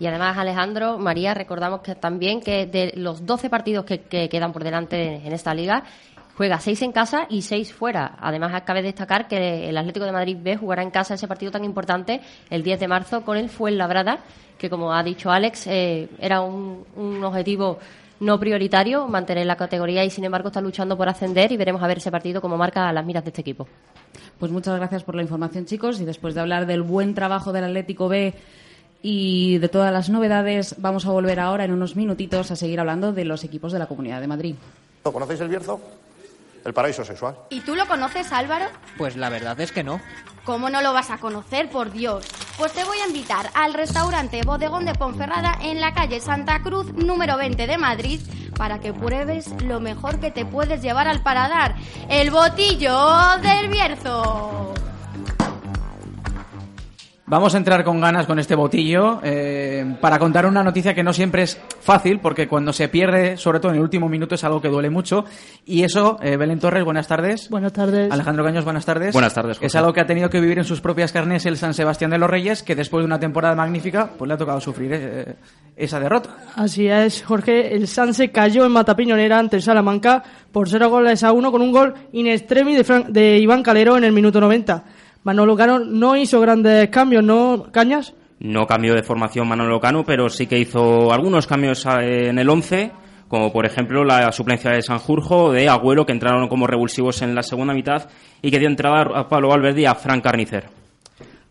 Y 0.00 0.06
además, 0.06 0.36
Alejandro, 0.38 0.98
María, 0.98 1.34
recordamos 1.34 1.80
que 1.80 1.94
también 1.94 2.40
que 2.40 2.66
de 2.66 2.92
los 2.96 3.24
12 3.26 3.48
partidos 3.48 3.84
que, 3.84 4.00
que 4.00 4.28
quedan 4.28 4.52
por 4.52 4.64
delante 4.64 5.24
en 5.24 5.32
esta 5.32 5.54
liga, 5.54 5.84
juega 6.36 6.60
6 6.60 6.82
en 6.82 6.92
casa 6.92 7.26
y 7.28 7.42
6 7.42 7.72
fuera. 7.72 8.16
Además, 8.20 8.62
cabe 8.62 8.82
destacar 8.82 9.28
que 9.28 9.68
el 9.68 9.76
Atlético 9.76 10.06
de 10.06 10.12
Madrid 10.12 10.36
B 10.40 10.56
jugará 10.56 10.82
en 10.82 10.90
casa 10.90 11.14
ese 11.14 11.28
partido 11.28 11.52
tan 11.52 11.64
importante 11.64 12.20
el 12.50 12.62
10 12.62 12.80
de 12.80 12.88
marzo 12.88 13.22
con 13.22 13.36
el 13.36 13.48
Fuenlabrada, 13.48 14.18
que 14.58 14.70
como 14.70 14.92
ha 14.92 15.02
dicho 15.02 15.30
Alex, 15.30 15.66
eh, 15.66 16.08
era 16.18 16.40
un, 16.40 16.84
un 16.96 17.24
objetivo 17.24 17.78
no 18.20 18.38
prioritario 18.38 19.06
mantener 19.08 19.46
la 19.46 19.56
categoría 19.56 20.04
y 20.04 20.10
sin 20.10 20.24
embargo 20.24 20.48
está 20.48 20.60
luchando 20.60 20.96
por 20.96 21.08
ascender 21.08 21.52
y 21.52 21.56
veremos 21.56 21.82
a 21.82 21.86
ver 21.86 21.98
ese 21.98 22.10
partido 22.10 22.40
como 22.40 22.56
marca 22.56 22.92
las 22.92 23.04
miras 23.04 23.24
de 23.24 23.30
este 23.30 23.40
equipo. 23.40 23.66
Pues 24.38 24.50
muchas 24.50 24.76
gracias 24.76 25.02
por 25.04 25.14
la 25.14 25.22
información, 25.22 25.66
chicos. 25.66 26.00
Y 26.00 26.04
después 26.04 26.34
de 26.34 26.40
hablar 26.40 26.66
del 26.66 26.82
buen 26.82 27.14
trabajo 27.14 27.52
del 27.52 27.64
Atlético 27.64 28.08
B 28.08 28.34
y 29.02 29.58
de 29.58 29.68
todas 29.68 29.92
las 29.92 30.08
novedades, 30.08 30.76
vamos 30.78 31.06
a 31.06 31.10
volver 31.10 31.40
ahora 31.40 31.64
en 31.64 31.72
unos 31.72 31.96
minutitos 31.96 32.50
a 32.50 32.56
seguir 32.56 32.80
hablando 32.80 33.12
de 33.12 33.24
los 33.24 33.44
equipos 33.44 33.72
de 33.72 33.78
la 33.78 33.86
Comunidad 33.86 34.20
de 34.20 34.26
Madrid. 34.26 34.54
¿Conocéis 35.02 35.40
el 35.40 35.48
Bierzo? 35.48 35.80
El 36.64 36.72
paraíso 36.72 37.04
sexual. 37.04 37.36
¿Y 37.50 37.60
tú 37.60 37.74
lo 37.74 37.86
conoces, 37.86 38.32
Álvaro? 38.32 38.66
Pues 38.96 39.16
la 39.16 39.28
verdad 39.28 39.60
es 39.60 39.70
que 39.70 39.84
no. 39.84 40.00
¿Cómo 40.44 40.68
no 40.68 40.82
lo 40.82 40.92
vas 40.92 41.10
a 41.10 41.18
conocer, 41.18 41.70
por 41.70 41.90
Dios? 41.90 42.26
Pues 42.58 42.72
te 42.72 42.84
voy 42.84 42.98
a 42.98 43.06
invitar 43.06 43.50
al 43.54 43.74
restaurante 43.74 44.42
Bodegón 44.44 44.84
de 44.84 44.94
Ponferrada 44.94 45.58
en 45.62 45.80
la 45.80 45.94
calle 45.94 46.20
Santa 46.20 46.62
Cruz, 46.62 46.92
número 46.92 47.36
20 47.36 47.66
de 47.66 47.78
Madrid, 47.78 48.20
para 48.56 48.78
que 48.78 48.92
pruebes 48.92 49.50
lo 49.62 49.80
mejor 49.80 50.20
que 50.20 50.30
te 50.30 50.44
puedes 50.44 50.82
llevar 50.82 51.08
al 51.08 51.22
paradar, 51.22 51.74
el 52.08 52.30
botillo 52.30 53.38
del 53.42 53.68
Bierzo. 53.68 54.74
Vamos 57.26 57.54
a 57.54 57.56
entrar 57.58 57.84
con 57.84 58.02
ganas 58.02 58.26
con 58.26 58.38
este 58.38 58.54
botillo 58.54 59.20
eh, 59.22 59.96
para 59.98 60.18
contar 60.18 60.44
una 60.44 60.62
noticia 60.62 60.92
que 60.94 61.02
no 61.02 61.10
siempre 61.14 61.44
es 61.44 61.58
fácil, 61.80 62.20
porque 62.20 62.46
cuando 62.46 62.70
se 62.70 62.88
pierde, 62.90 63.38
sobre 63.38 63.60
todo 63.60 63.70
en 63.72 63.76
el 63.78 63.82
último 63.82 64.10
minuto, 64.10 64.34
es 64.34 64.44
algo 64.44 64.60
que 64.60 64.68
duele 64.68 64.90
mucho. 64.90 65.24
Y 65.64 65.84
eso, 65.84 66.18
eh, 66.22 66.36
Belén 66.36 66.58
Torres, 66.58 66.84
buenas 66.84 67.08
tardes. 67.08 67.48
Buenas 67.48 67.72
tardes. 67.72 68.12
Alejandro 68.12 68.44
Caños, 68.44 68.64
buenas 68.64 68.84
tardes. 68.84 69.14
Buenas 69.14 69.32
tardes, 69.32 69.56
Jorge. 69.56 69.66
Es 69.68 69.74
algo 69.74 69.94
que 69.94 70.02
ha 70.02 70.06
tenido 70.06 70.28
que 70.28 70.38
vivir 70.38 70.58
en 70.58 70.64
sus 70.64 70.82
propias 70.82 71.12
carnes 71.12 71.46
el 71.46 71.56
San 71.56 71.72
Sebastián 71.72 72.10
de 72.10 72.18
los 72.18 72.28
Reyes, 72.28 72.62
que 72.62 72.74
después 72.74 73.00
de 73.00 73.06
una 73.06 73.18
temporada 73.18 73.54
magnífica, 73.54 74.10
pues 74.18 74.28
le 74.28 74.34
ha 74.34 74.38
tocado 74.38 74.60
sufrir 74.60 74.90
eh, 74.92 75.34
esa 75.76 75.98
derrota. 75.98 76.36
Así 76.56 76.88
es, 76.88 77.22
Jorge. 77.22 77.74
El 77.74 77.88
Sanse 77.88 78.32
cayó 78.32 78.66
en 78.66 78.72
Matapiñonera 78.72 79.38
ante 79.38 79.56
el 79.56 79.62
Salamanca 79.62 80.22
por 80.52 80.68
0 80.68 80.90
goles 80.90 81.24
a 81.24 81.32
1 81.32 81.50
con 81.50 81.62
un 81.62 81.72
gol 81.72 81.94
in 82.12 82.26
extremis 82.26 82.76
de, 82.76 82.84
Fran- 82.84 83.06
de 83.08 83.38
Iván 83.38 83.62
Calero 83.62 83.96
en 83.96 84.04
el 84.04 84.12
minuto 84.12 84.42
90. 84.42 84.84
Manolo 85.24 85.56
Cano 85.56 85.78
no 85.78 86.16
hizo 86.16 86.38
grandes 86.38 86.90
cambios, 86.90 87.24
¿no, 87.24 87.68
Cañas? 87.72 88.12
No 88.40 88.66
cambió 88.66 88.94
de 88.94 89.02
formación 89.02 89.48
Manolo 89.48 89.80
Cano, 89.80 90.04
pero 90.04 90.28
sí 90.28 90.46
que 90.46 90.58
hizo 90.58 91.10
algunos 91.12 91.46
cambios 91.46 91.86
eh, 91.86 92.28
en 92.28 92.38
el 92.38 92.50
11, 92.50 92.92
como 93.26 93.50
por 93.50 93.64
ejemplo 93.64 94.04
la 94.04 94.30
suplencia 94.32 94.72
de 94.72 94.82
Sanjurjo, 94.82 95.50
de 95.50 95.66
Agüero, 95.66 96.04
que 96.04 96.12
entraron 96.12 96.46
como 96.48 96.66
revulsivos 96.66 97.22
en 97.22 97.34
la 97.34 97.42
segunda 97.42 97.72
mitad, 97.72 98.10
y 98.42 98.50
que 98.50 98.58
dio 98.58 98.68
entrada 98.68 99.18
a 99.18 99.26
Pablo 99.26 99.48
Valverde 99.48 99.80
y 99.80 99.86
a 99.86 99.94
Fran 99.94 100.20
Carnicer. 100.20 100.68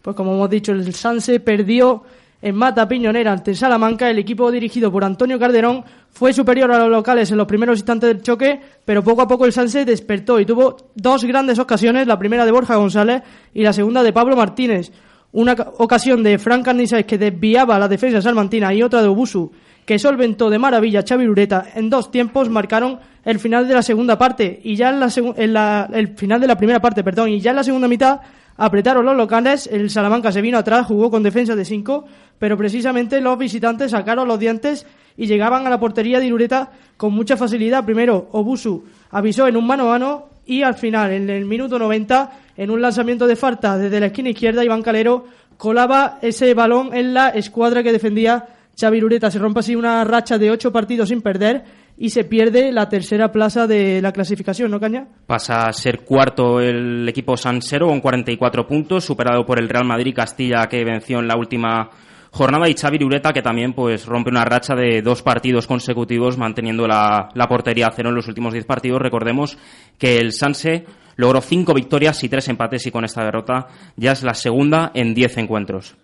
Pues 0.04 0.16
como 0.16 0.36
hemos 0.36 0.52
dicho, 0.52 0.72
el 0.72 0.94
Sanse 0.94 1.40
perdió 1.40 2.04
en 2.44 2.56
Mata 2.56 2.88
Piñonera 2.88 3.32
ante 3.32 3.56
Salamanca. 3.56 4.10
El 4.10 4.20
equipo 4.20 4.52
dirigido 4.52 4.92
por 4.92 5.04
Antonio 5.04 5.40
Calderón 5.40 5.84
fue 6.12 6.34
superior 6.34 6.72
a 6.72 6.78
los 6.78 6.90
locales 6.90 7.32
en 7.32 7.38
los 7.38 7.48
primeros 7.48 7.80
instantes 7.80 8.10
del 8.10 8.22
choque, 8.22 8.60
pero 8.86 9.04
poco 9.04 9.22
a 9.24 9.28
poco 9.28 9.46
el 9.46 9.54
Sanse 9.54 9.86
despertó 9.86 10.40
y 10.40 10.46
tuvo 10.46 10.78
dos 10.94 11.24
grandes 11.24 11.58
ocasiones, 11.58 12.06
la 12.06 12.20
primera 12.20 12.46
de 12.46 12.52
Borja 12.52 12.76
González 12.76 13.24
y 13.54 13.64
la 13.64 13.74
segunda 13.74 14.04
de 14.04 14.14
Pablo 14.14 14.36
Martínez. 14.36 14.92
Una 15.32 15.56
ca- 15.56 15.72
ocasión 15.80 16.22
de 16.22 16.38
Fran 16.38 16.62
Carnices 16.62 17.06
que 17.06 17.18
desviaba 17.18 17.80
la 17.80 17.88
defensa 17.88 18.22
salmantina 18.22 18.72
y 18.74 18.84
otra 18.84 19.02
de 19.02 19.08
Obusu 19.08 19.52
que 19.84 19.98
solventó 20.00 20.50
de 20.50 20.60
maravilla 20.60 21.04
Xavi 21.06 21.28
Ureta 21.28 21.66
en 21.76 21.90
dos 21.90 22.10
tiempos 22.12 22.50
marcaron 22.50 23.00
el 23.26 23.40
final 23.40 23.68
de 23.68 23.74
la 23.74 23.82
segunda 23.82 24.18
parte 24.18 24.62
y 24.64 24.76
ya 24.76 24.90
en 24.92 25.00
la, 25.00 25.10
en 25.36 25.54
la- 25.54 25.90
el 25.92 26.16
final 26.16 26.40
de 26.40 26.48
la 26.48 26.56
primera 26.58 26.80
parte, 26.80 27.04
perdón, 27.04 27.30
y 27.30 27.40
ya 27.42 27.50
en 27.50 27.56
la 27.58 27.64
segunda 27.64 27.88
mitad 27.88 28.20
apretaron 28.58 29.06
los 29.06 29.16
locales, 29.16 29.68
el 29.72 29.90
Salamanca 29.90 30.32
se 30.32 30.42
vino 30.42 30.58
atrás, 30.58 30.86
jugó 30.86 31.10
con 31.10 31.24
defensa 31.24 31.56
de 31.56 31.66
5, 31.66 32.06
pero 32.40 32.58
precisamente 32.58 33.22
los 33.22 33.38
visitantes 33.38 33.92
sacaron 33.92 34.28
los 34.28 34.40
dientes 34.40 34.86
y 35.18 35.28
llegaban 35.28 35.66
a 35.68 35.70
la 35.70 35.80
portería 35.80 36.20
de 36.20 36.28
Irureta 36.28 36.72
con 36.98 37.14
mucha 37.14 37.38
facilidad. 37.38 37.86
Primero, 37.86 38.30
Obusu 38.32 38.84
avisó 39.12 39.48
en 39.48 39.58
un 39.58 39.68
mano 39.68 39.86
a 39.86 40.00
mano 40.00 40.26
y 40.46 40.64
al 40.64 40.76
final, 40.76 41.12
en 41.12 41.30
el 41.30 41.46
minuto 41.46 41.80
90, 41.80 42.32
en 42.58 42.70
un 42.70 42.82
lanzamiento 42.82 43.28
de 43.28 43.36
falta 43.36 43.78
desde 43.78 44.00
la 44.00 44.08
esquina 44.08 44.30
izquierda, 44.30 44.64
Iván 44.64 44.82
Calero 44.82 45.26
colaba 45.58 46.20
ese 46.22 46.54
balón 46.54 46.94
en 46.94 47.14
la 47.14 47.30
escuadra 47.30 47.84
que 47.84 47.92
defendía 47.92 48.48
Xavi 48.80 48.98
Irureta. 48.98 49.32
Se 49.32 49.40
rompe 49.40 49.62
así 49.62 49.76
una 49.76 50.04
racha 50.04 50.38
de 50.38 50.52
ocho 50.52 50.72
partidos 50.72 51.10
sin 51.10 51.22
perder 51.22 51.64
y 51.98 52.10
se 52.10 52.24
pierde 52.24 52.72
la 52.72 52.90
tercera 52.90 53.32
plaza 53.32 53.68
de 53.68 54.02
la 54.02 54.12
clasificación, 54.12 54.72
¿no, 54.72 54.80
Caña? 54.80 55.08
Pasa 55.28 55.68
a 55.68 55.74
ser 55.74 56.02
cuarto 56.02 56.60
el 56.60 57.08
equipo 57.08 57.38
Sansero 57.38 57.88
con 57.88 58.02
44 58.02 58.68
puntos, 58.68 59.06
superado 59.06 59.46
por 59.46 59.60
el 59.60 59.70
Real 59.70 59.86
Madrid 59.86 60.16
Castilla 60.16 60.68
que 60.68 60.84
venció 60.84 61.20
en 61.20 61.28
la 61.28 61.38
última 61.38 61.90
jornada 62.32 62.68
y 62.68 62.74
Xavi 62.74 63.04
Ureta 63.04 63.32
que 63.32 63.44
también 63.44 63.74
pues 63.74 64.08
rompe 64.08 64.32
una 64.32 64.44
racha 64.44 64.74
de 64.76 65.04
dos 65.04 65.22
partidos 65.22 65.68
consecutivos 65.68 66.38
manteniendo 66.38 66.88
la, 66.88 67.30
la 67.36 67.48
portería 67.48 67.88
a 67.88 67.92
cero 67.92 68.10
en 68.10 68.16
los 68.16 68.28
últimos 68.28 68.54
10 68.54 68.66
partidos. 68.66 69.02
Recordemos 69.02 69.58
que 70.00 70.18
el 70.18 70.32
Sanse 70.32 70.86
logró 71.16 71.42
cinco 71.42 71.76
victorias 71.76 72.24
y 72.24 72.30
tres 72.30 72.48
empates 72.48 72.88
y 72.88 72.92
con 72.92 73.06
esta 73.06 73.24
derrota 73.24 73.68
ya 73.96 74.14
es 74.14 74.24
la 74.24 74.34
segunda 74.34 74.92
en 74.96 75.14
10 75.14 75.38
encuentros. 75.38 75.96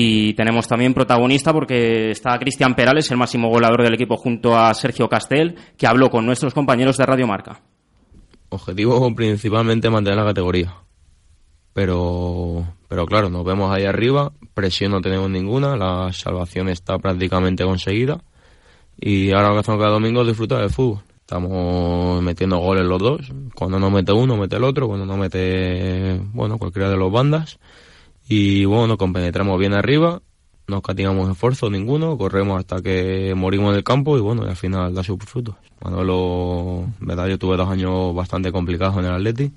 Y 0.00 0.32
tenemos 0.34 0.68
también 0.68 0.94
protagonista 0.94 1.52
porque 1.52 2.12
está 2.12 2.38
Cristian 2.38 2.76
Perales, 2.76 3.10
el 3.10 3.16
máximo 3.16 3.48
goleador 3.48 3.82
del 3.82 3.94
equipo, 3.94 4.16
junto 4.16 4.56
a 4.56 4.72
Sergio 4.72 5.08
Castel, 5.08 5.56
que 5.76 5.88
habló 5.88 6.08
con 6.08 6.24
nuestros 6.24 6.54
compañeros 6.54 6.96
de 6.98 7.04
Radio 7.04 7.26
Marca. 7.26 7.60
Objetivo 8.48 9.12
principalmente 9.16 9.90
mantener 9.90 10.20
la 10.20 10.26
categoría. 10.26 10.72
Pero, 11.72 12.64
pero 12.86 13.06
claro, 13.06 13.28
nos 13.28 13.44
vemos 13.44 13.74
ahí 13.74 13.86
arriba, 13.86 14.30
presión 14.54 14.92
no 14.92 15.00
tenemos 15.00 15.30
ninguna, 15.30 15.76
la 15.76 16.12
salvación 16.12 16.68
está 16.68 16.96
prácticamente 17.00 17.64
conseguida. 17.64 18.22
Y 19.00 19.32
ahora 19.32 19.48
lo 19.48 19.54
que 19.54 19.60
hacemos 19.62 19.80
cada 19.80 19.94
domingo 19.94 20.20
es 20.20 20.28
disfrutar 20.28 20.60
del 20.60 20.70
fútbol. 20.70 21.02
Estamos 21.22 22.22
metiendo 22.22 22.58
goles 22.58 22.84
los 22.84 23.02
dos. 23.02 23.32
Cuando 23.52 23.80
no 23.80 23.90
mete 23.90 24.12
uno, 24.12 24.36
mete 24.36 24.54
el 24.54 24.62
otro. 24.62 24.86
Cuando 24.86 25.04
no 25.04 25.16
mete, 25.16 26.20
bueno, 26.32 26.56
cualquiera 26.56 26.88
de 26.88 26.96
los 26.96 27.10
bandas. 27.10 27.58
Y 28.28 28.64
bueno, 28.66 28.88
nos 28.88 28.96
compenetramos 28.98 29.58
bien 29.58 29.72
arriba. 29.72 30.20
No 30.66 30.82
catigamos 30.82 31.30
esfuerzo 31.30 31.70
ninguno. 31.70 32.18
Corremos 32.18 32.58
hasta 32.58 32.82
que 32.82 33.32
morimos 33.34 33.70
en 33.72 33.76
el 33.78 33.84
campo. 33.84 34.18
Y 34.18 34.20
bueno, 34.20 34.44
y 34.46 34.50
al 34.50 34.56
final 34.56 34.94
da 34.94 35.02
sus 35.02 35.18
frutos. 35.18 35.54
Manolo, 35.82 36.86
verdad, 37.00 37.26
yo 37.26 37.38
tuve 37.38 37.56
dos 37.56 37.68
años 37.68 38.14
bastante 38.14 38.52
complicados 38.52 38.98
en 38.98 39.06
el 39.06 39.14
Atleti. 39.14 39.50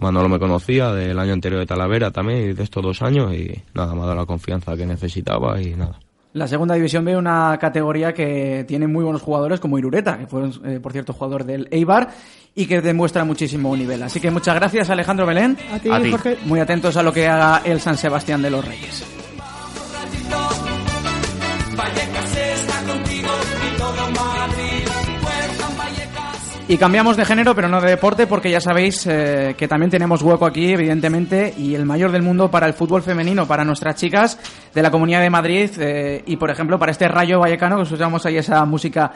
Manolo 0.00 0.30
me 0.30 0.38
conocía 0.38 0.92
del 0.92 1.18
año 1.18 1.34
anterior 1.34 1.60
de 1.60 1.66
Talavera 1.66 2.10
también 2.10 2.50
y 2.50 2.52
de 2.54 2.62
estos 2.62 2.82
dos 2.82 3.02
años. 3.02 3.34
Y 3.34 3.62
nada, 3.74 3.94
me 3.94 4.00
ha 4.00 4.04
dado 4.04 4.16
la 4.16 4.26
confianza 4.26 4.74
que 4.74 4.86
necesitaba 4.86 5.60
y 5.60 5.74
nada. 5.74 6.00
La 6.34 6.48
segunda 6.48 6.74
división 6.74 7.04
B, 7.04 7.14
una 7.16 7.58
categoría 7.60 8.14
que 8.14 8.64
tiene 8.66 8.86
muy 8.86 9.04
buenos 9.04 9.20
jugadores 9.20 9.60
como 9.60 9.78
Irureta, 9.78 10.16
que 10.18 10.26
fue, 10.26 10.50
eh, 10.64 10.80
por 10.80 10.92
cierto, 10.92 11.12
jugador 11.12 11.44
del 11.44 11.68
Eibar 11.70 12.08
y 12.54 12.66
que 12.66 12.80
demuestra 12.80 13.24
muchísimo 13.24 13.76
nivel. 13.76 14.02
Así 14.02 14.18
que 14.18 14.30
muchas 14.30 14.54
gracias, 14.54 14.88
Alejandro 14.88 15.26
Belén. 15.26 15.58
A 15.72 15.78
ti, 15.78 15.90
A 15.90 16.00
ti. 16.00 16.10
Jorge. 16.10 16.38
Muy 16.46 16.60
atentos 16.60 16.96
a 16.96 17.02
lo 17.02 17.12
que 17.12 17.28
haga 17.28 17.60
el 17.64 17.80
San 17.80 17.98
Sebastián 17.98 18.40
de 18.40 18.50
los 18.50 18.64
Reyes. 18.64 19.04
Y 26.72 26.78
cambiamos 26.78 27.18
de 27.18 27.26
género, 27.26 27.54
pero 27.54 27.68
no 27.68 27.82
de 27.82 27.90
deporte, 27.90 28.26
porque 28.26 28.50
ya 28.50 28.58
sabéis 28.58 29.06
eh, 29.06 29.54
que 29.58 29.68
también 29.68 29.90
tenemos 29.90 30.22
hueco 30.22 30.46
aquí, 30.46 30.72
evidentemente, 30.72 31.52
y 31.58 31.74
el 31.74 31.84
mayor 31.84 32.10
del 32.12 32.22
mundo 32.22 32.50
para 32.50 32.66
el 32.66 32.72
fútbol 32.72 33.02
femenino, 33.02 33.46
para 33.46 33.62
nuestras 33.62 33.96
chicas 33.96 34.38
de 34.74 34.80
la 34.80 34.90
Comunidad 34.90 35.20
de 35.20 35.28
Madrid 35.28 35.70
eh, 35.78 36.22
y, 36.24 36.36
por 36.36 36.50
ejemplo, 36.50 36.78
para 36.78 36.92
este 36.92 37.08
Rayo 37.08 37.40
Vallecano, 37.40 37.76
que 37.76 37.82
escuchamos 37.82 38.24
ahí 38.24 38.38
esa 38.38 38.64
música 38.64 39.12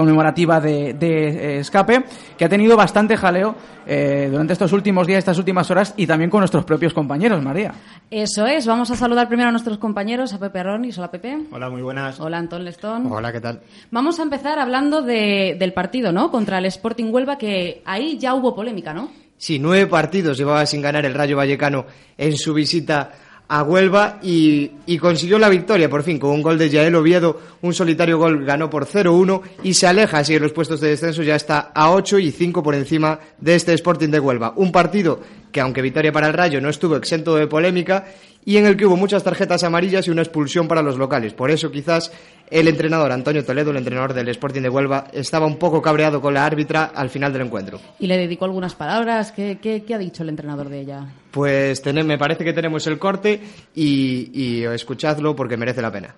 conmemorativa 0.00 0.58
de, 0.60 0.94
de, 0.94 1.28
eh, 1.28 1.58
escape, 1.58 2.04
que 2.38 2.44
ha 2.44 2.48
tenido 2.48 2.74
bastante 2.76 3.16
jaleo 3.18 3.54
eh, 3.86 4.28
durante 4.30 4.54
estos 4.54 4.72
últimos 4.72 5.06
días, 5.06 5.18
estas 5.18 5.36
últimas 5.36 5.70
horas, 5.70 5.92
y 5.96 6.06
también 6.06 6.30
con 6.30 6.40
nuestros 6.40 6.64
propios 6.64 6.94
compañeros, 6.94 7.42
María. 7.42 7.72
Eso 8.10 8.46
es, 8.46 8.66
vamos 8.66 8.90
a 8.90 8.96
saludar 8.96 9.28
primero 9.28 9.50
a 9.50 9.52
nuestros 9.52 9.76
compañeros, 9.76 10.32
a 10.32 10.38
Pepe 10.38 10.62
Ronis. 10.62 10.96
Hola, 10.96 11.10
Pepe. 11.10 11.38
Hola, 11.52 11.68
muy 11.68 11.82
buenas. 11.82 12.18
Hola, 12.18 12.38
Antón 12.38 12.64
Lestón. 12.64 13.12
Hola, 13.12 13.30
¿qué 13.30 13.40
tal? 13.40 13.60
Vamos 13.90 14.18
a 14.18 14.22
empezar 14.22 14.58
hablando 14.58 15.02
de- 15.02 15.56
del 15.58 15.72
partido, 15.74 16.12
¿no? 16.12 16.30
Contra 16.30 16.56
el 16.58 16.64
Sporting 16.64 17.12
Huelva, 17.12 17.36
que 17.36 17.82
ahí 17.84 18.16
ya 18.18 18.34
hubo 18.34 18.54
polémica, 18.54 18.94
¿no? 18.94 19.10
Sí, 19.36 19.58
nueve 19.58 19.86
partidos 19.86 20.38
llevaba 20.38 20.64
sin 20.66 20.80
ganar 20.82 21.04
el 21.04 21.14
Rayo 21.14 21.36
Vallecano 21.36 21.84
en 22.16 22.36
su 22.36 22.52
visita 22.54 23.10
a 23.52 23.64
Huelva 23.64 24.20
y, 24.22 24.70
consiguió 24.98 25.36
la 25.36 25.48
victoria 25.48 25.90
por 25.90 26.04
fin 26.04 26.20
con 26.20 26.30
un 26.30 26.40
gol 26.40 26.56
de 26.56 26.70
Yael 26.70 26.94
Oviedo, 26.94 27.40
un 27.62 27.74
solitario 27.74 28.16
gol 28.16 28.44
ganó 28.44 28.70
por 28.70 28.86
0-1 28.86 29.42
y 29.64 29.74
se 29.74 29.88
aleja 29.88 30.18
así 30.18 30.36
en 30.36 30.42
los 30.42 30.52
puestos 30.52 30.80
de 30.80 30.90
descenso, 30.90 31.24
ya 31.24 31.34
está 31.34 31.72
a 31.74 31.90
8 31.90 32.20
y 32.20 32.30
5 32.30 32.62
por 32.62 32.76
encima 32.76 33.18
de 33.38 33.56
este 33.56 33.74
Sporting 33.74 34.10
de 34.10 34.20
Huelva. 34.20 34.52
Un 34.54 34.70
partido 34.70 35.18
que 35.52 35.60
aunque 35.60 35.82
victoria 35.82 36.12
para 36.12 36.26
el 36.28 36.32
Rayo 36.34 36.60
no 36.60 36.68
estuvo 36.68 36.96
exento 36.96 37.34
de 37.36 37.46
polémica 37.46 38.06
y 38.44 38.56
en 38.56 38.64
el 38.66 38.76
que 38.76 38.86
hubo 38.86 38.96
muchas 38.96 39.22
tarjetas 39.22 39.62
amarillas 39.64 40.06
y 40.06 40.10
una 40.10 40.22
expulsión 40.22 40.66
para 40.66 40.82
los 40.82 40.96
locales. 40.96 41.34
Por 41.34 41.50
eso 41.50 41.70
quizás 41.70 42.10
el 42.50 42.68
entrenador 42.68 43.12
Antonio 43.12 43.44
Toledo, 43.44 43.70
el 43.70 43.76
entrenador 43.76 44.14
del 44.14 44.28
Sporting 44.28 44.62
de 44.62 44.68
Huelva, 44.70 45.08
estaba 45.12 45.46
un 45.46 45.58
poco 45.58 45.82
cabreado 45.82 46.20
con 46.22 46.32
la 46.34 46.46
árbitra 46.46 46.84
al 46.94 47.10
final 47.10 47.32
del 47.32 47.42
encuentro. 47.42 47.78
Y 47.98 48.06
le 48.06 48.16
dedicó 48.16 48.46
algunas 48.46 48.74
palabras. 48.74 49.30
¿Qué, 49.32 49.58
qué, 49.60 49.82
qué 49.84 49.94
ha 49.94 49.98
dicho 49.98 50.22
el 50.22 50.30
entrenador 50.30 50.68
de 50.70 50.80
ella? 50.80 51.06
Pues 51.30 51.82
tené- 51.84 52.02
me 52.04 52.16
parece 52.18 52.42
que 52.44 52.52
tenemos 52.54 52.86
el 52.86 52.98
corte 52.98 53.40
y, 53.74 54.30
y 54.32 54.64
escuchadlo 54.64 55.36
porque 55.36 55.56
merece 55.58 55.82
la 55.82 55.92
pena. 55.92 56.14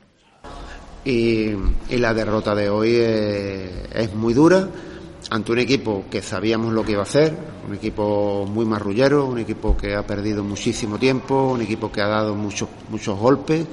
y, 1.05 1.51
y 1.91 1.97
la 1.99 2.15
derrota 2.15 2.55
de 2.55 2.69
hoy 2.71 2.91
eh, 2.95 3.71
es 3.95 4.15
muy 4.15 4.33
dura 4.35 4.69
ante 5.33 5.51
un 5.51 5.59
equipo 5.61 6.05
que 6.11 6.21
sabíamos 6.21 6.75
lo 6.75 6.85
que 6.85 6.93
iba 6.93 7.01
a 7.01 7.05
hacer, 7.05 7.35
un 7.67 7.75
equipo 7.75 8.45
muy 8.47 8.67
marrullero, 8.67 9.25
un 9.25 9.39
equipo 9.39 9.75
que 9.75 9.95
ha 9.95 10.07
perdido 10.07 10.45
muchísimo 10.45 10.99
tiempo, 10.99 11.53
un 11.53 11.63
equipo 11.63 11.91
que 11.91 12.03
ha 12.03 12.07
dado 12.07 12.35
muchos 12.35 12.69
muchos 12.91 13.19
golpes 13.19 13.65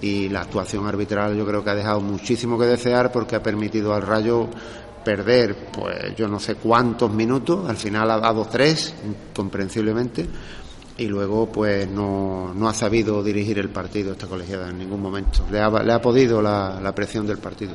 y 0.00 0.28
la 0.28 0.40
actuación 0.40 0.88
arbitral 0.88 1.36
yo 1.36 1.46
creo 1.46 1.62
que 1.62 1.70
ha 1.70 1.74
dejado 1.76 2.00
muchísimo 2.00 2.58
que 2.58 2.66
desear 2.66 3.12
porque 3.12 3.36
ha 3.36 3.42
permitido 3.44 3.94
al 3.94 4.02
Rayo 4.02 4.48
perder 5.04 5.68
pues 5.72 6.16
yo 6.16 6.26
no 6.26 6.40
sé 6.40 6.56
cuántos 6.56 7.12
minutos, 7.12 7.70
al 7.70 7.76
final 7.76 8.10
ha 8.10 8.18
dado 8.18 8.48
tres, 8.50 8.92
comprensiblemente, 9.36 10.26
y 10.98 11.06
luego 11.06 11.46
pues 11.46 11.88
no, 11.88 12.52
no 12.54 12.68
ha 12.68 12.74
sabido 12.74 13.22
dirigir 13.22 13.60
el 13.60 13.68
partido 13.68 14.12
esta 14.12 14.26
colegiada 14.26 14.68
en 14.68 14.78
ningún 14.78 15.00
momento. 15.00 15.46
Le 15.48 15.60
ha, 15.60 15.70
le 15.70 15.92
ha 15.92 16.02
podido 16.02 16.42
la, 16.42 16.80
la 16.82 16.92
presión 16.92 17.24
del 17.24 17.38
partido. 17.38 17.74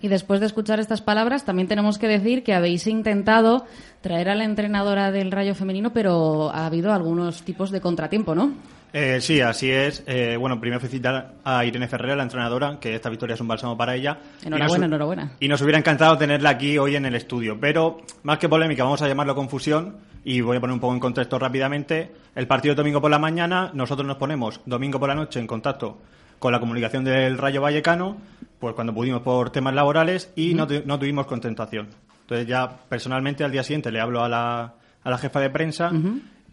Y 0.00 0.08
después 0.08 0.38
de 0.40 0.46
escuchar 0.46 0.78
estas 0.80 1.02
palabras, 1.02 1.44
también 1.44 1.66
tenemos 1.68 1.98
que 1.98 2.06
decir 2.08 2.44
que 2.44 2.54
habéis 2.54 2.86
intentado 2.86 3.66
traer 4.00 4.28
a 4.28 4.34
la 4.34 4.44
entrenadora 4.44 5.10
del 5.10 5.32
Rayo 5.32 5.54
Femenino, 5.54 5.92
pero 5.92 6.50
ha 6.50 6.66
habido 6.66 6.92
algunos 6.92 7.42
tipos 7.42 7.70
de 7.70 7.80
contratiempo, 7.80 8.34
¿no? 8.34 8.52
Eh, 8.92 9.18
sí, 9.20 9.40
así 9.42 9.70
es. 9.70 10.02
Eh, 10.06 10.36
bueno, 10.38 10.58
primero 10.60 10.80
felicitar 10.80 11.32
a 11.44 11.62
Irene 11.64 11.88
Ferrer, 11.88 12.16
la 12.16 12.22
entrenadora, 12.22 12.78
que 12.80 12.94
esta 12.94 13.10
victoria 13.10 13.34
es 13.34 13.40
un 13.40 13.48
bálsamo 13.48 13.76
para 13.76 13.94
ella. 13.94 14.18
Enhorabuena, 14.42 14.64
Y 14.76 14.78
nos- 14.78 14.86
enhorabuena. 14.88 15.32
Y 15.40 15.48
nos 15.48 15.60
hubiera 15.60 15.78
encantado 15.78 16.16
tenerla 16.16 16.50
aquí 16.50 16.78
hoy 16.78 16.96
en 16.96 17.04
el 17.04 17.14
estudio. 17.14 17.58
Pero, 17.60 17.98
más 18.22 18.38
que 18.38 18.48
polémica, 18.48 18.84
vamos 18.84 19.02
a 19.02 19.08
llamarlo 19.08 19.34
confusión. 19.34 19.96
Y 20.24 20.40
voy 20.40 20.56
a 20.56 20.60
poner 20.60 20.72
un 20.74 20.80
poco 20.80 20.94
en 20.94 21.00
contexto 21.00 21.38
rápidamente. 21.38 22.12
El 22.34 22.46
partido 22.46 22.74
domingo 22.74 23.00
por 23.00 23.10
la 23.10 23.18
mañana. 23.18 23.70
Nosotros 23.74 24.06
nos 24.06 24.16
ponemos 24.16 24.60
domingo 24.64 24.98
por 24.98 25.08
la 25.10 25.14
noche 25.14 25.38
en 25.38 25.46
contacto 25.46 25.98
con 26.38 26.52
la 26.52 26.60
comunicación 26.60 27.02
del 27.04 27.36
Rayo 27.36 27.60
Vallecano, 27.60 28.16
pues 28.58 28.74
cuando 28.74 28.92
pudimos 28.94 29.22
por 29.22 29.50
temas 29.50 29.74
laborales 29.74 30.32
y 30.36 30.54
no, 30.54 30.66
tu- 30.66 30.82
no 30.84 30.98
tuvimos 30.98 31.26
contentación. 31.26 31.88
Entonces 32.22 32.46
ya 32.46 32.68
personalmente 32.88 33.44
al 33.44 33.52
día 33.52 33.62
siguiente 33.62 33.90
le 33.90 34.00
hablo 34.00 34.22
a 34.22 34.28
la, 34.28 34.74
a 35.02 35.10
la 35.10 35.18
jefa 35.18 35.40
de 35.40 35.50
prensa 35.50 35.90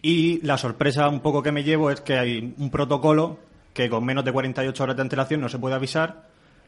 y 0.02 0.40
la 0.46 0.58
sorpresa 0.58 1.10
un 1.10 1.20
poco 1.22 1.42
que 1.44 1.52
me 1.52 1.64
llevo 1.64 1.90
es 1.92 2.00
que 2.02 2.18
hay 2.18 2.54
un 2.58 2.70
protocolo 2.70 3.40
que 3.74 3.90
con 3.90 4.06
menos 4.06 4.24
de 4.24 4.32
48 4.32 4.84
horas 4.84 4.96
de 4.96 5.02
antelación 5.02 5.42
no 5.42 5.50
se 5.50 5.60
puede 5.60 5.76
avisar 5.76 6.24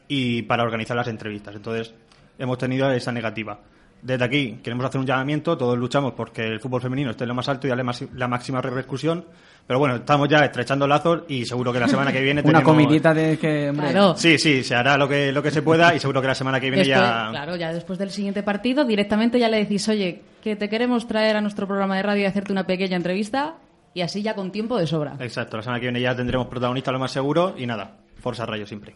y 0.08 0.42
para 0.42 0.62
organizar 0.62 0.96
las 0.96 1.08
entrevistas. 1.08 1.54
Entonces, 1.54 1.94
hemos 2.38 2.58
tenido 2.58 2.90
esa 2.90 3.12
negativa. 3.12 3.60
Desde 4.00 4.24
aquí 4.24 4.60
queremos 4.62 4.86
hacer 4.86 5.00
un 5.00 5.06
llamamiento, 5.06 5.58
todos 5.58 5.76
luchamos 5.76 6.12
porque 6.14 6.46
el 6.46 6.60
fútbol 6.60 6.80
femenino 6.80 7.10
esté 7.10 7.24
en 7.24 7.28
lo 7.28 7.34
más 7.34 7.48
alto 7.48 7.66
y 7.66 7.70
darle 7.70 7.84
la 8.14 8.28
máxima 8.28 8.60
repercusión. 8.60 9.24
Pero 9.66 9.78
bueno, 9.78 9.96
estamos 9.96 10.28
ya 10.28 10.38
estrechando 10.38 10.86
lazos 10.86 11.24
y 11.28 11.44
seguro 11.44 11.72
que 11.72 11.80
la 11.80 11.88
semana 11.88 12.10
que 12.10 12.22
viene 12.22 12.40
Una 12.44 12.60
tenemos... 12.60 12.72
comidita 12.72 13.12
de 13.12 13.38
que, 13.38 13.68
hombre, 13.68 13.90
Claro. 13.90 14.16
Sí, 14.16 14.38
sí, 14.38 14.64
se 14.64 14.74
hará 14.74 14.96
lo 14.96 15.06
que, 15.06 15.30
lo 15.30 15.42
que 15.42 15.50
se 15.50 15.60
pueda 15.60 15.94
y 15.94 16.00
seguro 16.00 16.22
que 16.22 16.28
la 16.28 16.34
semana 16.34 16.58
que 16.58 16.70
viene 16.70 16.86
Después, 16.86 17.06
ya... 17.06 17.28
Claro, 17.30 17.56
ya 17.56 17.72
después 17.72 17.98
del 17.98 18.10
siguiente 18.10 18.42
partido, 18.42 18.84
directamente 18.84 19.38
ya 19.38 19.48
le 19.48 19.58
decís, 19.58 19.86
oye, 19.88 20.22
que 20.42 20.56
te 20.56 20.70
queremos 20.70 21.06
traer 21.06 21.36
a 21.36 21.40
nuestro 21.42 21.66
programa 21.66 21.96
de 21.96 22.02
radio 22.02 22.22
y 22.22 22.26
hacerte 22.26 22.52
una 22.52 22.66
pequeña 22.66 22.96
entrevista, 22.96 23.56
y 23.92 24.00
así 24.00 24.22
ya 24.22 24.34
con 24.34 24.52
tiempo 24.52 24.78
de 24.78 24.86
sobra. 24.86 25.16
Exacto, 25.20 25.56
la 25.56 25.62
semana 25.62 25.80
que 25.80 25.86
viene 25.86 26.00
ya 26.00 26.14
tendremos 26.14 26.46
protagonista 26.46 26.92
lo 26.92 26.98
más 26.98 27.10
seguro 27.10 27.54
y 27.58 27.66
nada, 27.66 27.96
Forza 28.20 28.46
Rayo 28.46 28.66
siempre. 28.66 28.94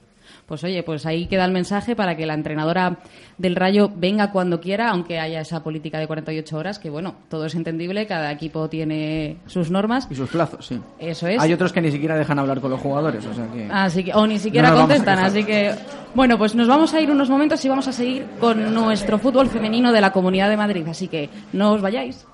Pues 0.52 0.64
oye, 0.64 0.82
pues 0.82 1.06
ahí 1.06 1.28
queda 1.28 1.46
el 1.46 1.50
mensaje 1.50 1.96
para 1.96 2.14
que 2.14 2.26
la 2.26 2.34
entrenadora 2.34 2.98
del 3.38 3.56
Rayo 3.56 3.90
venga 3.96 4.32
cuando 4.32 4.60
quiera, 4.60 4.90
aunque 4.90 5.18
haya 5.18 5.40
esa 5.40 5.64
política 5.64 5.98
de 5.98 6.06
48 6.06 6.58
horas, 6.58 6.78
que 6.78 6.90
bueno, 6.90 7.14
todo 7.30 7.46
es 7.46 7.54
entendible, 7.54 8.06
cada 8.06 8.30
equipo 8.30 8.68
tiene 8.68 9.38
sus 9.46 9.70
normas. 9.70 10.06
y 10.10 10.14
sus 10.14 10.28
plazos, 10.28 10.66
sí. 10.66 10.78
Eso 10.98 11.26
es. 11.26 11.40
Hay 11.40 11.54
otros 11.54 11.72
que 11.72 11.80
ni 11.80 11.90
siquiera 11.90 12.16
dejan 12.16 12.38
hablar 12.38 12.60
con 12.60 12.70
los 12.70 12.80
jugadores, 12.80 13.24
o 13.24 13.32
sea 13.32 13.46
que... 13.50 13.66
Así 13.72 14.04
que, 14.04 14.12
o 14.12 14.26
ni 14.26 14.38
siquiera 14.38 14.68
No 14.68 14.80
contestan, 14.80 15.20
así 15.20 15.42
que 15.42 15.74
bueno, 16.14 16.36
pues 16.36 16.54
nos 16.54 16.68
vamos 16.68 16.92
a 16.92 17.00
ir 17.00 17.10
unos 17.10 17.30
momentos 17.30 17.64
y 17.64 17.70
vamos 17.70 17.88
a 17.88 17.92
seguir 17.94 18.26
con 18.38 18.74
nuestro 18.74 19.18
fútbol 19.18 19.48
femenino 19.48 19.90
de 19.90 20.02
la 20.02 20.12
Comunidad 20.12 20.50
de 20.50 20.58
Madrid, 20.58 20.86
así 20.86 21.08
que 21.08 21.30
no 21.54 21.72
os 21.72 21.80
vayáis. 21.80 22.26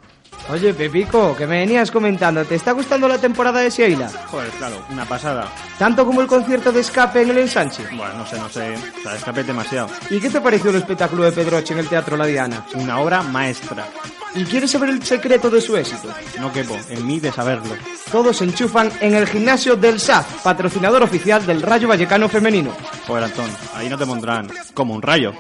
Oye, 0.51 0.73
Pepico, 0.73 1.37
que 1.37 1.47
me 1.47 1.59
venías 1.59 1.91
comentando, 1.91 2.43
¿te 2.45 2.55
está 2.55 2.73
gustando 2.73 3.07
la 3.07 3.19
temporada 3.19 3.61
de 3.61 3.69
Sheila? 3.69 4.09
Joder, 4.27 4.49
claro, 4.53 4.83
una 4.91 5.05
pasada. 5.05 5.53
¿Tanto 5.79 6.07
como 6.07 6.23
el 6.23 6.27
concierto 6.27 6.73
de 6.73 6.81
escape 6.81 7.21
en 7.21 7.31
el 7.31 7.39
ensanche? 7.39 7.85
Bueno, 7.93 8.15
no 8.15 8.27
sé, 8.27 8.39
no 8.39 8.49
sé, 8.49 8.75
o 8.75 9.03
sea, 9.03 9.15
escapé 9.15 9.45
demasiado. 9.45 9.89
¿Y 10.09 10.19
qué 10.19 10.31
te 10.31 10.41
pareció 10.41 10.71
el 10.71 10.77
espectáculo 10.77 11.25
de 11.25 11.33
Pedroche 11.33 11.75
en 11.75 11.81
el 11.81 11.89
Teatro 11.89 12.17
La 12.17 12.25
Diana? 12.25 12.65
Una 12.75 12.99
obra 12.99 13.23
maestra. 13.23 13.87
¿Y 14.35 14.45
quieres 14.45 14.71
saber 14.71 14.89
el 14.91 15.03
secreto 15.03 15.51
de 15.51 15.61
su 15.61 15.77
éxito? 15.77 16.09
No 16.39 16.51
quepo 16.53 16.79
en 16.89 17.07
mí 17.07 17.21
de 17.21 17.31
saberlo. 17.31 17.75
Todos 18.11 18.39
se 18.39 18.45
enchufan 18.45 18.91
en 19.01 19.15
el 19.15 19.27
gimnasio 19.27 19.77
del 19.77 20.01
SAF, 20.01 20.43
patrocinador 20.43 21.03
oficial 21.03 21.45
del 21.45 21.61
Rayo 21.61 21.89
Vallecano 21.89 22.29
Femenino. 22.29 22.75
Joder, 23.07 23.25
Antón, 23.25 23.51
ahí 23.75 23.89
no 23.89 23.99
te 23.99 24.07
pondrán 24.07 24.49
como 24.73 24.95
un 24.95 25.03
rayo. 25.03 25.33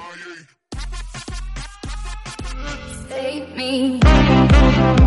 Save 3.08 3.46
me. 3.56 4.97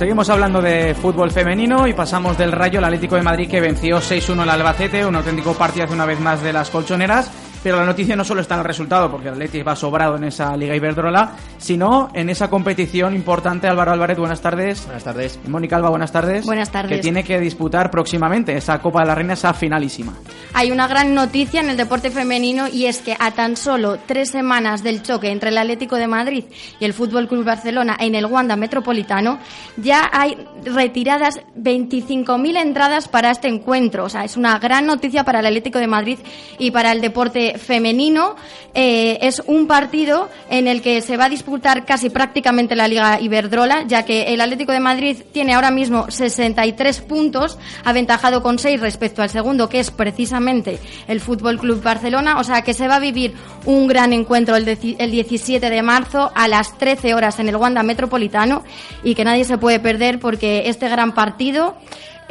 Seguimos 0.00 0.30
hablando 0.30 0.62
de 0.62 0.94
fútbol 0.94 1.30
femenino 1.30 1.86
y 1.86 1.92
pasamos 1.92 2.38
del 2.38 2.52
Rayo 2.52 2.78
al 2.78 2.86
Atlético 2.86 3.16
de 3.16 3.22
Madrid 3.22 3.50
que 3.50 3.60
venció 3.60 3.98
6-1 3.98 4.40
al 4.40 4.48
Albacete, 4.48 5.04
un 5.04 5.14
auténtico 5.14 5.52
partido 5.52 5.92
una 5.92 6.06
vez 6.06 6.18
más 6.18 6.40
de 6.40 6.54
las 6.54 6.70
colchoneras. 6.70 7.30
Pero 7.62 7.76
la 7.76 7.84
noticia 7.84 8.16
no 8.16 8.24
solo 8.24 8.40
está 8.40 8.54
en 8.54 8.60
el 8.60 8.66
resultado, 8.66 9.10
porque 9.10 9.28
el 9.28 9.34
Atlético 9.34 9.64
va 9.64 9.76
sobrado 9.76 10.16
en 10.16 10.24
esa 10.24 10.56
Liga 10.56 10.74
Iberdrola, 10.74 11.32
sino 11.58 12.10
en 12.14 12.30
esa 12.30 12.48
competición 12.48 13.14
importante. 13.14 13.68
Álvaro 13.68 13.92
Álvarez, 13.92 14.18
buenas 14.18 14.40
tardes. 14.40 14.84
Buenas 14.84 15.04
tardes. 15.04 15.38
Mónica 15.46 15.76
Alba, 15.76 15.90
buenas 15.90 16.10
tardes. 16.10 16.46
Buenas 16.46 16.70
tardes. 16.70 16.96
Que 16.96 17.02
tiene 17.02 17.22
que 17.22 17.38
disputar 17.38 17.90
próximamente 17.90 18.56
esa 18.56 18.78
Copa 18.78 19.00
de 19.00 19.06
la 19.08 19.14
Reina, 19.14 19.34
esa 19.34 19.52
finalísima. 19.52 20.14
Hay 20.54 20.70
una 20.72 20.88
gran 20.88 21.14
noticia 21.14 21.60
en 21.60 21.70
el 21.70 21.76
deporte 21.76 22.10
femenino 22.10 22.66
y 22.66 22.86
es 22.86 23.00
que 23.00 23.16
a 23.18 23.32
tan 23.32 23.56
solo 23.56 23.98
tres 24.06 24.30
semanas 24.30 24.82
del 24.82 25.02
choque 25.02 25.30
entre 25.30 25.50
el 25.50 25.58
Atlético 25.58 25.96
de 25.96 26.06
Madrid 26.06 26.44
y 26.78 26.84
el 26.84 26.94
Fútbol 26.94 27.28
Club 27.28 27.44
Barcelona 27.44 27.96
en 28.00 28.14
el 28.14 28.26
Wanda 28.26 28.56
Metropolitano 28.56 29.38
ya 29.76 30.08
hay 30.12 30.36
retiradas 30.64 31.40
25.000 31.56 32.60
entradas 32.60 33.08
para 33.08 33.30
este 33.30 33.48
encuentro. 33.48 34.04
O 34.04 34.08
sea, 34.08 34.24
es 34.24 34.36
una 34.36 34.58
gran 34.58 34.86
noticia 34.86 35.24
para 35.24 35.40
el 35.40 35.46
Atlético 35.46 35.78
de 35.78 35.86
Madrid 35.86 36.18
y 36.58 36.70
para 36.70 36.92
el 36.92 37.00
deporte 37.00 37.49
femenino. 37.58 38.36
Eh, 38.74 39.18
es 39.22 39.42
un 39.46 39.66
partido 39.66 40.28
en 40.48 40.68
el 40.68 40.80
que 40.80 41.02
se 41.02 41.16
va 41.16 41.24
a 41.24 41.28
disputar 41.28 41.84
casi 41.84 42.08
prácticamente 42.08 42.76
la 42.76 42.86
Liga 42.86 43.20
Iberdrola, 43.20 43.84
ya 43.86 44.04
que 44.04 44.32
el 44.32 44.40
Atlético 44.40 44.72
de 44.72 44.80
Madrid 44.80 45.16
tiene 45.32 45.54
ahora 45.54 45.70
mismo 45.70 46.10
63 46.10 47.00
puntos, 47.00 47.58
aventajado 47.84 48.42
con 48.42 48.58
6 48.58 48.80
respecto 48.80 49.22
al 49.22 49.30
segundo, 49.30 49.68
que 49.68 49.80
es 49.80 49.90
precisamente 49.90 50.78
el 51.08 51.20
Fútbol 51.20 51.58
Club 51.58 51.82
Barcelona. 51.82 52.38
O 52.38 52.44
sea 52.44 52.62
que 52.62 52.74
se 52.74 52.86
va 52.86 52.96
a 52.96 53.00
vivir 53.00 53.34
un 53.66 53.88
gran 53.88 54.12
encuentro 54.12 54.56
el, 54.56 54.68
el 54.68 55.10
17 55.10 55.68
de 55.68 55.82
marzo 55.82 56.30
a 56.34 56.48
las 56.48 56.78
13 56.78 57.14
horas 57.14 57.38
en 57.38 57.48
el 57.48 57.56
Wanda 57.56 57.82
Metropolitano 57.82 58.62
y 59.02 59.14
que 59.14 59.24
nadie 59.24 59.44
se 59.44 59.58
puede 59.58 59.80
perder 59.80 60.20
porque 60.20 60.62
este 60.66 60.88
gran 60.88 61.12
partido 61.12 61.76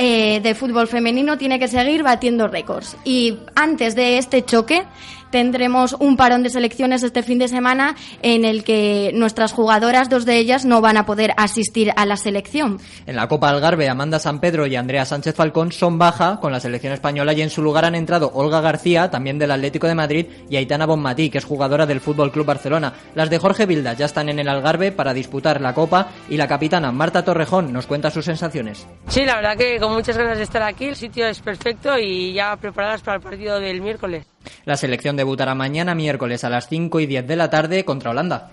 eh, 0.01 0.39
de 0.39 0.55
fútbol 0.55 0.87
femenino 0.87 1.37
tiene 1.37 1.59
que 1.59 1.67
seguir 1.67 2.03
batiendo 2.03 2.47
récords. 2.47 2.95
Y 3.03 3.39
antes 3.53 3.95
de 3.95 4.17
este 4.17 4.45
choque 4.45 4.85
tendremos 5.32 5.95
un 5.99 6.17
parón 6.17 6.43
de 6.43 6.49
selecciones 6.49 7.03
este 7.03 7.23
fin 7.23 7.39
de 7.39 7.47
semana 7.47 7.95
en 8.21 8.45
el 8.45 8.63
que 8.63 9.11
nuestras 9.13 9.51
jugadoras, 9.51 10.09
dos 10.09 10.25
de 10.25 10.38
ellas, 10.38 10.65
no 10.65 10.82
van 10.82 10.97
a 10.97 11.05
poder 11.05 11.34
asistir 11.38 11.91
a 11.95 12.05
la 12.05 12.17
selección. 12.17 12.80
En 13.05 13.15
la 13.15 13.27
Copa 13.27 13.49
Algarve, 13.49 13.89
Amanda 13.89 14.19
San 14.19 14.39
Pedro 14.39 14.67
y 14.67 14.75
Andrea 14.75 15.05
Sánchez 15.05 15.36
Falcón 15.36 15.71
son 15.71 15.97
baja 15.97 16.39
con 16.39 16.51
la 16.51 16.59
selección 16.59 16.93
española 16.93 17.34
y 17.34 17.41
en 17.41 17.49
su 17.49 17.61
lugar 17.61 17.86
han 17.86 17.95
entrado 17.95 18.32
Olga 18.34 18.61
García, 18.61 19.09
también 19.09 19.38
del 19.38 19.51
Atlético 19.51 19.88
de 19.88 19.95
Madrid, 19.95 20.25
y 20.49 20.55
Aitana 20.55 20.86
Bonmatí, 20.86 21.30
que 21.30 21.38
es 21.38 21.45
jugadora 21.45 21.86
del 21.86 22.01
Fútbol 22.01 22.32
Club 22.32 22.45
Barcelona. 22.45 22.93
Las 23.15 23.30
de 23.30 23.38
Jorge 23.38 23.65
Vilda 23.65 23.93
ya 23.93 24.05
están 24.05 24.30
en 24.30 24.39
el 24.39 24.49
Algarve 24.49 24.91
para 24.91 25.13
disputar 25.13 25.61
la 25.61 25.73
Copa 25.73 26.09
y 26.30 26.38
la 26.38 26.47
capitana 26.47 26.91
Marta 26.91 27.23
Torrejón 27.23 27.71
nos 27.71 27.88
cuenta 27.88 28.11
sus 28.11 28.25
sensaciones. 28.25 28.88
Sí, 29.07 29.25
la 29.25 29.36
verdad 29.36 29.57
que 29.57 29.80
con 29.80 29.93
muchas 29.93 30.17
ganas 30.17 30.38
de 30.38 30.43
estar 30.43 30.63
aquí, 30.63 30.86
el 30.86 30.95
sitio 30.95 31.27
es 31.27 31.39
perfecto 31.39 31.97
y 31.97 32.34
ya 32.34 32.55
preparadas 32.57 33.01
para 33.01 33.17
el 33.17 33.23
partido 33.23 33.59
del 33.59 33.82
miércoles. 33.82 34.25
La 34.65 34.77
selección 34.77 35.15
debutará 35.15 35.55
mañana 35.55 35.95
miércoles 35.95 36.43
a 36.43 36.49
las 36.49 36.67
5 36.67 36.99
y 36.99 37.05
10 37.05 37.27
de 37.27 37.35
la 37.35 37.49
tarde 37.49 37.85
contra 37.85 38.11
Holanda. 38.11 38.51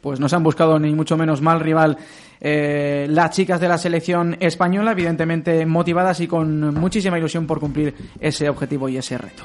Pues 0.00 0.20
no 0.20 0.28
se 0.28 0.36
han 0.36 0.42
buscado 0.42 0.78
ni 0.78 0.92
mucho 0.92 1.16
menos 1.16 1.40
mal 1.40 1.60
rival 1.60 1.96
eh, 2.40 3.06
las 3.08 3.30
chicas 3.30 3.60
de 3.60 3.68
la 3.68 3.78
selección 3.78 4.36
española, 4.40 4.92
evidentemente 4.92 5.64
motivadas 5.64 6.18
y 6.20 6.26
con 6.26 6.74
muchísima 6.74 7.16
ilusión 7.16 7.46
por 7.46 7.60
cumplir 7.60 7.94
ese 8.20 8.48
objetivo 8.48 8.88
y 8.88 8.96
ese 8.96 9.16
reto. 9.16 9.44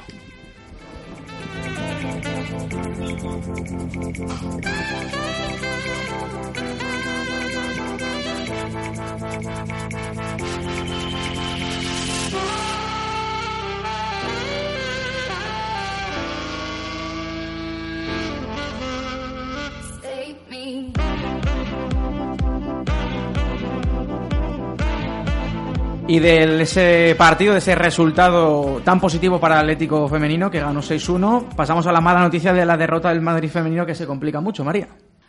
Y 26.06 26.20
de 26.20 26.62
ese 26.62 27.14
partido, 27.18 27.52
de 27.52 27.58
ese 27.58 27.74
resultado 27.74 28.80
tan 28.82 28.98
positivo 28.98 29.38
para 29.38 29.56
el 29.56 29.60
Atlético 29.60 30.08
Femenino, 30.08 30.50
que 30.50 30.58
ganó 30.58 30.80
6-1, 30.80 31.54
pasamos 31.54 31.86
a 31.86 31.92
la 31.92 32.00
mala 32.00 32.20
noticia 32.20 32.54
de 32.54 32.64
la 32.64 32.78
derrota 32.78 33.10
del 33.10 33.20
Madrid 33.20 33.50
Femenino, 33.50 33.84
que 33.84 33.94
se 33.94 34.06
complica 34.06 34.40
mucho, 34.40 34.64
María. 34.64 34.88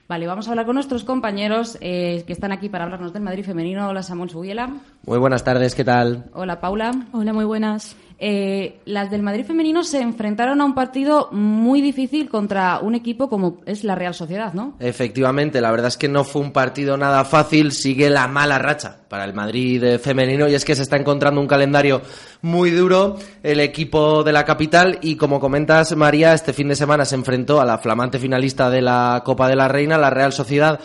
Vale, 0.09 0.25
vamos 0.25 0.47
a 0.47 0.51
hablar 0.51 0.65
con 0.65 0.73
nuestros 0.73 1.03
compañeros 1.03 1.77
eh, 1.81 2.23
que 2.25 2.33
están 2.33 2.51
aquí 2.51 2.67
para 2.67 2.85
hablarnos 2.85 3.13
del 3.13 3.21
Madrid 3.21 3.45
femenino. 3.45 3.87
Hola, 3.87 4.01
Samuel 4.01 4.31
Subiela. 4.31 4.67
Muy 5.05 5.19
buenas 5.19 5.43
tardes, 5.43 5.75
¿qué 5.75 5.83
tal? 5.83 6.31
Hola, 6.33 6.59
Paula. 6.59 6.91
Hola, 7.11 7.31
muy 7.31 7.45
buenas. 7.45 7.95
Las 8.19 9.11
del 9.11 9.21
Madrid 9.23 9.45
femenino 9.45 9.83
se 9.83 10.01
enfrentaron 10.01 10.59
a 10.59 10.65
un 10.65 10.75
partido 10.75 11.29
muy 11.31 11.81
difícil 11.81 12.29
contra 12.29 12.79
un 12.79 12.95
equipo 12.95 13.29
como 13.29 13.61
es 13.65 13.83
la 13.83 13.95
Real 13.95 14.13
Sociedad, 14.13 14.53
¿no? 14.53 14.75
Efectivamente, 14.79 15.61
la 15.61 15.71
verdad 15.71 15.87
es 15.87 15.97
que 15.97 16.09
no 16.09 16.23
fue 16.23 16.41
un 16.41 16.51
partido 16.51 16.97
nada 16.97 17.23
fácil, 17.23 17.71
sigue 17.71 18.09
la 18.09 18.27
mala 18.27 18.59
racha 18.59 18.97
para 19.07 19.25
el 19.25 19.33
Madrid 19.33 19.83
eh, 19.83 19.99
femenino 19.99 20.47
y 20.47 20.53
es 20.53 20.65
que 20.65 20.75
se 20.75 20.83
está 20.83 20.97
encontrando 20.97 21.41
un 21.41 21.47
calendario 21.47 22.01
muy 22.41 22.71
duro 22.71 23.17
el 23.43 23.59
equipo 23.59 24.23
de 24.23 24.31
la 24.31 24.45
capital 24.45 24.99
y 25.01 25.15
como 25.15 25.39
comentas 25.39 25.95
María, 25.95 26.33
este 26.33 26.53
fin 26.53 26.67
de 26.67 26.75
semana 26.75 27.05
se 27.05 27.15
enfrentó 27.15 27.59
a 27.59 27.65
la 27.65 27.79
flamante 27.79 28.19
finalista 28.19 28.69
de 28.69 28.81
la 28.81 29.23
Copa 29.25 29.47
de 29.47 29.55
la 29.55 29.67
Reina, 29.67 29.97
la 29.97 30.09
Real 30.09 30.31
Sociedad 30.31 30.79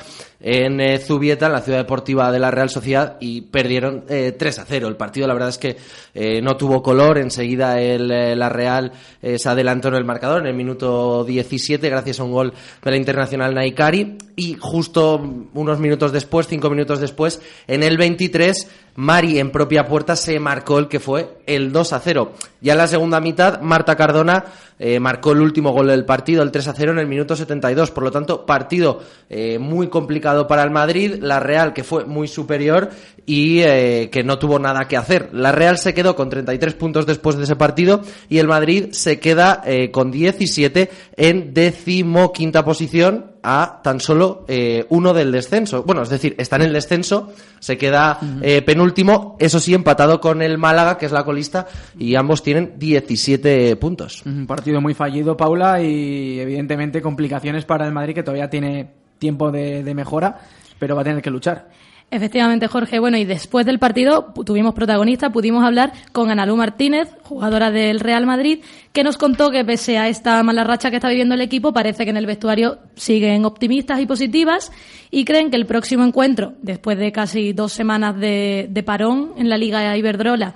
en 0.47 0.78
eh, 0.78 0.99
Zubieta, 0.99 1.47
en 1.47 1.53
la 1.53 1.62
ciudad 1.62 1.78
deportiva 1.78 2.30
de 2.30 2.38
la 2.38 2.51
Real 2.51 2.68
Sociedad, 2.68 3.16
y 3.18 3.40
perdieron 3.40 4.05
eh, 4.11 4.34
3 4.38 4.59
a 4.59 4.64
0. 4.66 4.88
El 4.88 4.97
partido, 4.97 5.26
la 5.26 5.32
verdad 5.32 5.49
es 5.49 5.57
que 5.57 5.78
eh, 6.14 6.42
no 6.42 6.59
tuvo 6.59 6.82
color. 6.82 7.16
Enseguida 7.16 7.80
el, 7.80 8.11
eh, 8.11 8.36
la 8.36 8.51
Real 8.51 8.92
se 9.22 9.49
adelantó 9.49 9.88
en 9.88 9.95
el 9.95 10.05
marcador 10.05 10.42
en 10.42 10.49
el 10.49 10.55
minuto 10.55 11.24
17, 11.24 11.88
gracias 11.88 12.20
a 12.20 12.24
un 12.24 12.32
gol 12.32 12.53
de 12.82 12.90
la 12.90 12.97
internacional 12.99 13.55
Naikari. 13.55 14.18
Y 14.36 14.57
justo 14.61 15.18
unos 15.55 15.78
minutos 15.78 16.12
después, 16.12 16.47
cinco 16.47 16.68
minutos 16.68 17.01
después, 17.01 17.40
en 17.66 17.82
el 17.82 17.97
23, 17.97 18.68
Mari 18.97 19.38
en 19.38 19.51
propia 19.51 19.86
puerta 19.86 20.14
se 20.14 20.38
marcó 20.38 20.78
el 20.78 20.88
que 20.88 21.01
fue 21.01 21.38
el 21.47 21.72
2 21.72 21.92
a 21.92 22.01
0. 22.01 22.32
Ya 22.61 22.72
en 22.72 22.78
la 22.78 22.86
segunda 22.86 23.20
mitad, 23.20 23.61
Marta 23.61 23.97
Cardona 23.97 24.45
eh, 24.78 25.01
marcó 25.01 25.32
el 25.32 25.40
último 25.40 25.72
gol 25.72 25.88
del 25.88 26.05
partido, 26.05 26.42
el 26.42 26.51
3 26.51 26.68
a 26.68 26.74
0 26.74 26.92
en 26.92 26.99
el 26.99 27.07
minuto 27.07 27.34
72. 27.34 27.90
Por 27.90 28.05
lo 28.05 28.11
tanto, 28.11 28.47
partido 28.47 29.01
eh, 29.28 29.59
muy 29.59 29.88
complicado 29.88 30.47
para 30.47 30.62
el 30.62 30.70
Madrid. 30.70 31.16
La 31.20 31.40
Real 31.40 31.72
que 31.72 31.82
fue 31.82 32.05
muy 32.05 32.28
superior 32.28 32.90
y 33.26 33.61
eh, 33.61 34.11
que 34.12 34.22
no 34.22 34.38
tuvo 34.38 34.59
nada 34.59 34.86
que 34.86 34.97
hacer. 34.97 35.30
La 35.32 35.53
Real 35.53 35.78
se 35.78 35.95
quedó 35.95 36.14
con 36.14 36.30
33 36.30 36.74
puntos 36.74 37.07
después 37.07 37.36
de 37.36 37.45
ese 37.45 37.57
partido 37.57 38.03
y 38.28 38.38
el 38.38 38.49
Madrid 38.49 38.88
se 38.92 39.18
queda 39.18 39.62
eh, 39.64 39.90
con 39.90 40.11
17 40.11 40.90
en 41.16 41.55
decimoquinta 41.55 42.64
posición 42.64 43.34
a 43.45 43.80
tan 43.82 44.01
solo 44.01 44.45
eh, 44.49 44.86
uno 44.88 45.12
del 45.12 45.30
descenso. 45.30 45.82
Bueno, 45.82 46.03
es 46.03 46.09
decir, 46.09 46.34
está 46.38 46.57
en 46.57 46.62
el 46.62 46.72
descenso, 46.72 47.32
se 47.61 47.76
queda 47.76 48.18
eh, 48.40 48.62
penúltimo, 48.62 49.36
eso 49.38 49.61
sí, 49.61 49.74
empatado 49.74 50.20
con 50.20 50.40
el 50.40 50.57
Málaga, 50.57 50.97
que 50.97 51.07
es 51.07 51.12
la 51.12 51.24
colista, 51.24 51.66
y 51.99 52.14
ambos 52.16 52.42
tienen 52.42 52.74
17 52.78 53.76
puntos. 53.76 54.22
Un 54.24 54.47
partido 54.47 54.80
muy 54.80 54.95
fallido, 54.95 55.36
Paula, 55.36 55.82
y 55.82 56.40
evidentemente 56.40 57.03
complicaciones 57.03 57.66
para 57.66 57.86
el 57.86 57.92
Madrid, 57.92 58.14
que 58.14 58.22
todavía 58.22 58.49
tiene 58.49 58.90
tiempo 59.18 59.51
de, 59.51 59.84
de 59.84 59.95
mejora, 59.95 60.40
pero 60.78 60.97
va 60.97 61.03
a 61.03 61.05
tener 61.05 61.22
que 61.22 61.30
luchar. 61.30 61.68
Efectivamente, 62.15 62.69
Jorge. 62.69 63.01
Bueno, 63.01 63.17
y 63.17 63.25
después 63.25 63.67
del 63.67 63.81
partido 63.81 64.33
tuvimos 64.47 64.73
protagonista, 64.73 65.31
pudimos 65.31 65.65
hablar 65.65 65.93
con 66.12 66.31
Analú 66.31 66.55
Martínez, 66.55 67.09
jugadora 67.25 67.73
del 67.73 67.99
Real 67.99 68.25
Madrid, 68.25 68.61
que 68.93 69.03
nos 69.03 69.17
contó 69.17 69.51
que 69.51 69.65
pese 69.65 69.99
a 69.99 70.09
esta 70.09 70.41
mala 70.45 70.62
racha 70.62 70.91
que 70.91 70.97
está 70.97 71.09
viviendo 71.09 71.35
el 71.35 71.41
equipo, 71.41 71.73
parece 71.73 72.05
que 72.05 72.11
en 72.11 72.17
el 72.17 72.27
vestuario 72.27 72.79
siguen 72.95 73.45
optimistas 73.45 73.99
y 73.99 74.07
positivas 74.07 74.71
y 75.11 75.25
creen 75.25 75.51
que 75.51 75.57
el 75.57 75.67
próximo 75.67 76.05
encuentro, 76.05 76.53
después 76.62 76.99
de 76.99 77.11
casi 77.11 77.53
dos 77.53 77.73
semanas 77.73 78.17
de, 78.17 78.69
de 78.71 78.83
parón 78.85 79.33
en 79.37 79.49
la 79.49 79.59
Liga 79.59 79.97
Iberdrola, 79.97 80.55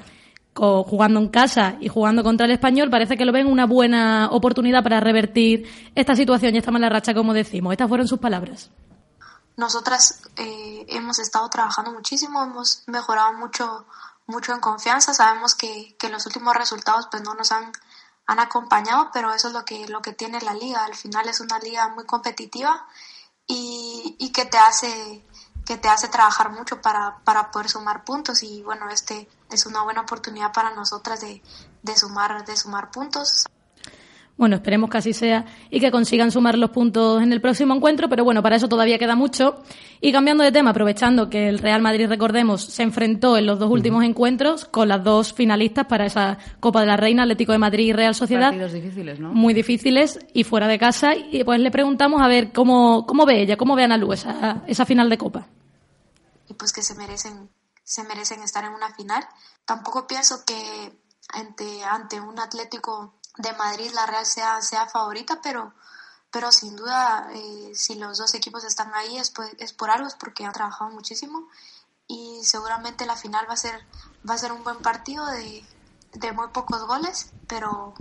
jugando 0.55 1.19
en 1.19 1.27
casa 1.27 1.75
y 1.81 1.89
jugando 1.89 2.23
contra 2.23 2.47
el 2.47 2.53
español, 2.53 2.89
parece 2.89 3.17
que 3.17 3.25
lo 3.25 3.33
ven 3.33 3.49
una 3.49 3.67
buena 3.67 4.29
oportunidad 4.31 4.85
para 4.85 5.01
revertir 5.01 5.65
esta 5.97 6.15
situación 6.15 6.55
y 6.55 6.59
esta 6.59 6.71
mala 6.71 6.89
racha, 6.89 7.15
como 7.15 7.35
decimos. 7.35 7.73
Estas 7.73 7.89
fueron 7.89 8.07
sus 8.07 8.21
palabras. 8.21 8.71
Nosotras 9.59 10.21
eh, 10.37 10.87
hemos 10.87 11.19
estado 11.19 11.51
trabajando 11.51 11.91
muchísimo, 11.91 12.45
hemos 12.45 12.85
mejorado 12.87 13.33
mucho, 13.33 13.87
mucho 14.29 14.53
en 14.53 14.61
confianza. 14.61 15.13
Sabemos 15.13 15.57
que, 15.57 15.97
que 15.99 16.09
los 16.09 16.25
últimos 16.27 16.55
resultados 16.55 17.09
pues 17.11 17.25
no 17.25 17.35
nos 17.35 17.51
han, 17.51 17.73
han 18.27 18.39
acompañado, 18.39 19.11
pero 19.13 19.35
eso 19.35 19.49
es 19.49 19.55
lo 19.55 19.65
que, 19.65 19.89
lo 19.89 20.01
que 20.01 20.13
tiene 20.13 20.41
la 20.43 20.55
liga. 20.55 20.85
Al 20.85 20.95
final 20.95 21.29
es 21.29 21.41
una 21.41 21.59
liga 21.59 21.89
muy 21.89 22.07
competitiva 22.07 22.87
y, 23.49 24.15
y 24.21 24.31
que 24.31 24.45
te 24.45 24.59
hace 24.59 25.25
que 25.67 25.77
te 25.77 25.89
hace 25.89 26.09
trabajar 26.09 26.51
mucho 26.51 26.81
para, 26.81 27.19
para 27.25 27.51
poder 27.51 27.69
sumar 27.69 28.05
puntos 28.05 28.43
y 28.43 28.63
bueno 28.63 28.89
este 28.89 29.29
es 29.51 29.67
una 29.67 29.83
buena 29.83 30.01
oportunidad 30.03 30.51
para 30.51 30.71
nosotras 30.71 31.21
de, 31.21 31.43
de 31.83 31.97
sumar 31.97 32.43
de 32.47 32.57
sumar 32.57 32.91
puntos 32.91 33.45
Bueno, 34.39 34.55
esperemos 34.55 34.89
que 34.89 34.99
así 34.99 35.13
sea 35.13 35.45
y 35.69 35.81
que 35.81 35.91
consigan 35.91 36.31
sumar 36.31 36.57
los 36.57 36.71
puntos 36.71 37.21
en 37.21 37.33
el 37.33 37.41
próximo 37.41 37.75
encuentro, 37.75 38.09
pero 38.09 38.25
bueno, 38.25 38.41
para 38.41 38.55
eso 38.55 38.69
todavía 38.69 38.97
queda 38.97 39.17
mucho. 39.17 39.63
Y 40.01 40.13
cambiando 40.13 40.45
de 40.45 40.53
tema, 40.53 40.71
aprovechando 40.71 41.29
que 41.29 41.49
el 41.49 41.59
Real 41.59 41.83
Madrid, 41.83 42.07
recordemos, 42.09 42.65
se 42.65 42.85
enfrentó 42.85 43.37
en 43.37 43.47
los 43.47 43.59
dos 43.59 43.69
últimos 43.69 44.05
encuentros 44.05 44.65
con 44.65 44.89
las 44.89 45.03
dos 45.03 45.33
finalistas 45.33 45.87
para 45.87 46.07
esa 46.07 46.39
Copa 46.61 46.83
de 46.83 46.87
la 46.87 46.97
Reina, 46.97 47.25
Atlético 47.25 47.51
de 47.51 47.59
Madrid 47.59 47.87
y 47.89 47.93
Real 47.93 48.15
Sociedad. 48.15 48.51
Partidos 48.51 48.73
difíciles, 48.73 49.19
¿no? 49.19 49.33
Muy 49.33 49.55
difíciles 49.55 50.21
y 50.33 50.45
fuera 50.45 50.69
de 50.69 50.79
casa. 50.79 51.17
Y 51.17 51.43
pues 51.43 51.59
le 51.59 51.73
preguntamos 51.73 52.23
a 52.23 52.29
ver 52.29 52.53
cómo, 52.53 53.05
cómo 53.07 53.27
ve 53.27 53.43
ella, 53.43 53.57
cómo 53.57 53.75
ve 53.75 53.83
Ana 53.85 53.97
Lu 53.99 54.13
esa, 54.13 54.63
esa 54.69 54.87
final 54.87 55.11
de 55.11 55.19
Copa. 55.19 55.49
y 56.49 56.55
pues 56.55 56.73
que 56.73 56.83
se 56.83 56.95
merecen 56.95 57.51
se 57.83 58.05
merecen 58.05 58.43
estar 58.43 58.65
en 58.65 58.73
una 58.73 58.95
final 58.95 59.27
tampoco 59.65 60.07
pienso 60.07 60.45
que 60.47 60.93
ante 61.31 61.83
ante 61.85 62.21
un 62.21 62.39
Atlético 62.39 63.18
de 63.39 63.53
Madrid 63.55 63.91
la 63.93 64.07
Real 64.07 64.27
sea 64.27 64.61
sea 64.61 64.87
favorita 64.87 65.41
pero 65.43 65.73
pero 66.31 66.53
sin 66.53 66.77
duda 66.77 67.29
eh, 67.33 67.73
si 67.75 67.95
los 67.95 68.19
dos 68.19 68.35
equipos 68.35 68.65
están 68.65 68.95
ahí 68.95 69.17
es, 69.17 69.33
es 69.59 69.73
por 69.73 69.91
algo 69.91 70.07
es 70.07 70.15
porque 70.15 70.45
han 70.45 70.53
trabajado 70.53 70.91
muchísimo 70.91 71.49
y 72.07 72.41
seguramente 72.45 73.07
la 73.07 73.17
final 73.17 73.49
va 73.49 73.55
a 73.55 73.57
ser 73.57 73.87
va 74.29 74.35
a 74.35 74.39
ser 74.39 74.53
un 74.53 74.65
buen 74.65 74.79
partido 74.79 75.25
de, 75.27 75.65
de 76.13 76.33
muy 76.33 76.49
pocos 76.49 76.87
goles 76.87 77.31
pero 77.47 77.95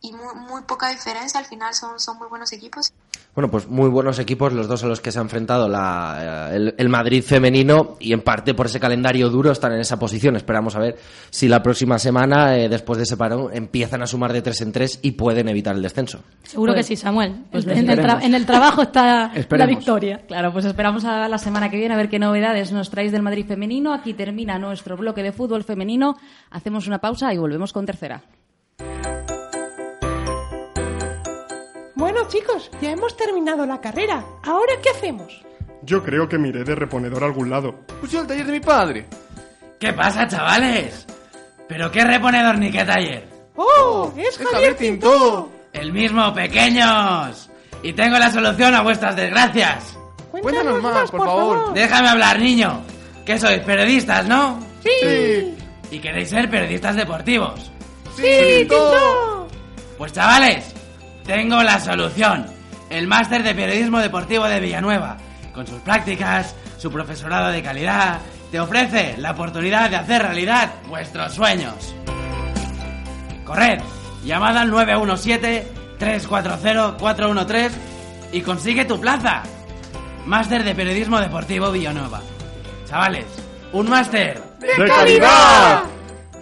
y 0.00 0.12
muy, 0.12 0.34
muy 0.48 0.62
poca 0.62 0.90
diferencia 0.90 1.40
al 1.40 1.46
final 1.46 1.74
son 1.74 1.98
son 1.98 2.18
muy 2.18 2.28
buenos 2.28 2.52
equipos 2.52 2.92
Bueno, 3.34 3.50
pues 3.50 3.66
muy 3.68 3.88
buenos 3.88 4.18
equipos 4.20 4.52
los 4.52 4.68
dos 4.68 4.84
a 4.84 4.86
los 4.86 5.00
que 5.00 5.10
se 5.10 5.18
ha 5.18 5.22
enfrentado 5.22 5.68
la, 5.68 6.50
eh, 6.52 6.56
el, 6.56 6.74
el 6.78 6.88
Madrid 6.88 7.22
femenino 7.24 7.96
y 7.98 8.12
en 8.12 8.20
parte 8.22 8.54
por 8.54 8.66
ese 8.66 8.78
calendario 8.78 9.28
duro 9.28 9.50
están 9.50 9.72
en 9.72 9.80
esa 9.80 9.98
posición. 9.98 10.36
Esperamos 10.36 10.76
a 10.76 10.78
ver 10.80 10.98
si 11.30 11.48
la 11.48 11.62
próxima 11.62 11.98
semana, 11.98 12.56
eh, 12.56 12.68
después 12.68 12.96
de 12.98 13.04
ese 13.04 13.16
parón, 13.16 13.50
empiezan 13.52 14.02
a 14.02 14.06
sumar 14.06 14.32
de 14.32 14.40
tres 14.42 14.60
en 14.60 14.70
tres 14.72 14.98
y 15.02 15.12
pueden 15.12 15.48
evitar 15.48 15.74
el 15.74 15.82
descenso. 15.82 16.20
Seguro 16.44 16.72
Pues- 16.74 16.86
que 16.86 16.94
sí, 16.94 17.00
Samuel. 17.00 17.44
pues 17.50 17.66
en, 17.66 17.90
el 17.90 17.98
en 17.98 18.34
el 18.34 18.46
trabajo 18.46 18.82
está 18.82 19.32
la 19.50 19.66
victoria. 19.66 20.22
Claro, 20.26 20.52
pues 20.52 20.64
esperamos 20.64 21.04
a 21.04 21.28
la 21.28 21.38
semana 21.38 21.70
que 21.70 21.76
viene 21.76 21.94
a 21.94 21.96
ver 21.96 22.08
qué 22.08 22.18
novedades 22.18 22.70
nos 22.72 22.88
traéis 22.90 23.12
del 23.12 23.22
Madrid 23.22 23.46
femenino. 23.46 23.92
Aquí 23.92 24.14
termina 24.14 24.58
nuestro 24.58 24.96
bloque 24.96 25.22
de 25.22 25.32
fútbol 25.32 25.64
femenino. 25.64 26.16
Hacemos 26.50 26.86
una 26.86 26.98
pausa 27.00 27.32
y 27.34 27.38
volvemos 27.38 27.72
con 27.72 27.84
tercera. 27.86 28.22
Bueno, 31.98 32.20
chicos, 32.28 32.70
ya 32.80 32.92
hemos 32.92 33.16
terminado 33.16 33.66
la 33.66 33.80
carrera. 33.80 34.24
¿Ahora 34.44 34.74
qué 34.80 34.90
hacemos? 34.90 35.42
Yo 35.82 36.00
creo 36.04 36.28
que 36.28 36.38
miré 36.38 36.62
de 36.62 36.76
reponedor 36.76 37.24
a 37.24 37.26
algún 37.26 37.50
lado. 37.50 37.74
Pues 37.98 38.12
yo 38.12 38.20
al 38.20 38.26
taller 38.28 38.46
de 38.46 38.52
mi 38.52 38.60
padre. 38.60 39.06
¿Qué 39.80 39.92
pasa, 39.92 40.28
chavales? 40.28 41.04
¿Pero 41.66 41.90
qué 41.90 42.04
reponedor 42.04 42.56
ni 42.56 42.70
qué 42.70 42.84
taller? 42.84 43.28
¡Oh! 43.56 44.12
¡Es 44.16 44.38
Javier 44.38 44.76
Tintó! 44.76 45.50
El 45.72 45.92
mismo, 45.92 46.32
pequeños. 46.32 47.50
Y 47.82 47.92
tengo 47.94 48.16
la 48.16 48.30
solución 48.30 48.76
a 48.76 48.82
vuestras 48.82 49.16
desgracias. 49.16 49.98
Cuéntanos 50.30 50.80
más, 50.80 51.10
por 51.10 51.26
favor. 51.26 51.74
Déjame 51.74 52.10
hablar, 52.10 52.38
niño. 52.38 52.80
¿Qué 53.26 53.40
sois, 53.40 53.58
periodistas, 53.62 54.24
no? 54.28 54.60
Sí. 54.84 55.52
¿Y 55.90 55.98
queréis 55.98 56.30
ser 56.30 56.48
periodistas 56.48 56.94
deportivos? 56.94 57.72
¡Sí, 58.14 58.58
Tintó! 58.68 59.48
Pues 59.98 60.12
chavales, 60.12 60.76
tengo 61.28 61.62
la 61.62 61.78
solución. 61.78 62.46
el 62.88 63.06
máster 63.06 63.42
de 63.42 63.54
periodismo 63.54 63.98
deportivo 63.98 64.46
de 64.46 64.60
Villanueva. 64.60 65.18
Con 65.52 65.66
sus 65.66 65.78
prácticas, 65.80 66.56
su 66.78 66.90
profesorado 66.90 67.50
de 67.50 67.62
calidad, 67.62 68.20
te 68.50 68.58
ofrece 68.58 69.14
la 69.18 69.32
oportunidad 69.32 69.90
de 69.90 69.96
hacer 69.96 70.22
realidad 70.22 70.70
vuestros 70.88 71.34
sueños. 71.34 71.94
Corred, 73.44 73.80
llamada 74.24 74.62
al 74.62 74.72
917-340-413 74.72 77.72
y 78.32 78.40
consigue 78.40 78.86
tu 78.86 78.98
plaza. 78.98 79.42
Máster 80.24 80.64
de 80.64 80.74
periodismo 80.74 81.20
deportivo 81.20 81.70
Villanueva. 81.70 82.22
Chavales, 82.86 83.26
un 83.72 83.90
máster 83.90 84.42
¡De 84.60 84.86
calidad! 84.86 85.82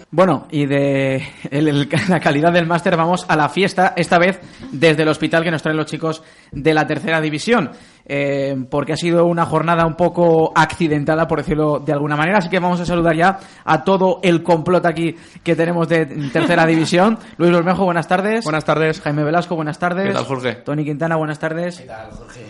Bueno, 0.09 0.47
y 0.51 0.65
de 0.65 1.15
el- 1.51 1.67
el- 1.67 1.89
la 2.09 2.19
calidad 2.21 2.53
del 2.53 2.65
máster 2.65 2.95
vamos 2.95 3.25
a 3.27 3.35
la 3.35 3.49
fiesta, 3.49 3.93
esta 3.97 4.17
vez 4.17 4.39
desde 4.71 5.03
el 5.03 5.09
hospital 5.09 5.43
que 5.43 5.51
nos 5.51 5.61
traen 5.61 5.75
los 5.77 5.85
chicos 5.85 6.23
de 6.53 6.73
la 6.73 6.87
tercera 6.87 7.19
división, 7.19 7.71
eh, 8.05 8.55
porque 8.71 8.93
ha 8.93 8.95
sido 8.95 9.25
una 9.25 9.45
jornada 9.45 9.85
un 9.85 9.95
poco 9.95 10.53
accidentada, 10.55 11.27
por 11.27 11.39
decirlo 11.39 11.79
de 11.79 11.91
alguna 11.91 12.15
manera, 12.15 12.37
así 12.37 12.47
que 12.47 12.59
vamos 12.59 12.79
a 12.79 12.85
saludar 12.85 13.17
ya 13.17 13.37
a 13.65 13.83
todo 13.83 14.19
el 14.23 14.43
complot 14.43 14.85
aquí 14.85 15.13
que 15.43 15.57
tenemos 15.57 15.89
de 15.89 16.05
tercera 16.31 16.65
división. 16.65 17.19
Luis 17.37 17.51
Bermejo, 17.51 17.83
buenas 17.83 18.07
tardes. 18.07 18.45
Buenas 18.45 18.63
tardes. 18.63 19.01
Jaime 19.01 19.25
Velasco, 19.25 19.57
buenas 19.57 19.77
tardes. 19.77 20.07
¿Qué 20.07 20.13
tal, 20.13 20.23
Jorge? 20.25 20.53
Tony 20.63 20.85
Quintana, 20.85 21.17
buenas 21.17 21.37
tardes. 21.37 21.81
¿Qué 21.81 21.85
tal, 21.87 22.11
Jorge? 22.11 22.45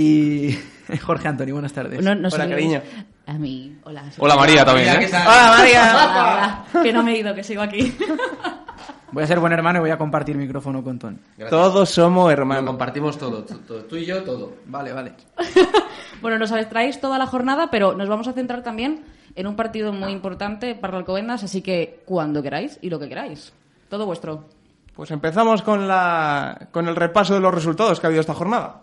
Y 0.00 0.56
Jorge 1.02 1.26
Antonio, 1.26 1.54
buenas 1.54 1.72
tardes. 1.72 2.04
No, 2.04 2.14
no 2.14 2.30
sé- 2.30 2.40
A 3.26 3.32
mí, 3.32 3.76
hola. 3.82 4.02
soy- 4.12 4.24
Hola, 4.24 4.36
María, 4.36 4.64
también, 4.64 4.88
¿eh? 5.02 5.08
Hola, 5.10 5.54
María. 5.58 5.90
Hola, 5.90 6.64
hola. 6.72 6.82
Que 6.84 6.92
no 6.92 7.02
me 7.02 7.14
he 7.14 7.18
ido, 7.18 7.34
que 7.34 7.42
sigo 7.42 7.62
aquí. 7.62 7.96
Voy 9.10 9.24
a 9.24 9.26
ser 9.26 9.40
buen 9.40 9.52
hermano 9.52 9.78
y 9.78 9.80
voy 9.80 9.90
a 9.90 9.96
compartir 9.96 10.36
micrófono 10.36 10.84
con 10.84 10.98
Tony. 10.98 11.16
Todos 11.48 11.88
somos 11.88 12.30
hermanos. 12.30 12.66
compartimos 12.66 13.16
todo, 13.16 13.42
tú 13.88 13.96
y 13.96 14.04
yo 14.04 14.22
todo. 14.22 14.52
Vale, 14.66 14.92
vale. 14.92 15.14
Bueno, 16.20 16.38
nos 16.38 16.50
traéis 16.68 17.00
toda 17.00 17.16
la 17.16 17.26
jornada, 17.26 17.70
pero 17.70 17.94
nos 17.94 18.06
vamos 18.06 18.28
a 18.28 18.34
centrar 18.34 18.62
también 18.62 19.04
en 19.34 19.46
un 19.46 19.56
partido 19.56 19.94
muy 19.94 20.12
importante 20.12 20.74
para 20.74 20.98
Alcobendas, 20.98 21.42
así 21.42 21.62
que 21.62 22.02
cuando 22.04 22.42
queráis 22.42 22.78
y 22.82 22.90
lo 22.90 22.98
que 22.98 23.08
queráis. 23.08 23.54
Todo 23.88 24.04
vuestro. 24.04 24.44
Pues 24.94 25.10
empezamos 25.10 25.62
con, 25.62 25.88
la, 25.88 26.68
con 26.70 26.86
el 26.86 26.94
repaso 26.94 27.32
de 27.32 27.40
los 27.40 27.54
resultados 27.54 28.00
que 28.00 28.06
ha 28.06 28.08
habido 28.08 28.20
esta 28.20 28.34
jornada. 28.34 28.82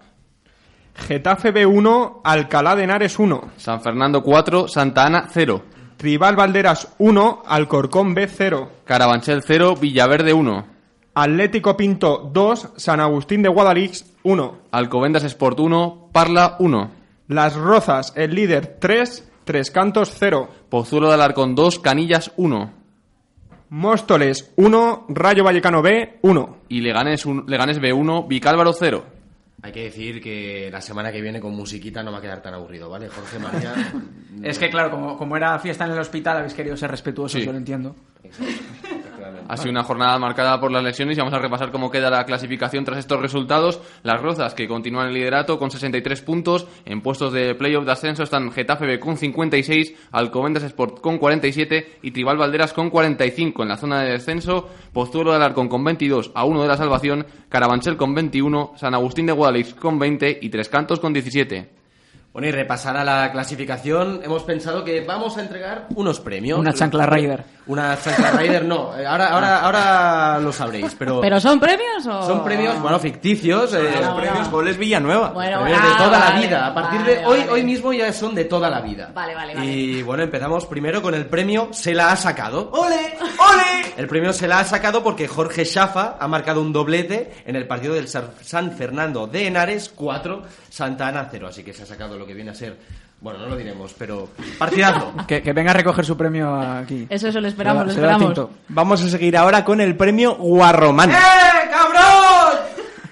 Getafe 0.95 1.53
B1, 1.53 2.21
Alcalá 2.23 2.75
de 2.75 2.83
Henares 2.83 3.19
1. 3.19 3.51
San 3.57 3.81
Fernando 3.81 4.23
4, 4.23 4.67
Santa 4.67 5.05
Ana 5.05 5.27
0. 5.31 5.61
Tribal 5.97 6.35
Valderas 6.35 6.93
1, 6.97 7.43
Alcorcón 7.45 8.13
B 8.13 8.27
0. 8.27 8.69
Carabanchel 8.85 9.43
0, 9.43 9.75
Villaverde 9.75 10.33
1. 10.33 10.65
Atlético 11.13 11.77
Pinto 11.77 12.29
2, 12.33 12.69
San 12.77 12.99
Agustín 12.99 13.41
de 13.41 13.49
Guadalix 13.49 14.05
1. 14.23 14.57
Alcobendas 14.71 15.23
Sport 15.23 15.59
1, 15.59 16.09
Parla 16.11 16.55
1. 16.59 16.91
Las 17.27 17.55
Rozas, 17.55 18.13
el 18.15 18.35
líder 18.35 18.77
3, 18.79 19.31
Tres 19.45 19.71
Cantos 19.71 20.11
0. 20.17 20.49
Pozuelo 20.69 21.07
de 21.09 21.13
Alarcón 21.15 21.55
2, 21.55 21.79
Canillas 21.79 22.31
1. 22.37 22.71
Móstoles 23.69 24.51
1, 24.55 25.05
Rayo 25.09 25.43
Vallecano 25.43 25.81
B 25.81 26.19
1. 26.21 26.57
Y 26.69 26.81
Leganés, 26.81 27.25
un- 27.25 27.45
Leganés 27.47 27.79
B1, 27.81 28.27
Vicálvaro 28.27 28.73
0. 28.73 29.03
Hay 29.66 29.72
que 29.72 29.86
decir 29.86 30.22
que 30.22 30.70
la 30.72 30.80
semana 30.80 31.11
que 31.11 31.20
viene 31.22 31.39
con 31.39 31.55
musiquita 31.55 32.03
no 32.03 32.11
va 32.11 32.20
a 32.20 32.22
quedar 32.22 32.39
tan 32.39 32.53
aburrido, 32.53 32.88
¿vale? 32.88 33.09
Jorge 33.09 33.39
María. 33.39 33.74
Es 34.43 34.59
que 34.59 34.70
claro, 34.70 34.91
como, 34.91 35.18
como 35.18 35.36
era 35.38 35.57
fiesta 35.57 35.86
en 35.86 35.93
el 35.93 35.97
hospital, 35.97 36.38
habéis 36.38 36.53
querido 36.53 36.78
ser 36.78 36.91
respetuosos, 36.91 37.39
Sí. 37.39 37.45
yo 37.47 37.51
lo 37.51 37.57
entiendo. 37.57 37.95
Ha 39.47 39.57
sido 39.57 39.71
una 39.71 39.84
jornada 39.84 40.17
marcada 40.19 40.59
por 40.59 40.71
las 40.71 40.84
lesiones 40.84 41.17
y 41.17 41.19
vamos 41.19 41.34
a 41.34 41.39
repasar 41.39 41.71
cómo 41.71 41.91
queda 41.91 42.09
la 42.09 42.26
clasificación 42.26 42.84
tras 42.84 42.99
estos 42.99 43.21
resultados. 43.21 43.80
Las 44.03 44.21
Rozas, 44.21 44.53
que 44.53 44.67
continúan 44.67 45.07
el 45.07 45.13
liderato 45.13 45.57
con 45.57 45.71
63 45.71 46.21
puntos. 46.21 46.67
En 46.86 47.01
puestos 47.01 47.34
de 47.34 47.55
playoff 47.55 47.86
de 47.86 47.91
ascenso 47.91 48.23
están 48.23 48.51
Getafe 48.51 48.86
B 48.86 48.99
con 48.99 49.17
56, 49.17 49.93
Alcobendas 50.11 50.63
Sport 50.63 51.01
con 51.01 51.17
47 51.17 51.99
y 52.01 52.11
Tribal 52.11 52.38
Valderas 52.38 52.73
con 52.73 52.89
45. 52.89 53.63
En 53.63 53.69
la 53.69 53.78
zona 53.78 54.01
de 54.01 54.11
descenso, 54.11 54.69
Pozuelo 54.93 55.32
de 55.32 55.38
Alarcón 55.38 55.69
con 55.69 55.84
22 55.84 56.32
a 56.36 56.45
1 56.45 56.61
de 56.61 56.67
la 56.67 56.78
salvación, 56.78 57.26
Carabanchel 57.49 57.97
con 57.97 58.13
21, 58.13 58.73
San 58.78 58.93
Agustín 58.93 59.26
de 59.26 59.34
Guadalix 59.34 59.73
con 59.73 59.99
20 59.99 60.39
y 60.41 60.49
Tres 60.49 60.69
Cantos 60.69 60.99
con 60.99 61.13
17. 61.13 61.69
Bueno, 62.36 62.49
y 62.49 62.51
repasada 62.51 63.05
la 63.05 63.32
clasificación, 63.32 64.19
hemos 64.21 64.43
pensado 64.43 64.84
que 64.84 64.99
vamos 64.99 65.38
a 65.38 65.41
entregar 65.41 65.88
unos 65.95 66.19
premios. 66.19 66.59
Una 66.59 66.73
chancla 66.73 67.05
Raider. 67.05 67.45
Una 67.68 67.97
chancla 67.99 68.30
Raider, 68.32 68.63
no. 68.63 68.95
eh, 68.95 69.05
Ahora, 69.07 69.30
ahora, 69.30 69.59
ahora 69.61 70.39
lo 70.39 70.51
sabréis, 70.53 70.95
pero... 70.99 71.20
¿Pero 71.22 71.39
son 71.39 71.59
premios 71.59 72.05
o...? 72.05 72.24
Son 72.28 72.43
premios, 72.43 72.80
bueno, 72.80 72.99
ficticios. 72.99 73.74
eh, 73.74 73.89
Son 74.03 74.16
premios 74.18 74.51
Goles 74.51 74.78
Villanueva. 74.78 75.30
Bueno, 75.30 75.61
premios 75.63 75.82
ah, 75.84 75.88
de 75.97 76.03
toda 76.05 76.20
la 76.20 76.39
vida. 76.39 76.68
A 76.68 76.74
partir 76.76 76.99
vale, 77.01 77.16
de 77.16 77.26
hoy, 77.26 77.39
vale. 77.39 77.51
hoy 77.51 77.63
mismo 77.63 77.91
ya 77.91 78.13
son 78.13 78.36
de 78.36 78.45
toda 78.45 78.70
la 78.70 78.82
vida. 78.82 79.09
Vale, 79.13 79.34
vale, 79.34 79.55
vale. 79.55 79.66
Y 79.66 80.03
bueno, 80.03 80.22
empezamos 80.24 80.66
primero 80.68 81.01
con 81.01 81.16
el 81.16 81.26
premio 81.26 81.70
Se 81.72 81.93
la 81.95 82.11
ha 82.11 82.16
sacado. 82.16 82.70
¡Ole! 82.72 83.18
¡Ole! 83.20 83.93
El 83.97 84.07
premio 84.07 84.32
se 84.32 84.47
la 84.47 84.59
ha 84.59 84.63
sacado 84.63 85.01
porque 85.03 85.28
Jorge 85.28 85.63
Shafa 85.66 86.18
ha 86.20 86.28
marcado 86.28 86.61
un 86.61 86.72
doblete 86.72 87.34
en 87.47 87.55
el 87.55 87.66
partido 87.66 87.95
del 87.95 88.07
San 88.07 88.72
Fernando 88.78 89.26
de 89.26 89.47
Henares 89.47 89.89
4, 89.95 90.43
Santa 90.70 91.07
Ana 91.07 91.28
0. 91.32 91.47
Así 91.47 91.63
que 91.63 91.74
se 91.74 91.82
ha 91.84 91.86
sacado 91.88 92.18
lo 92.18 92.28
que 92.28 92.34
viene 92.36 92.51
a 92.51 92.55
ser, 92.55 92.78
bueno, 93.22 93.39
no 93.39 93.47
lo 93.47 93.55
diremos, 93.55 93.93
pero 93.97 94.30
partidazo. 94.59 95.13
Que, 95.28 95.41
que 95.41 95.53
venga 95.53 95.72
a 95.72 95.76
recoger 95.76 96.05
su 96.05 96.16
premio 96.18 96.55
aquí. 96.55 97.07
Eso, 97.09 97.28
eso, 97.28 97.41
lo 97.41 97.47
esperamos, 97.47 97.86
lo 97.86 97.91
esperamos. 97.91 98.47
Vamos 98.70 99.03
a 99.03 99.09
seguir 99.09 99.36
ahora 99.38 99.63
con 99.66 99.82
el 99.82 99.95
premio 99.95 100.36
Guarromán. 100.36 101.11
¡Eh, 101.11 101.16
cabrón! 101.72 102.59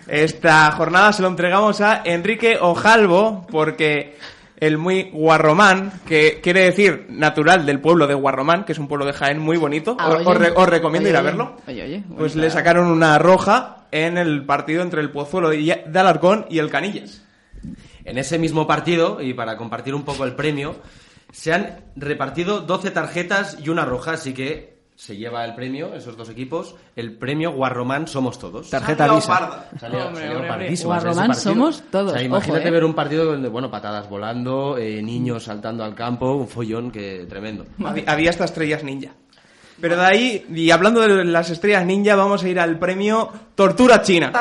Esta 0.07 0.71
jornada 0.71 1.13
se 1.13 1.21
lo 1.21 1.27
entregamos 1.29 1.81
a 1.81 2.01
Enrique 2.05 2.57
Ojalvo 2.61 3.47
porque 3.49 4.17
el 4.57 4.77
muy 4.77 5.09
Guarromán, 5.11 5.91
que 6.05 6.39
quiere 6.41 6.61
decir 6.65 7.07
natural 7.09 7.65
del 7.65 7.79
pueblo 7.81 8.05
de 8.05 8.13
Guarromán, 8.13 8.63
que 8.65 8.73
es 8.73 8.79
un 8.79 8.87
pueblo 8.87 9.05
de 9.05 9.13
Jaén 9.13 9.39
muy 9.39 9.57
bonito, 9.57 9.95
Ah, 9.99 10.09
os, 10.09 10.15
oye. 10.17 10.25
os 10.27 10.37
re- 10.37 10.53
os 10.55 10.69
recomiendo 10.69 11.07
Oye, 11.07 11.13
ir 11.13 11.17
a 11.17 11.21
verlo. 11.21 11.55
Oye, 11.67 11.83
oye, 11.83 12.03
Pues 12.17 12.35
le 12.35 12.49
sacaron 12.49 12.87
una 12.87 13.17
roja 13.17 13.77
en 13.91 14.17
el 14.17 14.45
partido 14.45 14.83
entre 14.83 15.01
el 15.01 15.09
Pozuelo 15.09 15.49
de 15.49 15.83
de 15.85 15.99
Alarcón 15.99 16.45
y 16.49 16.59
el 16.59 16.69
Canillas. 16.69 17.22
En 18.05 18.17
ese 18.17 18.37
mismo 18.37 18.67
partido, 18.67 19.21
y 19.21 19.33
para 19.33 19.57
compartir 19.57 19.95
un 19.95 20.03
poco 20.03 20.25
el 20.25 20.35
premio, 20.35 20.75
se 21.31 21.53
han 21.53 21.85
repartido 21.95 22.61
12 22.61 22.91
tarjetas 22.91 23.57
y 23.63 23.69
una 23.69 23.85
roja, 23.85 24.11
así 24.13 24.33
que 24.33 24.73
se 24.95 25.17
lleva 25.17 25.43
el 25.43 25.55
premio, 25.55 25.95
esos 25.95 26.15
dos 26.15 26.29
equipos, 26.29 26.75
el 26.95 27.17
premio 27.17 27.51
Guarromán 27.51 28.07
Somos 28.07 28.37
Todos. 28.37 28.69
Tarjeta 28.69 29.07
Salió 29.79 30.07
Hombre, 30.07 30.35
hombre, 30.35 30.71
ese 30.71 30.85
Guarromán 30.85 31.33
somos 31.35 31.83
todos, 31.89 32.11
O 32.11 32.15
sea, 32.15 32.21
imagínate 32.23 32.59
ojo, 32.59 32.67
¿eh? 32.67 32.71
ver 32.71 32.83
un 32.83 32.93
partido 32.93 33.25
donde, 33.25 33.49
bueno, 33.49 33.71
patadas 33.71 34.07
volando, 34.09 34.77
eh, 34.77 35.01
niños 35.01 35.45
saltando 35.45 35.83
al 35.83 35.95
campo, 35.95 36.33
un 36.33 36.47
follón 36.47 36.91
que 36.91 37.25
tremendo. 37.27 37.65
Había, 37.83 38.03
había 38.07 38.29
hasta 38.29 38.45
estrellas 38.45 38.83
ninja. 38.83 39.11
Pero 39.81 39.97
de 39.97 40.05
ahí, 40.05 40.45
y 40.53 40.69
hablando 40.69 41.01
de 41.01 41.25
las 41.25 41.49
estrellas 41.49 41.85
ninja, 41.85 42.15
vamos 42.15 42.43
a 42.43 42.47
ir 42.47 42.59
al 42.59 42.77
premio 42.77 43.31
Tortura 43.55 44.01
China. 44.03 44.31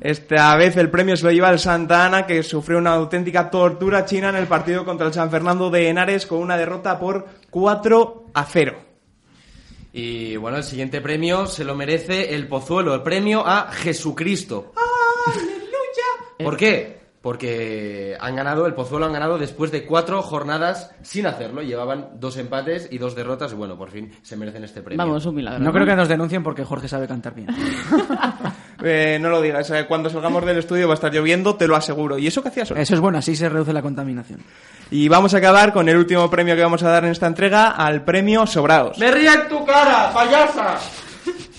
Esta 0.00 0.54
vez 0.56 0.76
el 0.76 0.90
premio 0.90 1.16
se 1.16 1.24
lo 1.24 1.32
lleva 1.32 1.50
el 1.50 1.58
Santa 1.58 2.06
Ana, 2.06 2.24
que 2.24 2.42
sufrió 2.44 2.78
una 2.78 2.92
auténtica 2.92 3.50
tortura 3.50 4.04
china 4.04 4.28
en 4.28 4.36
el 4.36 4.46
partido 4.46 4.84
contra 4.84 5.08
el 5.08 5.12
San 5.12 5.30
Fernando 5.30 5.70
de 5.70 5.88
Henares 5.88 6.26
con 6.26 6.38
una 6.38 6.56
derrota 6.56 7.00
por 7.00 7.26
4 7.50 8.26
a 8.32 8.44
0. 8.44 8.76
Y 9.92 10.36
bueno, 10.36 10.58
el 10.58 10.62
siguiente 10.62 11.00
premio 11.00 11.46
se 11.46 11.64
lo 11.64 11.74
merece 11.74 12.34
el 12.34 12.46
Pozuelo, 12.46 12.94
el 12.94 13.02
premio 13.02 13.44
a 13.44 13.72
Jesucristo. 13.72 14.72
¿Por 16.38 16.56
qué? 16.56 16.98
Porque 17.20 18.16
han 18.20 18.36
ganado, 18.36 18.66
el 18.66 18.74
Pozuelo 18.74 19.06
han 19.06 19.12
ganado 19.12 19.38
después 19.38 19.72
de 19.72 19.84
cuatro 19.84 20.22
jornadas 20.22 20.94
sin 21.02 21.26
hacerlo. 21.26 21.62
Llevaban 21.62 22.10
dos 22.20 22.36
empates 22.36 22.88
y 22.92 22.98
dos 22.98 23.16
derrotas 23.16 23.52
y 23.52 23.56
bueno, 23.56 23.76
por 23.76 23.90
fin 23.90 24.12
se 24.22 24.36
merecen 24.36 24.62
este 24.62 24.82
premio. 24.82 25.04
Vamos, 25.04 25.26
un 25.26 25.34
milagro. 25.34 25.58
No 25.58 25.72
creo 25.72 25.84
que 25.84 25.96
nos 25.96 26.08
denuncien 26.08 26.44
porque 26.44 26.64
Jorge 26.64 26.86
sabe 26.86 27.08
cantar 27.08 27.34
bien. 27.34 27.48
Eh, 28.82 29.18
no 29.20 29.28
lo 29.28 29.40
digas, 29.42 29.72
cuando 29.88 30.08
salgamos 30.08 30.44
del 30.44 30.58
estudio 30.58 30.86
va 30.86 30.94
a 30.94 30.96
estar 30.96 31.12
lloviendo, 31.12 31.56
te 31.56 31.66
lo 31.66 31.74
aseguro. 31.74 32.18
¿Y 32.18 32.26
eso 32.26 32.42
qué 32.42 32.48
hacías 32.48 32.70
hoy? 32.70 32.80
Eso 32.80 32.94
es 32.94 33.00
bueno, 33.00 33.18
así 33.18 33.34
se 33.34 33.48
reduce 33.48 33.72
la 33.72 33.82
contaminación. 33.82 34.40
Y 34.90 35.08
vamos 35.08 35.34
a 35.34 35.38
acabar 35.38 35.72
con 35.72 35.88
el 35.88 35.96
último 35.96 36.30
premio 36.30 36.54
que 36.54 36.62
vamos 36.62 36.82
a 36.82 36.88
dar 36.88 37.04
en 37.04 37.10
esta 37.10 37.26
entrega, 37.26 37.70
al 37.70 38.04
premio 38.04 38.46
Sobrados. 38.46 38.98
¡Me 38.98 39.10
ríe 39.10 39.32
en 39.32 39.48
tu 39.48 39.64
cara, 39.64 40.12
payasa! 40.12 40.78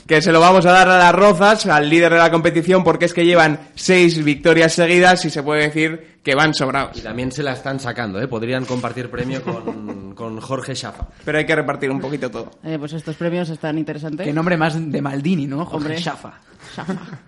que 0.09 0.24
se 0.24 0.32
lo 0.32 0.39
vamos 0.39 0.65
a 0.65 0.72
dar 0.72 0.89
a 0.89 0.97
las 0.97 1.13
Rozas, 1.13 1.67
al 1.67 1.88
líder 1.88 2.11
de 2.11 2.17
la 2.17 2.32
competición, 2.32 2.84
porque 2.84 3.05
es 3.05 3.13
que 3.13 3.26
llevan 3.26 3.59
seis 3.76 4.24
victorias 4.24 4.74
seguidas 4.74 5.24
y 5.26 5.30
se 5.30 5.43
puede 5.43 5.67
decir 5.67 6.09
que 6.24 6.36
van 6.36 6.53
sobrados. 6.53 6.97
Y 6.97 7.01
también 7.01 7.32
se 7.32 7.43
la 7.43 7.53
están 7.53 7.80
sacando, 7.80 8.22
¿eh? 8.22 8.28
Podrían 8.28 8.65
compartir 8.65 9.09
premio 9.09 9.41
con, 9.43 10.13
con 10.15 10.39
Jorge 10.39 10.74
Shafa. 10.74 11.07
Pero 11.24 11.38
hay 11.38 11.45
que 11.45 11.55
repartir 11.55 11.91
un 11.91 11.99
poquito 11.99 12.30
todo. 12.30 12.51
Eh, 12.63 12.78
pues 12.78 12.93
estos 12.93 13.15
premios 13.15 13.49
están 13.49 13.78
interesantes. 13.78 14.26
Qué 14.26 14.34
nombre 14.34 14.57
más 14.57 14.91
de 14.91 15.01
Maldini, 15.01 15.47
¿no? 15.47 15.65
Jorge 15.65 15.88
Hombre. 15.88 15.97
Shafa. 15.97 16.34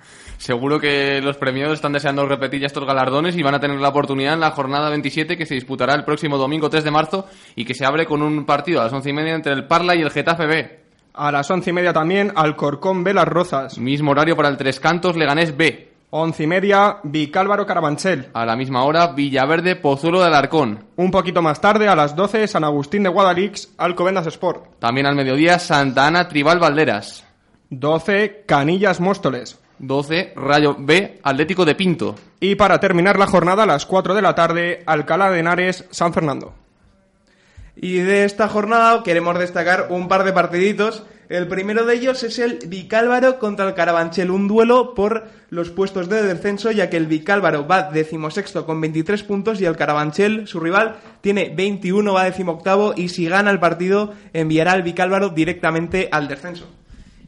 Seguro 0.42 0.80
que 0.80 1.22
los 1.22 1.38
premiados 1.38 1.76
están 1.76 1.94
deseando 1.94 2.26
repetir 2.26 2.62
ya 2.62 2.66
estos 2.66 2.84
galardones 2.84 3.38
y 3.38 3.44
van 3.44 3.54
a 3.54 3.60
tener 3.60 3.80
la 3.80 3.90
oportunidad 3.90 4.34
en 4.34 4.40
la 4.40 4.50
jornada 4.50 4.90
27 4.90 5.38
que 5.38 5.46
se 5.46 5.54
disputará 5.54 5.94
el 5.94 6.04
próximo 6.04 6.40
domingo 6.40 6.68
3 6.68 6.84
de 6.84 6.90
marzo 6.90 7.28
y 7.56 7.64
que 7.64 7.76
se 7.76 7.86
abre 7.86 8.08
con 8.08 8.24
un 8.24 8.44
partido 8.48 8.82
a 8.82 8.86
las 8.86 8.94
once 8.94 9.12
y 9.12 9.14
media 9.14 9.36
entre 9.36 9.54
el 9.54 9.68
Parla 9.68 9.96
y 9.96 10.02
el 10.02 10.10
Getafe 10.10 10.48
B. 10.48 10.80
A 11.14 11.32
las 11.32 11.52
once 11.52 11.70
y 11.70 11.74
media 11.74 11.94
también, 11.94 12.32
Alcorcón 12.36 13.04
B 13.04 13.14
Las 13.14 13.28
Rozas. 13.28 13.78
Mismo 13.78 14.12
horario 14.12 14.36
para 14.36 14.50
el 14.50 14.58
Tres 14.58 14.80
Cantos 14.80 15.16
Leganés 15.16 15.56
B. 15.56 15.91
Once 16.14 16.44
y 16.44 16.48
media, 16.48 16.98
Vicálvaro 17.04 17.66
Carabanchel. 17.66 18.32
A 18.34 18.46
la 18.46 18.58
misma 18.58 18.84
hora, 18.84 19.14
Villaverde 19.14 19.78
Pozuelo 19.78 20.20
de 20.20 20.28
Alarcón. 20.28 20.84
Un 20.98 21.10
poquito 21.10 21.42
más 21.42 21.62
tarde, 21.62 21.88
a 21.88 21.96
las 21.96 22.18
12, 22.18 22.50
San 22.50 22.66
Agustín 22.66 23.04
de 23.04 23.10
Guadalix, 23.10 23.70
Alcobendas 23.78 24.28
Sport. 24.28 24.78
También 24.80 25.08
al 25.08 25.16
mediodía, 25.16 25.58
Santa 25.58 26.08
Ana 26.08 26.28
Tribal 26.28 26.60
Valderas. 26.60 27.24
12, 27.70 28.44
Canillas 28.46 29.00
Móstoles. 29.00 29.58
12, 29.80 30.34
Rayo 30.36 30.76
B, 30.78 31.22
Atlético 31.24 31.64
de 31.64 31.76
Pinto. 31.76 32.16
Y 32.42 32.56
para 32.56 32.82
terminar 32.82 33.18
la 33.18 33.28
jornada, 33.28 33.64
a 33.64 33.68
las 33.68 33.86
4 33.86 34.14
de 34.14 34.22
la 34.22 34.36
tarde, 34.36 34.84
Alcalá 34.86 35.32
de 35.32 35.40
Henares, 35.40 35.86
San 35.92 36.14
Fernando. 36.14 36.54
Y 37.78 38.00
de 38.00 38.26
esta 38.26 38.50
jornada 38.50 39.02
queremos 39.04 39.40
destacar 39.40 39.88
un 39.90 40.10
par 40.10 40.26
de 40.26 40.34
partiditos. 40.34 41.06
El 41.32 41.48
primero 41.48 41.86
de 41.86 41.96
ellos 41.96 42.24
es 42.24 42.40
el 42.40 42.60
Vicálvaro 42.68 43.40
contra 43.40 43.66
el 43.66 43.74
Carabanchel, 43.74 44.30
un 44.32 44.50
duelo 44.50 44.94
por 44.94 45.30
los 45.50 45.70
puestos 45.70 46.10
de 46.10 46.22
descenso, 46.24 46.72
ya 46.72 46.90
que 46.90 46.98
el 46.98 47.08
Vicálvaro 47.08 47.66
va 47.66 47.84
decimosexto 47.84 48.66
con 48.66 48.82
23 48.82 49.24
puntos 49.24 49.62
y 49.62 49.66
el 49.66 49.78
Carabanchel, 49.78 50.46
su 50.46 50.60
rival, 50.60 50.98
tiene 51.22 51.50
21, 51.56 52.12
va 52.12 52.26
decimoctavo 52.26 52.94
y 52.98 53.08
si 53.08 53.28
gana 53.30 53.50
el 53.50 53.60
partido 53.62 54.14
enviará 54.34 54.74
al 54.74 54.84
Vicálvaro 54.84 55.30
directamente 55.30 56.10
al 56.12 56.28
descenso. 56.28 56.68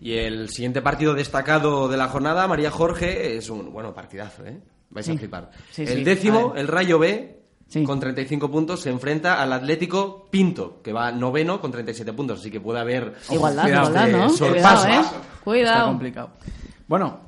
Y 0.02 0.16
el 0.18 0.50
siguiente 0.50 0.82
partido 0.82 1.14
destacado 1.14 1.88
de 1.88 1.96
la 1.96 2.10
jornada, 2.10 2.46
María 2.50 2.72
Jorge, 2.72 3.38
es 3.38 3.50
un, 3.50 3.72
bueno, 3.72 3.94
partidazo, 3.94 4.46
¿eh? 4.46 4.58
Vais 4.90 5.06
Sí. 5.06 5.14
a 5.14 5.18
flipar. 5.18 5.50
Sí, 5.72 5.84
el 5.84 5.88
sí. 6.00 6.04
décimo, 6.04 6.52
A 6.54 6.60
el 6.60 6.68
Rayo 6.68 7.00
B, 7.00 7.40
con 7.86 8.00
35 8.00 8.52
puntos, 8.52 8.82
se 8.82 8.90
enfrenta 8.92 9.42
al 9.42 9.52
Atlético 9.52 10.28
Pinto, 10.30 10.82
que 10.84 10.94
va 10.94 11.12
noveno 11.12 11.60
con 11.60 11.72
37 11.72 12.14
puntos, 12.14 12.40
así 12.40 12.52
que 12.52 12.62
puede 12.62 12.80
haber... 12.80 13.16
Igualdad, 13.32 13.64
Cuidado, 13.64 13.90
igualdad, 13.90 14.10
eh, 14.10 14.12
¿no? 14.12 14.30
sorpasos. 14.30 14.86
Cuidado, 14.86 14.88
¿eh? 14.88 15.00
Está 15.00 15.44
Cuidado. 15.44 15.88
complicado. 15.88 16.30
Bueno, 16.88 17.20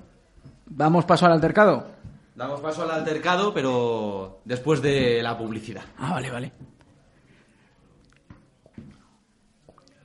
damos 0.68 1.06
paso 1.06 1.26
al 1.26 1.32
altercado. 1.32 1.88
Damos 2.36 2.60
paso 2.60 2.84
al 2.84 2.92
altercado, 2.92 3.54
pero 3.54 4.42
después 4.46 4.82
de 4.82 5.24
la 5.24 5.38
publicidad. 5.38 5.84
Ah, 5.98 6.12
vale, 6.12 6.30
vale. 6.30 6.52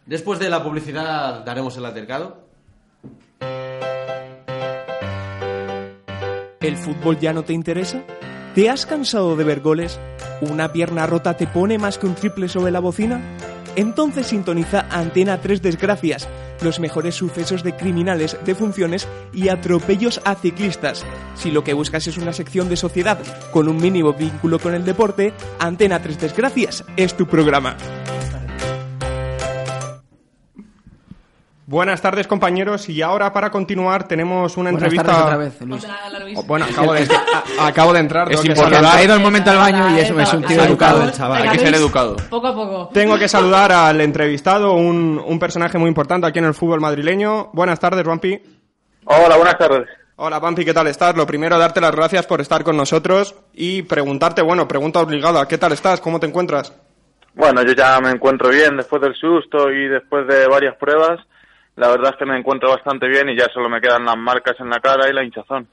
Después 0.07 0.39
de 0.39 0.49
la 0.49 0.63
publicidad 0.63 1.45
daremos 1.45 1.77
el 1.77 1.85
altercado. 1.85 2.49
¿El 6.61 6.77
fútbol 6.77 7.19
ya 7.19 7.33
no 7.33 7.43
te 7.43 7.53
interesa? 7.53 8.03
¿Te 8.55 8.69
has 8.69 8.85
cansado 8.85 9.37
de 9.37 9.45
ver 9.45 9.61
goles? 9.61 10.01
¿Una 10.41 10.73
pierna 10.73 11.07
rota 11.07 11.37
te 11.37 11.47
pone 11.47 11.79
más 11.79 11.99
que 11.99 12.07
un 12.07 12.17
triple 12.17 12.49
sobre 12.49 12.73
la 12.73 12.81
bocina? 12.81 13.21
Entonces 13.77 14.27
sintoniza 14.27 14.87
Antena 14.91 15.41
3 15.41 15.63
Desgracias, 15.63 16.29
los 16.61 16.81
mejores 16.81 17.15
sucesos 17.15 17.63
de 17.63 17.77
criminales, 17.77 18.37
defunciones 18.45 19.07
y 19.33 19.51
atropellos 19.51 20.21
a 20.25 20.35
ciclistas. 20.35 21.07
Si 21.37 21.53
lo 21.53 21.63
que 21.63 21.75
buscas 21.75 22.09
es 22.09 22.19
una 22.19 22.33
sección 22.33 22.69
de 22.69 22.77
sociedad 22.77 23.21
con 23.53 23.69
un 23.69 23.77
mínimo 23.77 24.15
vínculo 24.15 24.59
con 24.59 24.75
el 24.75 24.85
deporte, 24.85 25.33
Antena 25.61 26.03
3 26.03 26.19
Desgracias 26.19 26.85
es 26.97 27.17
tu 27.17 27.27
programa. 27.29 27.77
Buenas 31.71 32.03
tardes, 32.03 32.27
compañeros. 32.27 32.89
Y 32.89 33.01
ahora, 33.01 33.33
para 33.33 33.49
continuar, 33.49 34.09
tenemos 34.09 34.57
una 34.57 34.73
Buenas 34.73 34.93
entrevista. 34.93 35.23
otra 35.25 35.37
vez, 35.37 35.61
Luis. 35.61 35.87
Oh, 36.37 36.43
bueno, 36.43 36.65
acabo 36.69 36.93
de, 36.95 37.09
a- 37.61 37.67
acabo 37.69 37.93
de 37.93 38.01
entrar. 38.01 38.27
Es 38.27 38.41
tengo 38.41 38.43
que 38.43 38.49
importante. 38.49 38.75
saludar. 38.77 38.99
Ha 38.99 39.05
ido 39.05 39.15
el 39.15 39.21
momento 39.21 39.51
al 39.53 39.57
baño 39.59 39.91
y 39.97 40.01
es- 40.01 40.11
es 40.11 40.33
un 40.33 40.43
tío 40.43 40.65
educado, 40.65 41.05
el 41.05 41.13
chaval. 41.13 41.43
Hay 41.43 41.51
que 41.57 41.65
ser 41.65 41.73
educado. 41.77 42.17
Poco 42.29 42.49
a 42.49 42.55
poco. 42.57 42.91
Tengo 42.93 43.17
que 43.17 43.29
saludar 43.29 43.71
al 43.71 44.01
entrevistado, 44.01 44.73
un, 44.73 45.23
un 45.25 45.39
personaje 45.39 45.79
muy 45.79 45.87
importante 45.87 46.27
aquí 46.27 46.41
en 46.41 46.47
el 46.47 46.55
fútbol 46.55 46.81
madrileño. 46.81 47.51
Buenas 47.53 47.79
tardes, 47.79 48.03
Vampi. 48.05 48.43
Hola, 49.05 49.37
buenas 49.37 49.57
tardes. 49.57 49.87
Hola, 50.17 50.41
Vampi, 50.41 50.65
¿qué 50.65 50.75
tal 50.75 50.89
estás? 50.89 51.17
Lo 51.17 51.25
primero, 51.25 51.57
darte 51.57 51.81
las 51.81 51.93
gracias 51.95 52.27
por 52.27 52.41
estar 52.41 52.65
con 52.65 52.77
nosotros 52.77 53.37
y 53.55 53.83
preguntarte, 53.83 54.43
bueno, 54.43 54.67
pregunta 54.67 54.99
obligada, 54.99 55.47
¿qué 55.47 55.57
tal 55.57 55.71
estás? 55.71 56.01
¿Cómo 56.01 56.19
te 56.19 56.27
encuentras? 56.27 56.75
Bueno, 57.35 57.63
yo 57.63 57.75
ya 57.75 58.01
me 58.01 58.11
encuentro 58.11 58.49
bien 58.49 58.77
después 58.77 59.01
del 59.01 59.15
susto 59.15 59.71
y 59.71 59.87
después 59.87 60.27
de 60.27 60.49
varias 60.49 60.75
pruebas. 60.75 61.21
La 61.77 61.89
verdad 61.89 62.13
es 62.13 62.19
que 62.19 62.27
me 62.27 62.39
encuentro 62.39 62.71
bastante 62.71 63.09
bien 63.09 63.29
y 63.29 63.37
ya 63.37 63.47
solo 63.53 63.69
me 63.69 63.81
quedan 63.81 64.05
las 64.05 64.17
marcas 64.17 64.57
en 64.61 64.69
la 64.69 64.81
cara 64.81 65.09
y 65.09 65.13
la 65.13 65.25
hinchazón. 65.25 65.69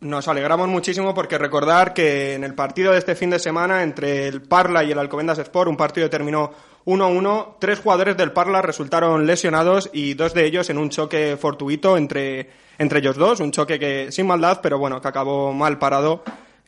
Nos 0.00 0.28
alegramos 0.28 0.68
muchísimo 0.68 1.14
porque 1.14 1.38
recordar 1.38 1.94
que 1.94 2.34
en 2.34 2.44
el 2.44 2.54
partido 2.54 2.92
de 2.92 2.98
este 2.98 3.14
fin 3.14 3.30
de 3.30 3.38
semana 3.38 3.82
entre 3.82 4.26
el 4.28 4.42
Parla 4.42 4.82
y 4.82 4.92
el 4.92 4.98
Alcobendas 4.98 5.38
Sport, 5.38 5.68
un 5.68 5.76
partido 5.76 6.06
que 6.06 6.10
terminó 6.10 6.52
1-1, 6.86 7.56
tres 7.58 7.80
jugadores 7.80 8.16
del 8.16 8.32
Parla 8.32 8.62
resultaron 8.62 9.26
lesionados 9.26 9.90
y 9.92 10.14
dos 10.14 10.34
de 10.34 10.46
ellos 10.46 10.68
en 10.70 10.78
un 10.78 10.90
choque 10.90 11.36
fortuito 11.36 11.96
entre, 11.96 12.50
entre 12.78 12.98
ellos 12.98 13.16
dos, 13.16 13.40
un 13.40 13.52
choque 13.52 13.78
que 13.78 14.10
sin 14.10 14.26
maldad, 14.26 14.60
pero 14.62 14.78
bueno, 14.78 15.00
que 15.00 15.08
acabó 15.08 15.52
mal 15.52 15.78
parado. 15.78 16.22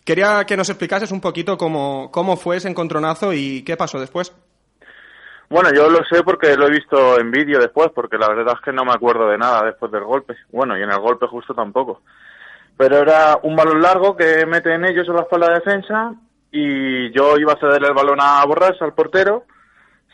Quería 0.05 0.45
que 0.45 0.57
nos 0.57 0.69
explicases 0.69 1.11
un 1.11 1.21
poquito 1.21 1.59
cómo, 1.59 2.11
cómo 2.13 2.37
fue 2.37 2.59
ese 2.59 2.69
encontronazo 2.69 3.33
y 3.33 3.63
qué 3.63 3.77
pasó 3.77 3.99
después. 3.99 4.33
Bueno, 5.49 5.71
yo 5.73 5.89
lo 5.89 6.05
sé 6.05 6.23
porque 6.25 6.57
lo 6.57 6.67
he 6.67 6.71
visto 6.71 7.21
en 7.21 7.31
vídeo 7.31 7.61
después, 7.61 7.89
porque 7.95 8.19
la 8.19 8.29
verdad 8.29 8.55
es 8.57 8.61
que 8.61 8.73
no 8.73 8.85
me 8.85 8.93
acuerdo 8.93 9.29
de 9.29 9.39
nada 9.39 9.65
después 9.65 9.93
del 9.93 10.05
golpe. 10.05 10.35
Bueno, 10.51 10.77
y 10.77 10.83
en 10.83 10.91
el 10.91 10.99
golpe 10.99 11.27
justo 11.27 11.55
tampoco. 11.55 12.03
Pero 12.77 12.99
era 12.99 13.39
un 13.43 13.55
balón 13.55 13.81
largo 13.81 14.17
que 14.17 14.45
meten 14.45 14.85
ellos 14.85 15.07
en 15.09 15.15
la 15.15 15.23
espalda 15.23 15.49
de 15.49 15.55
defensa 15.55 16.15
y 16.51 17.11
yo 17.13 17.39
iba 17.39 17.53
a 17.53 17.61
cederle 17.61 17.89
el 17.89 17.95
balón 17.95 18.19
a 18.21 18.45
Borras, 18.45 18.81
al 18.81 18.93
portero, 18.93 19.45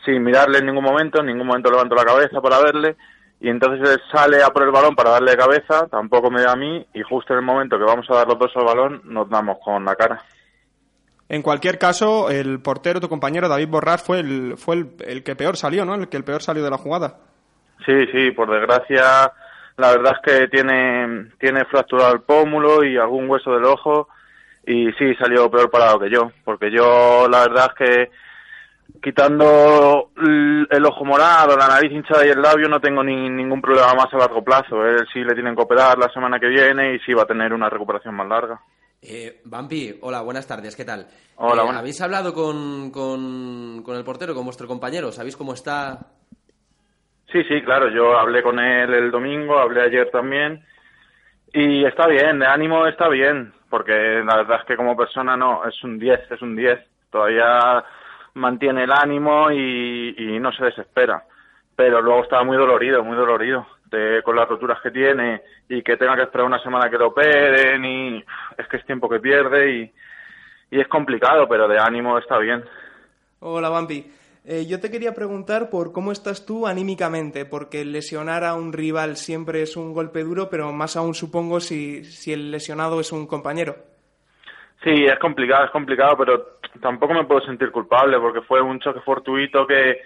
sin 0.05 0.23
mirarle 0.23 0.59
en 0.59 0.67
ningún 0.67 0.83
momento, 0.83 1.19
en 1.19 1.27
ningún 1.27 1.47
momento 1.47 1.71
levanto 1.71 1.95
la 1.95 2.05
cabeza 2.05 2.41
para 2.41 2.61
verle 2.61 2.95
y 3.43 3.49
entonces 3.49 3.89
él 3.89 4.01
sale 4.09 4.41
a 4.41 4.49
por 4.51 4.63
el 4.63 4.71
balón 4.71 4.95
para 4.95 5.11
darle 5.11 5.35
cabeza, 5.35 5.87
tampoco 5.87 6.31
me 6.31 6.41
da 6.41 6.53
a 6.53 6.55
mí 6.55 6.85
y 6.93 7.01
justo 7.01 7.33
en 7.33 7.39
el 7.39 7.45
momento 7.45 7.77
que 7.77 7.83
vamos 7.83 8.09
a 8.09 8.15
dar 8.15 8.27
los 8.27 8.39
dos 8.39 8.51
al 8.55 8.63
balón 8.63 9.01
nos 9.03 9.29
damos 9.29 9.57
con 9.63 9.83
la 9.83 9.95
cara. 9.95 10.21
En 11.33 11.41
cualquier 11.41 11.79
caso, 11.79 12.29
el 12.29 12.59
portero, 12.59 12.99
tu 12.99 13.09
compañero 13.09 13.49
David 13.49 13.67
Borrás, 13.67 14.03
fue 14.03 14.19
el, 14.19 14.55
fue 14.55 14.75
el, 14.75 14.89
el 15.03 15.23
que 15.23 15.35
peor 15.35 15.57
salió, 15.57 15.83
¿no? 15.83 15.95
El 15.95 16.07
que 16.07 16.17
el 16.17 16.23
peor 16.23 16.43
salió 16.43 16.63
de 16.63 16.69
la 16.69 16.77
jugada. 16.77 17.15
Sí, 17.83 18.05
sí, 18.11 18.29
por 18.29 18.51
desgracia, 18.51 19.31
la 19.77 19.91
verdad 19.93 20.13
es 20.13 20.21
que 20.21 20.47
tiene, 20.49 21.31
tiene 21.39 21.65
fracturado 21.65 22.13
el 22.13 22.21
pómulo 22.21 22.83
y 22.83 22.97
algún 22.97 23.27
hueso 23.27 23.51
del 23.51 23.65
ojo 23.65 24.09
y 24.67 24.91
sí 24.91 25.15
salió 25.15 25.49
peor 25.49 25.71
parado 25.71 26.01
que 26.01 26.11
yo, 26.11 26.31
porque 26.45 26.69
yo 26.69 27.27
la 27.27 27.47
verdad 27.47 27.71
es 27.71 27.87
que 27.87 28.11
quitando 29.01 30.11
el 30.69 30.85
ojo 30.85 31.03
morado, 31.03 31.57
la 31.57 31.67
nariz 31.67 31.91
hinchada 31.91 32.27
y 32.27 32.29
el 32.29 32.43
labio 32.43 32.69
no 32.69 32.79
tengo 32.79 33.03
ni, 33.03 33.27
ningún 33.31 33.59
problema 33.59 33.95
más 33.95 34.13
a 34.13 34.17
largo 34.17 34.43
plazo. 34.43 34.85
Él 34.85 35.07
sí 35.11 35.23
le 35.23 35.33
tienen 35.33 35.55
que 35.55 35.63
operar 35.63 35.97
la 35.97 36.09
semana 36.09 36.39
que 36.39 36.47
viene 36.47 36.93
y 36.93 36.99
sí 36.99 37.11
va 37.11 37.23
a 37.23 37.25
tener 37.25 37.53
una 37.53 37.71
recuperación 37.71 38.13
más 38.13 38.27
larga. 38.27 38.61
Eh, 39.05 39.41
Vampi, 39.45 39.97
hola, 40.01 40.21
buenas 40.21 40.47
tardes, 40.47 40.75
¿qué 40.75 40.85
tal? 40.85 41.05
Hola, 41.35 41.61
Eh, 41.61 41.65
buenas. 41.65 41.81
¿Habéis 41.81 42.01
hablado 42.01 42.33
con, 42.33 42.89
con, 42.91 43.81
con 43.83 43.97
el 43.97 44.03
portero, 44.03 44.33
con 44.33 44.45
vuestro 44.45 44.67
compañero? 44.67 45.11
¿Sabéis 45.11 45.35
cómo 45.35 45.53
está? 45.53 45.99
Sí, 47.31 47.43
sí, 47.45 47.61
claro, 47.63 47.89
yo 47.89 48.17
hablé 48.17 48.41
con 48.43 48.59
él 48.59 48.93
el 48.93 49.11
domingo, 49.11 49.57
hablé 49.57 49.81
ayer 49.81 50.09
también 50.11 50.63
y 51.51 51.83
está 51.85 52.07
bien, 52.07 52.39
de 52.39 52.45
ánimo 52.45 52.85
está 52.87 53.09
bien, 53.09 53.53
porque 53.69 54.21
la 54.25 54.37
verdad 54.37 54.59
es 54.61 54.65
que 54.67 54.75
como 54.77 54.95
persona 54.95 55.35
no, 55.35 55.65
es 55.67 55.83
un 55.83 55.97
10, 55.99 56.31
es 56.31 56.41
un 56.41 56.55
10, 56.55 56.79
todavía 57.11 57.83
mantiene 58.35 58.83
el 58.83 58.91
ánimo 58.91 59.51
y, 59.51 60.15
y 60.17 60.39
no 60.39 60.51
se 60.53 60.65
desespera, 60.65 61.23
pero 61.75 62.01
luego 62.01 62.23
estaba 62.23 62.43
muy 62.43 62.55
dolorido, 62.57 63.03
muy 63.03 63.15
dolorido, 63.17 63.65
con 64.23 64.35
las 64.35 64.47
roturas 64.47 64.79
que 64.81 64.91
tiene 64.91 65.41
y 65.69 65.81
que 65.81 65.97
tenga 65.97 66.15
que 66.15 66.23
esperar 66.23 66.47
una 66.47 66.61
semana 66.61 66.89
que 66.89 66.97
lo 66.97 67.07
operen 67.07 67.83
y 67.85 68.23
es 68.57 68.67
que 68.67 68.77
es 68.77 68.85
tiempo 68.85 69.09
que 69.09 69.19
pierde 69.19 69.71
y, 69.71 69.93
y 70.71 70.79
es 70.79 70.87
complicado, 70.87 71.47
pero 71.47 71.67
de 71.67 71.79
ánimo 71.79 72.17
está 72.17 72.37
bien. 72.37 72.63
Hola, 73.39 73.69
Vampi. 73.69 74.05
Eh, 74.45 74.65
yo 74.67 74.81
te 74.81 74.91
quería 74.91 75.13
preguntar 75.13 75.69
por 75.69 75.93
cómo 75.93 76.11
estás 76.11 76.45
tú 76.45 76.67
anímicamente, 76.67 77.45
porque 77.45 77.85
lesionar 77.85 78.43
a 78.43 78.55
un 78.55 78.73
rival 78.73 79.15
siempre 79.15 79.61
es 79.61 79.77
un 79.77 79.93
golpe 79.93 80.23
duro, 80.23 80.49
pero 80.49 80.73
más 80.73 80.97
aún 80.97 81.13
supongo 81.13 81.61
si, 81.61 82.03
si 82.03 82.33
el 82.33 82.51
lesionado 82.51 82.99
es 82.99 83.13
un 83.13 83.25
compañero. 83.25 83.75
Sí, 84.83 85.05
es 85.05 85.17
complicado, 85.19 85.63
es 85.63 85.71
complicado, 85.71 86.17
pero 86.17 86.57
tampoco 86.81 87.13
me 87.13 87.23
puedo 87.23 87.39
sentir 87.45 87.71
culpable 87.71 88.19
porque 88.19 88.41
fue 88.41 88.61
un 88.61 88.79
choque 88.79 88.99
fortuito 88.99 89.65
que, 89.65 90.01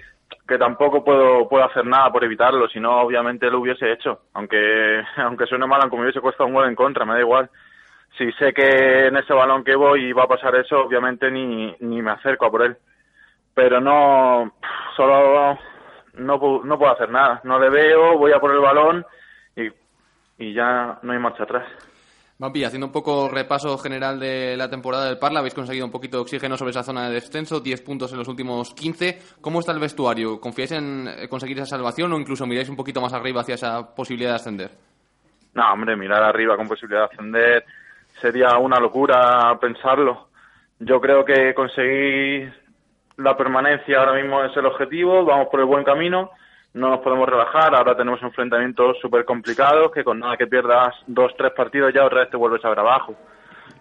que 0.48 0.58
tampoco 0.58 1.04
puedo, 1.04 1.48
puedo 1.48 1.66
hacer 1.66 1.86
nada 1.86 2.12
por 2.12 2.24
evitarlo, 2.24 2.68
si 2.70 2.80
no 2.80 3.02
obviamente 3.02 3.50
lo 3.50 3.60
hubiese 3.60 3.92
hecho, 3.92 4.22
aunque, 4.34 5.04
aunque 5.18 5.46
suene 5.46 5.68
mal, 5.68 5.82
aunque 5.82 5.98
me 5.98 6.04
hubiese 6.04 6.22
costado 6.22 6.48
un 6.48 6.54
gol 6.54 6.68
en 6.68 6.76
contra, 6.76 7.06
me 7.06 7.14
da 7.14 7.20
igual. 7.20 7.50
Si 8.18 8.32
sé 8.34 8.54
que 8.54 9.08
en 9.08 9.18
ese 9.18 9.34
balón 9.34 9.64
que 9.64 9.76
voy 9.76 10.12
va 10.14 10.24
a 10.24 10.28
pasar 10.28 10.56
eso, 10.56 10.80
obviamente 10.80 11.30
ni, 11.30 11.76
ni 11.82 12.02
me 12.02 12.12
acerco 12.12 12.46
a 12.46 12.52
por 12.52 12.64
él. 12.64 12.78
Pero 13.54 13.80
no, 13.80 14.54
solo 14.96 15.58
no, 16.14 16.62
no 16.64 16.80
puedo 16.80 16.92
hacer 16.92 17.10
nada. 17.10 17.42
No 17.44 17.60
le 17.60 17.70
veo, 17.70 18.18
voy 18.18 18.32
a 18.32 18.40
por 18.40 18.52
el 18.52 18.60
balón 18.60 19.06
y, 19.56 19.70
y 20.38 20.54
ya 20.54 20.98
no 21.04 21.14
hay 21.14 21.20
marcha 21.20 21.44
atrás. 21.44 21.68
Vampi, 22.40 22.64
haciendo 22.64 22.86
un 22.86 22.94
poco 22.94 23.30
repaso 23.30 23.80
general 23.80 24.20
de 24.20 24.56
la 24.56 24.70
temporada 24.70 25.06
del 25.06 25.18
Parla, 25.18 25.40
habéis 25.40 25.56
conseguido 25.56 25.88
un 25.88 25.92
poquito 25.92 26.18
de 26.18 26.22
oxígeno 26.22 26.56
sobre 26.56 26.70
esa 26.70 26.84
zona 26.84 27.08
de 27.08 27.16
descenso, 27.16 27.60
10 27.60 27.82
puntos 27.82 28.12
en 28.12 28.20
los 28.20 28.28
últimos 28.28 28.76
15. 28.76 29.18
¿Cómo 29.42 29.60
está 29.60 29.72
el 29.72 29.80
vestuario? 29.80 30.40
¿Confiáis 30.40 30.74
en 30.74 31.08
eh, 31.08 31.28
conseguir 31.28 31.58
esa 31.58 31.66
salvación 31.66 32.14
o 32.14 32.20
incluso 32.20 32.46
miráis 32.46 32.70
un 32.70 32.76
poquito 32.76 33.02
más 33.02 33.12
arriba 33.14 33.42
hacia 33.42 33.56
esa 33.56 33.96
posibilidad 33.96 34.32
de 34.32 34.36
ascender? 34.36 34.72
No, 35.56 35.74
hombre, 35.74 35.96
mirar 35.96 36.22
arriba 36.22 36.56
con 36.56 36.68
posibilidad 36.68 37.08
de 37.08 37.16
ascender 37.16 37.66
sería 38.22 38.56
una 38.60 38.80
locura 38.80 39.58
pensarlo. 39.60 40.28
Yo 40.80 41.02
creo 41.02 41.26
que 41.26 41.56
conseguir 41.56 42.54
la 43.18 43.36
permanencia 43.36 43.98
ahora 43.98 44.14
mismo 44.14 44.44
es 44.44 44.56
el 44.56 44.68
objetivo, 44.68 45.26
vamos 45.26 45.48
por 45.50 45.60
el 45.60 45.66
buen 45.66 45.84
camino, 45.84 46.30
no 46.78 46.90
nos 46.90 47.00
podemos 47.00 47.28
relajar, 47.28 47.76
ahora 47.76 47.96
tenemos 47.96 48.22
enfrentamientos 48.22 48.98
súper 49.02 49.26
complicados 49.26 49.92
que 49.92 50.04
con 50.04 50.20
nada 50.20 50.38
que 50.38 50.48
pierdas 50.48 50.94
dos, 51.08 51.32
tres 51.38 51.52
partidos 51.54 51.94
ya 51.94 52.06
otra 52.06 52.22
vez 52.22 52.30
te 52.30 52.38
vuelves 52.38 52.64
a 52.64 52.70
ver 52.70 52.80
abajo. 52.80 53.16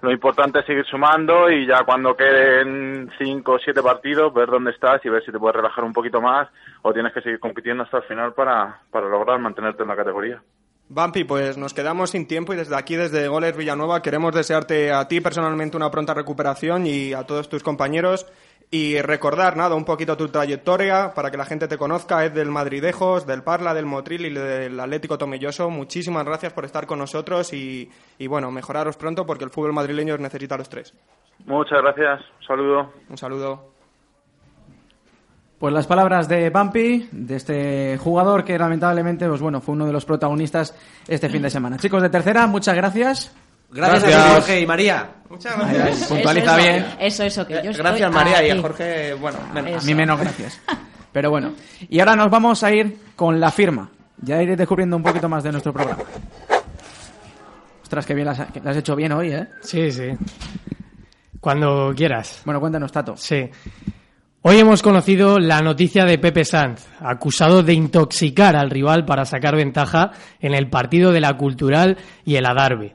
Lo 0.03 0.11
importante 0.11 0.61
es 0.61 0.67
seguir 0.67 0.85
sumando 0.87 1.51
y 1.51 1.67
ya 1.67 1.85
cuando 1.85 2.17
queden 2.17 3.11
cinco 3.19 3.53
o 3.53 3.59
siete 3.59 3.83
partidos 3.83 4.33
ver 4.35 4.49
dónde 4.49 4.71
estás 4.73 5.05
y 5.05 5.09
ver 5.09 5.25
si 5.25 5.33
te 5.33 5.39
puedes 5.39 5.57
relajar 5.57 5.85
un 5.85 5.93
poquito 5.93 6.21
más 6.21 6.49
o 6.83 6.93
tienes 6.93 7.13
que 7.13 7.23
seguir 7.23 7.39
compitiendo 7.39 7.83
hasta 7.83 7.99
el 7.99 8.05
final 8.05 8.33
para, 8.35 8.81
para 8.91 9.09
lograr 9.09 9.39
mantenerte 9.39 9.83
en 9.83 9.89
la 9.89 9.97
categoría. 9.97 10.43
Vampi, 10.89 11.25
pues 11.25 11.59
nos 11.59 11.75
quedamos 11.75 12.11
sin 12.11 12.29
tiempo 12.29 12.53
y 12.55 12.57
desde 12.57 12.77
aquí, 12.77 12.95
desde 12.95 13.27
Goles 13.27 13.57
Villanueva, 13.57 14.03
queremos 14.03 14.33
desearte 14.33 14.93
a 14.93 15.09
ti 15.09 15.21
personalmente 15.21 15.77
una 15.77 15.91
pronta 15.91 16.15
recuperación 16.15 16.87
y 16.87 17.13
a 17.13 17.25
todos 17.25 17.49
tus 17.49 17.65
compañeros 17.65 18.27
y 18.71 19.01
recordar, 19.01 19.57
nada, 19.57 19.77
un 19.77 19.85
poquito 19.85 20.17
tu 20.17 20.29
trayectoria 20.29 21.15
para 21.15 21.31
que 21.31 21.37
la 21.37 21.45
gente 21.45 21.69
te 21.69 21.79
conozca. 21.79 22.25
Es 22.25 22.35
del 22.35 22.51
Madridejos, 22.51 23.27
del 23.27 23.43
Parla, 23.43 23.75
del 23.75 23.87
Motril 23.87 24.27
y 24.27 24.35
del 24.35 24.79
Atlético 24.81 25.17
Tomelloso. 25.17 25.71
Muchísimas 25.71 26.25
gracias 26.25 26.53
por 26.53 26.65
estar 26.65 26.87
con 26.87 26.99
nosotros 26.99 27.53
y, 27.53 27.89
y 28.19 28.27
bueno, 28.27 28.51
mejoraros 28.51 28.97
pronto 28.97 29.25
porque 29.25 29.45
el 29.45 29.51
fútbol 29.51 29.73
madrileño 29.73 30.15
os 30.15 30.21
necesita 30.21 30.57
a 30.57 30.59
los 30.59 30.69
tres. 30.69 30.93
Muchas 31.45 31.81
gracias, 31.81 32.21
un 32.41 32.47
saludo. 32.47 32.93
Un 33.09 33.19
saludo. 33.19 33.77
Pues 35.59 35.73
las 35.73 35.87
palabras 35.87 36.29
de 36.29 36.51
Bumpy, 36.51 37.09
de 37.13 37.37
este 37.37 37.97
jugador 37.99 38.45
que 38.45 38.59
lamentablemente, 38.59 39.27
pues 39.27 39.41
bueno, 39.41 39.61
fue 39.63 39.75
uno 39.75 39.87
de 39.87 39.93
los 39.93 40.05
protagonistas 40.05 40.77
este 41.09 41.31
fin 41.31 41.41
de 41.41 41.49
semana. 41.49 41.79
Chicos 41.79 42.03
de 42.03 42.11
tercera, 42.11 42.47
muchas 42.47 42.77
gracias. 42.77 43.35
Gracias, 43.71 44.05
a 44.05 44.07
ti, 44.07 44.35
Jorge 44.35 44.61
y 44.61 44.67
María. 44.67 45.11
Muchas 45.29 45.59
gracias. 45.59 46.09
Puntualiza 46.09 46.59
eso, 46.59 46.63
bien. 46.63 46.87
Eso, 47.01 47.23
eso, 47.25 47.47
que 47.47 47.55
yo 47.55 47.71
estoy 47.71 47.85
Gracias, 47.85 48.13
María, 48.13 48.47
y 48.47 48.51
a. 48.51 48.61
Jorge, 48.61 49.15
bueno, 49.15 49.39
menos. 49.53 49.83
A 49.83 49.87
mí 49.87 49.95
menos 49.95 50.21
gracias. 50.21 50.61
Pero 51.13 51.31
bueno. 51.31 51.55
Y 51.89 51.99
ahora 51.99 52.15
nos 52.15 52.31
vamos 52.31 52.63
a 52.63 52.73
ir 52.73 52.99
con 53.17 53.41
la 53.41 53.51
firma. 53.51 53.91
Ya 54.23 54.43
iréis 54.43 54.59
descubriendo 54.59 54.97
un 54.97 55.03
poquito 55.03 55.29
más 55.29 55.43
de 55.43 55.53
nuestro 55.53 55.73
programa. 55.73 56.03
Ostras, 57.83 58.07
qué 58.07 58.15
bien 58.15 58.27
las, 58.27 58.51
que 58.51 58.61
las 58.61 58.69
has 58.69 58.77
hecho 58.79 58.97
bien 58.97 59.13
hoy, 59.13 59.33
¿eh? 59.33 59.49
Sí, 59.63 59.91
sí. 59.91 60.11
Cuando 61.41 61.93
quieras. 61.97 62.43
Bueno, 62.45 62.61
cuéntanos, 62.61 62.91
Tato. 62.91 63.17
Sí. 63.17 63.49
Hoy 64.43 64.59
hemos 64.59 64.83
conocido 64.83 65.39
la 65.39 65.61
noticia 65.61 66.05
de 66.05 66.19
Pepe 66.19 66.45
Sanz, 66.45 66.87
acusado 67.01 67.63
de 67.63 67.75
intoxicar 67.75 68.57
al 68.57 68.71
rival 68.71 69.05
para 69.05 69.25
sacar 69.25 69.57
ventaja 69.57 70.13
en 70.41 70.55
el 70.55 70.71
partido 70.71 71.13
de 71.13 71.21
la 71.21 71.37
Cultural 71.37 71.97
y 72.25 72.37
el 72.37 72.47
Adarve. 72.47 72.95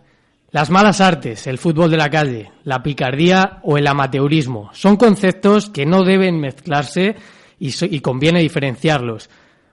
Las 0.52 0.70
malas 0.70 0.99
artes, 0.99 1.47
el 1.47 1.58
fútbol 1.58 1.89
de 1.89 1.95
la 1.95 2.10
calle, 2.10 2.52
la 2.66 2.84
picardía 2.84 3.60
o 3.64 3.78
el 3.78 3.88
amateurismo 3.88 4.70
son 4.74 4.97
conceptos 4.97 5.70
que 5.70 5.86
no 5.86 6.04
deben 6.04 6.41
mezclarse 6.41 7.16
y, 7.58 7.99
conviene 8.02 8.41
diferenciarlos, 8.41 9.30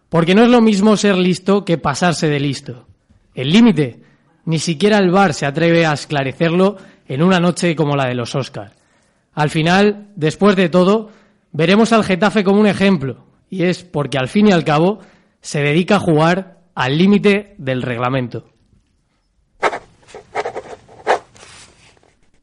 porque 0.08 0.36
no 0.36 0.44
es 0.44 0.50
lo 0.50 0.60
mismo 0.60 0.96
ser 0.96 1.16
listo 1.16 1.64
que 1.64 1.78
pasarse 1.78 2.28
de 2.28 2.38
listo. 2.38 2.86
El 3.34 3.50
límite, 3.50 4.04
ni 4.44 4.60
siquiera 4.60 4.98
el 4.98 5.10
VAR 5.10 5.34
se 5.34 5.46
atreve 5.46 5.84
a 5.84 5.94
esclarecerlo 5.94 6.76
en 7.08 7.24
una 7.24 7.40
noche 7.40 7.74
como 7.74 7.96
la 7.96 8.06
de 8.06 8.14
los 8.14 8.36
Oscar. 8.36 8.70
Al 9.34 9.50
final, 9.50 10.10
después 10.14 10.54
de 10.54 10.68
todo, 10.68 11.10
veremos 11.50 11.92
al 11.92 12.04
Getafe 12.04 12.44
como 12.44 12.60
un 12.60 12.68
ejemplo, 12.68 13.24
y 13.50 13.64
es 13.64 13.82
porque 13.82 14.18
al 14.18 14.28
fin 14.28 14.46
y 14.46 14.52
al 14.52 14.62
cabo 14.62 15.00
se 15.40 15.60
dedica 15.60 15.96
a 15.96 16.00
jugar 16.00 16.60
al 16.76 16.96
límite 16.96 17.56
del 17.58 17.82
reglamento. 17.82 18.57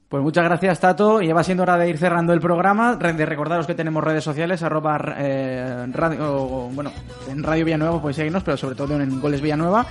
Pues 0.09 0.21
muchas 0.23 0.43
gracias, 0.45 0.79
Tato. 0.79 1.21
Y 1.21 1.27
ya 1.27 1.33
va 1.33 1.43
siendo 1.43 1.63
hora 1.63 1.77
de 1.77 1.89
ir 1.89 1.97
cerrando 1.97 2.31
el 2.33 2.39
programa. 2.39 2.95
De 2.95 3.25
recordaros 3.25 3.67
que 3.67 3.73
tenemos 3.75 4.03
redes 4.03 4.23
sociales, 4.23 4.61
arroba 4.63 4.97
eh, 5.17 5.87
radio, 5.91 6.69
bueno, 6.73 6.91
en 7.29 7.43
Radio 7.43 7.65
Villanueva 7.65 8.01
podéis 8.01 8.17
seguirnos, 8.17 8.43
pero 8.43 8.55
sobre 8.55 8.75
todo 8.75 8.99
en 8.99 9.19
Goles 9.19 9.41
Villanueva. 9.41 9.85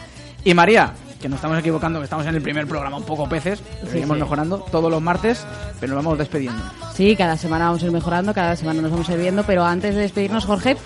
Y 0.44 0.54
María, 0.54 0.92
que 1.20 1.28
nos 1.28 1.36
estamos 1.38 1.58
equivocando, 1.58 1.98
que 1.98 2.04
estamos 2.04 2.26
en 2.26 2.34
el 2.34 2.42
primer 2.42 2.66
programa 2.66 2.98
un 2.98 3.04
poco 3.04 3.28
peces, 3.28 3.58
Sí, 3.82 3.88
seguimos 3.88 4.16
sí. 4.16 4.22
mejorando 4.22 4.58
todos 4.70 4.90
los 4.90 5.00
martes, 5.02 5.46
pero 5.80 5.94
nos 5.94 6.04
vamos 6.04 6.18
despidiendo. 6.18 6.62
Sí, 6.92 7.16
cada 7.16 7.36
semana 7.36 7.66
vamos 7.66 7.82
a 7.82 7.86
ir 7.86 7.92
mejorando, 7.92 8.34
cada 8.34 8.54
semana 8.54 8.82
nos 8.82 8.90
vamos 8.90 9.08
a 9.08 9.14
ir 9.14 9.20
viendo, 9.20 9.42
pero 9.44 9.64
antes 9.64 9.94
de 9.94 10.02
despedirnos, 10.02 10.44
Jorge, 10.44 10.76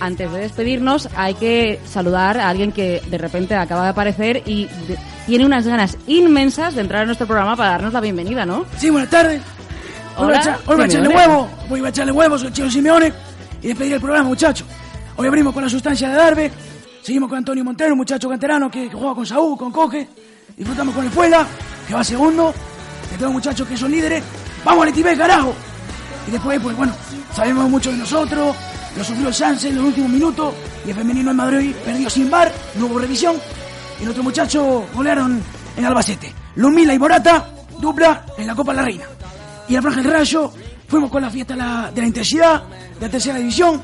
antes 0.00 0.30
de 0.32 0.38
despedirnos 0.40 1.08
hay 1.16 1.34
que 1.34 1.80
saludar 1.86 2.38
a 2.38 2.48
alguien 2.48 2.72
que 2.72 3.02
de 3.08 3.18
repente 3.18 3.54
acaba 3.54 3.84
de 3.84 3.88
aparecer 3.90 4.42
y 4.46 4.64
de- 4.88 4.98
tiene 5.26 5.44
unas 5.46 5.66
ganas 5.66 5.96
inmensas 6.06 6.74
de 6.74 6.80
entrar 6.80 7.02
en 7.02 7.06
nuestro 7.08 7.26
programa 7.26 7.54
para 7.56 7.70
darnos 7.70 7.92
la 7.92 8.00
bienvenida, 8.00 8.44
¿no? 8.46 8.64
Sí, 8.78 8.90
buenas 8.90 9.10
tardes. 9.10 9.40
Hoy 10.16 10.26
voy 10.26 10.34
a, 10.34 10.40
echar- 10.40 10.56
hoy 10.66 10.74
voy 10.76 10.82
a 10.82 10.86
echarle 10.86 11.08
huevo. 11.08 11.48
Voy 11.68 11.84
a 11.84 11.88
echarle 11.88 12.12
huevos 12.12 12.42
al 12.44 12.52
Chino 12.52 12.70
Simeone 12.70 13.12
y 13.62 13.68
despedir 13.68 13.92
el 13.94 14.00
programa, 14.00 14.28
muchachos. 14.28 14.66
Hoy 15.16 15.26
abrimos 15.28 15.52
con 15.54 15.62
la 15.62 15.68
sustancia 15.68 16.08
de 16.08 16.14
Darbe. 16.16 16.50
Seguimos 17.02 17.28
con 17.28 17.38
Antonio 17.38 17.64
Montero, 17.64 17.92
un 17.92 17.98
muchacho 17.98 18.28
canterano 18.28 18.70
que, 18.70 18.88
que 18.90 18.96
juega 18.96 19.14
con 19.14 19.24
Saúl, 19.26 19.56
con 19.56 19.70
Coge. 19.72 20.08
Disfrutamos 20.56 20.94
con 20.94 21.04
el 21.04 21.10
Fuela, 21.10 21.46
que 21.86 21.94
va 21.94 22.02
segundo. 22.04 22.52
Que 23.10 23.16
tengo 23.16 23.32
muchachos 23.32 23.66
que 23.68 23.76
son 23.76 23.90
líderes. 23.90 24.22
¡Vamos, 24.64 24.84
Letibé, 24.86 25.16
carajo! 25.16 25.54
Y 26.28 26.30
después, 26.32 26.60
pues 26.60 26.76
bueno, 26.76 26.92
sabemos 27.34 27.68
mucho 27.70 27.90
de 27.90 27.96
nosotros. 27.98 28.54
Lo 28.96 29.04
sufrió 29.04 29.28
el 29.28 29.34
Sanse 29.34 29.68
en 29.68 29.76
los 29.76 29.84
últimos 29.84 30.10
minutos. 30.10 30.54
Y 30.86 30.90
el 30.90 30.96
femenino 30.96 31.30
en 31.30 31.36
Madrid 31.36 31.74
perdió 31.84 32.10
sin 32.10 32.30
bar. 32.30 32.52
No 32.76 32.86
hubo 32.86 32.98
revisión. 32.98 33.36
Y 34.00 34.04
nuestros 34.04 34.24
muchachos 34.24 34.84
golearon 34.94 35.42
en 35.76 35.84
Albacete. 35.84 36.32
Lumila 36.56 36.94
y 36.94 36.98
Morata, 36.98 37.46
dupla 37.80 38.24
en 38.36 38.46
la 38.46 38.54
Copa 38.54 38.72
de 38.72 38.76
la 38.78 38.84
Reina. 38.84 39.04
Y 39.68 39.76
al 39.76 39.82
Franja 39.82 40.02
del 40.02 40.12
Rayo 40.12 40.52
fuimos 40.88 41.10
con 41.10 41.22
la 41.22 41.30
fiesta 41.30 41.54
de 41.54 41.58
la, 41.60 41.90
de 41.94 42.00
la 42.00 42.06
intensidad, 42.06 42.62
de 42.98 43.06
la 43.06 43.08
tercera 43.10 43.38
división. 43.38 43.80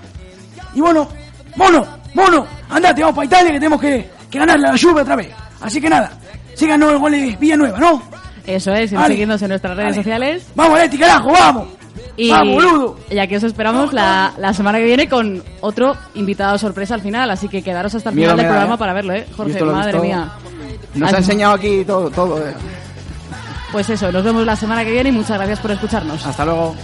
Y 0.75 0.81
bueno, 0.81 1.09
mono, 1.55 1.87
mono, 2.15 2.47
andate, 2.69 3.03
vamos 3.03 3.15
para 3.17 3.27
Italia 3.27 3.53
que 3.53 3.59
tenemos 3.59 3.81
que, 3.81 4.11
que 4.31 4.39
ganarle 4.39 4.67
a 4.69 4.73
la 4.73 4.79
Juve 4.79 5.03
otra 5.03 5.15
vez. 5.17 5.31
Así 5.61 5.81
que 5.81 5.89
nada, 5.89 6.11
síganos 6.55 6.93
el 6.93 6.99
goles 6.99 7.39
Villanueva, 7.39 7.79
¿no? 7.79 8.03
Eso 8.47 8.73
es, 8.75 8.93
Vale. 8.93 9.15
siguiendo 9.15 9.37
en 9.41 9.49
nuestras 9.49 9.77
redes 9.77 9.97
sociales. 9.97 10.47
Vamos, 10.55 10.79
Leti, 10.79 10.99
carajo, 10.99 11.33
vamos. 11.33 11.69
Y 12.17 12.31
Vamos, 12.31 12.55
boludo. 12.65 12.97
ya 13.11 13.27
que 13.27 13.37
os 13.37 13.43
esperamos 13.43 13.93
la, 13.93 14.33
la 14.39 14.55
semana 14.55 14.79
que 14.79 14.85
viene 14.85 15.09
con 15.09 15.43
otro 15.61 15.95
invitado 16.15 16.57
sorpresa 16.57 16.95
al 16.95 17.03
final, 17.03 17.31
así 17.31 17.49
que 17.49 17.63
quedaros 17.63 17.95
hasta 17.95 18.09
el 18.11 18.17
Miedo 18.17 18.31
final 18.31 18.37
del 18.39 18.47
da, 18.47 18.51
programa 18.53 18.75
¿eh? 18.75 18.79
para 18.79 18.93
verlo, 18.95 19.13
¿eh? 19.15 19.27
Jorge, 19.37 19.63
madre 19.65 20.01
mía. 20.01 20.29
Nos 20.95 21.13
ha 21.13 21.19
enseñado 21.19 21.55
aquí 21.55 21.85
todo, 21.85 22.11
todo. 22.11 22.39
eh. 22.39 22.55
Pues 23.71 23.91
eso, 23.91 24.11
nos 24.11 24.25
vemos 24.25 24.47
la 24.47 24.57
semana 24.57 24.85
que 24.85 24.93
viene 24.93 25.11
y 25.11 25.13
muchas 25.13 25.37
gracias 25.37 25.59
por 25.61 25.71
escucharnos. 25.73 26.25
Hasta 26.27 26.45
luego. 26.45 26.75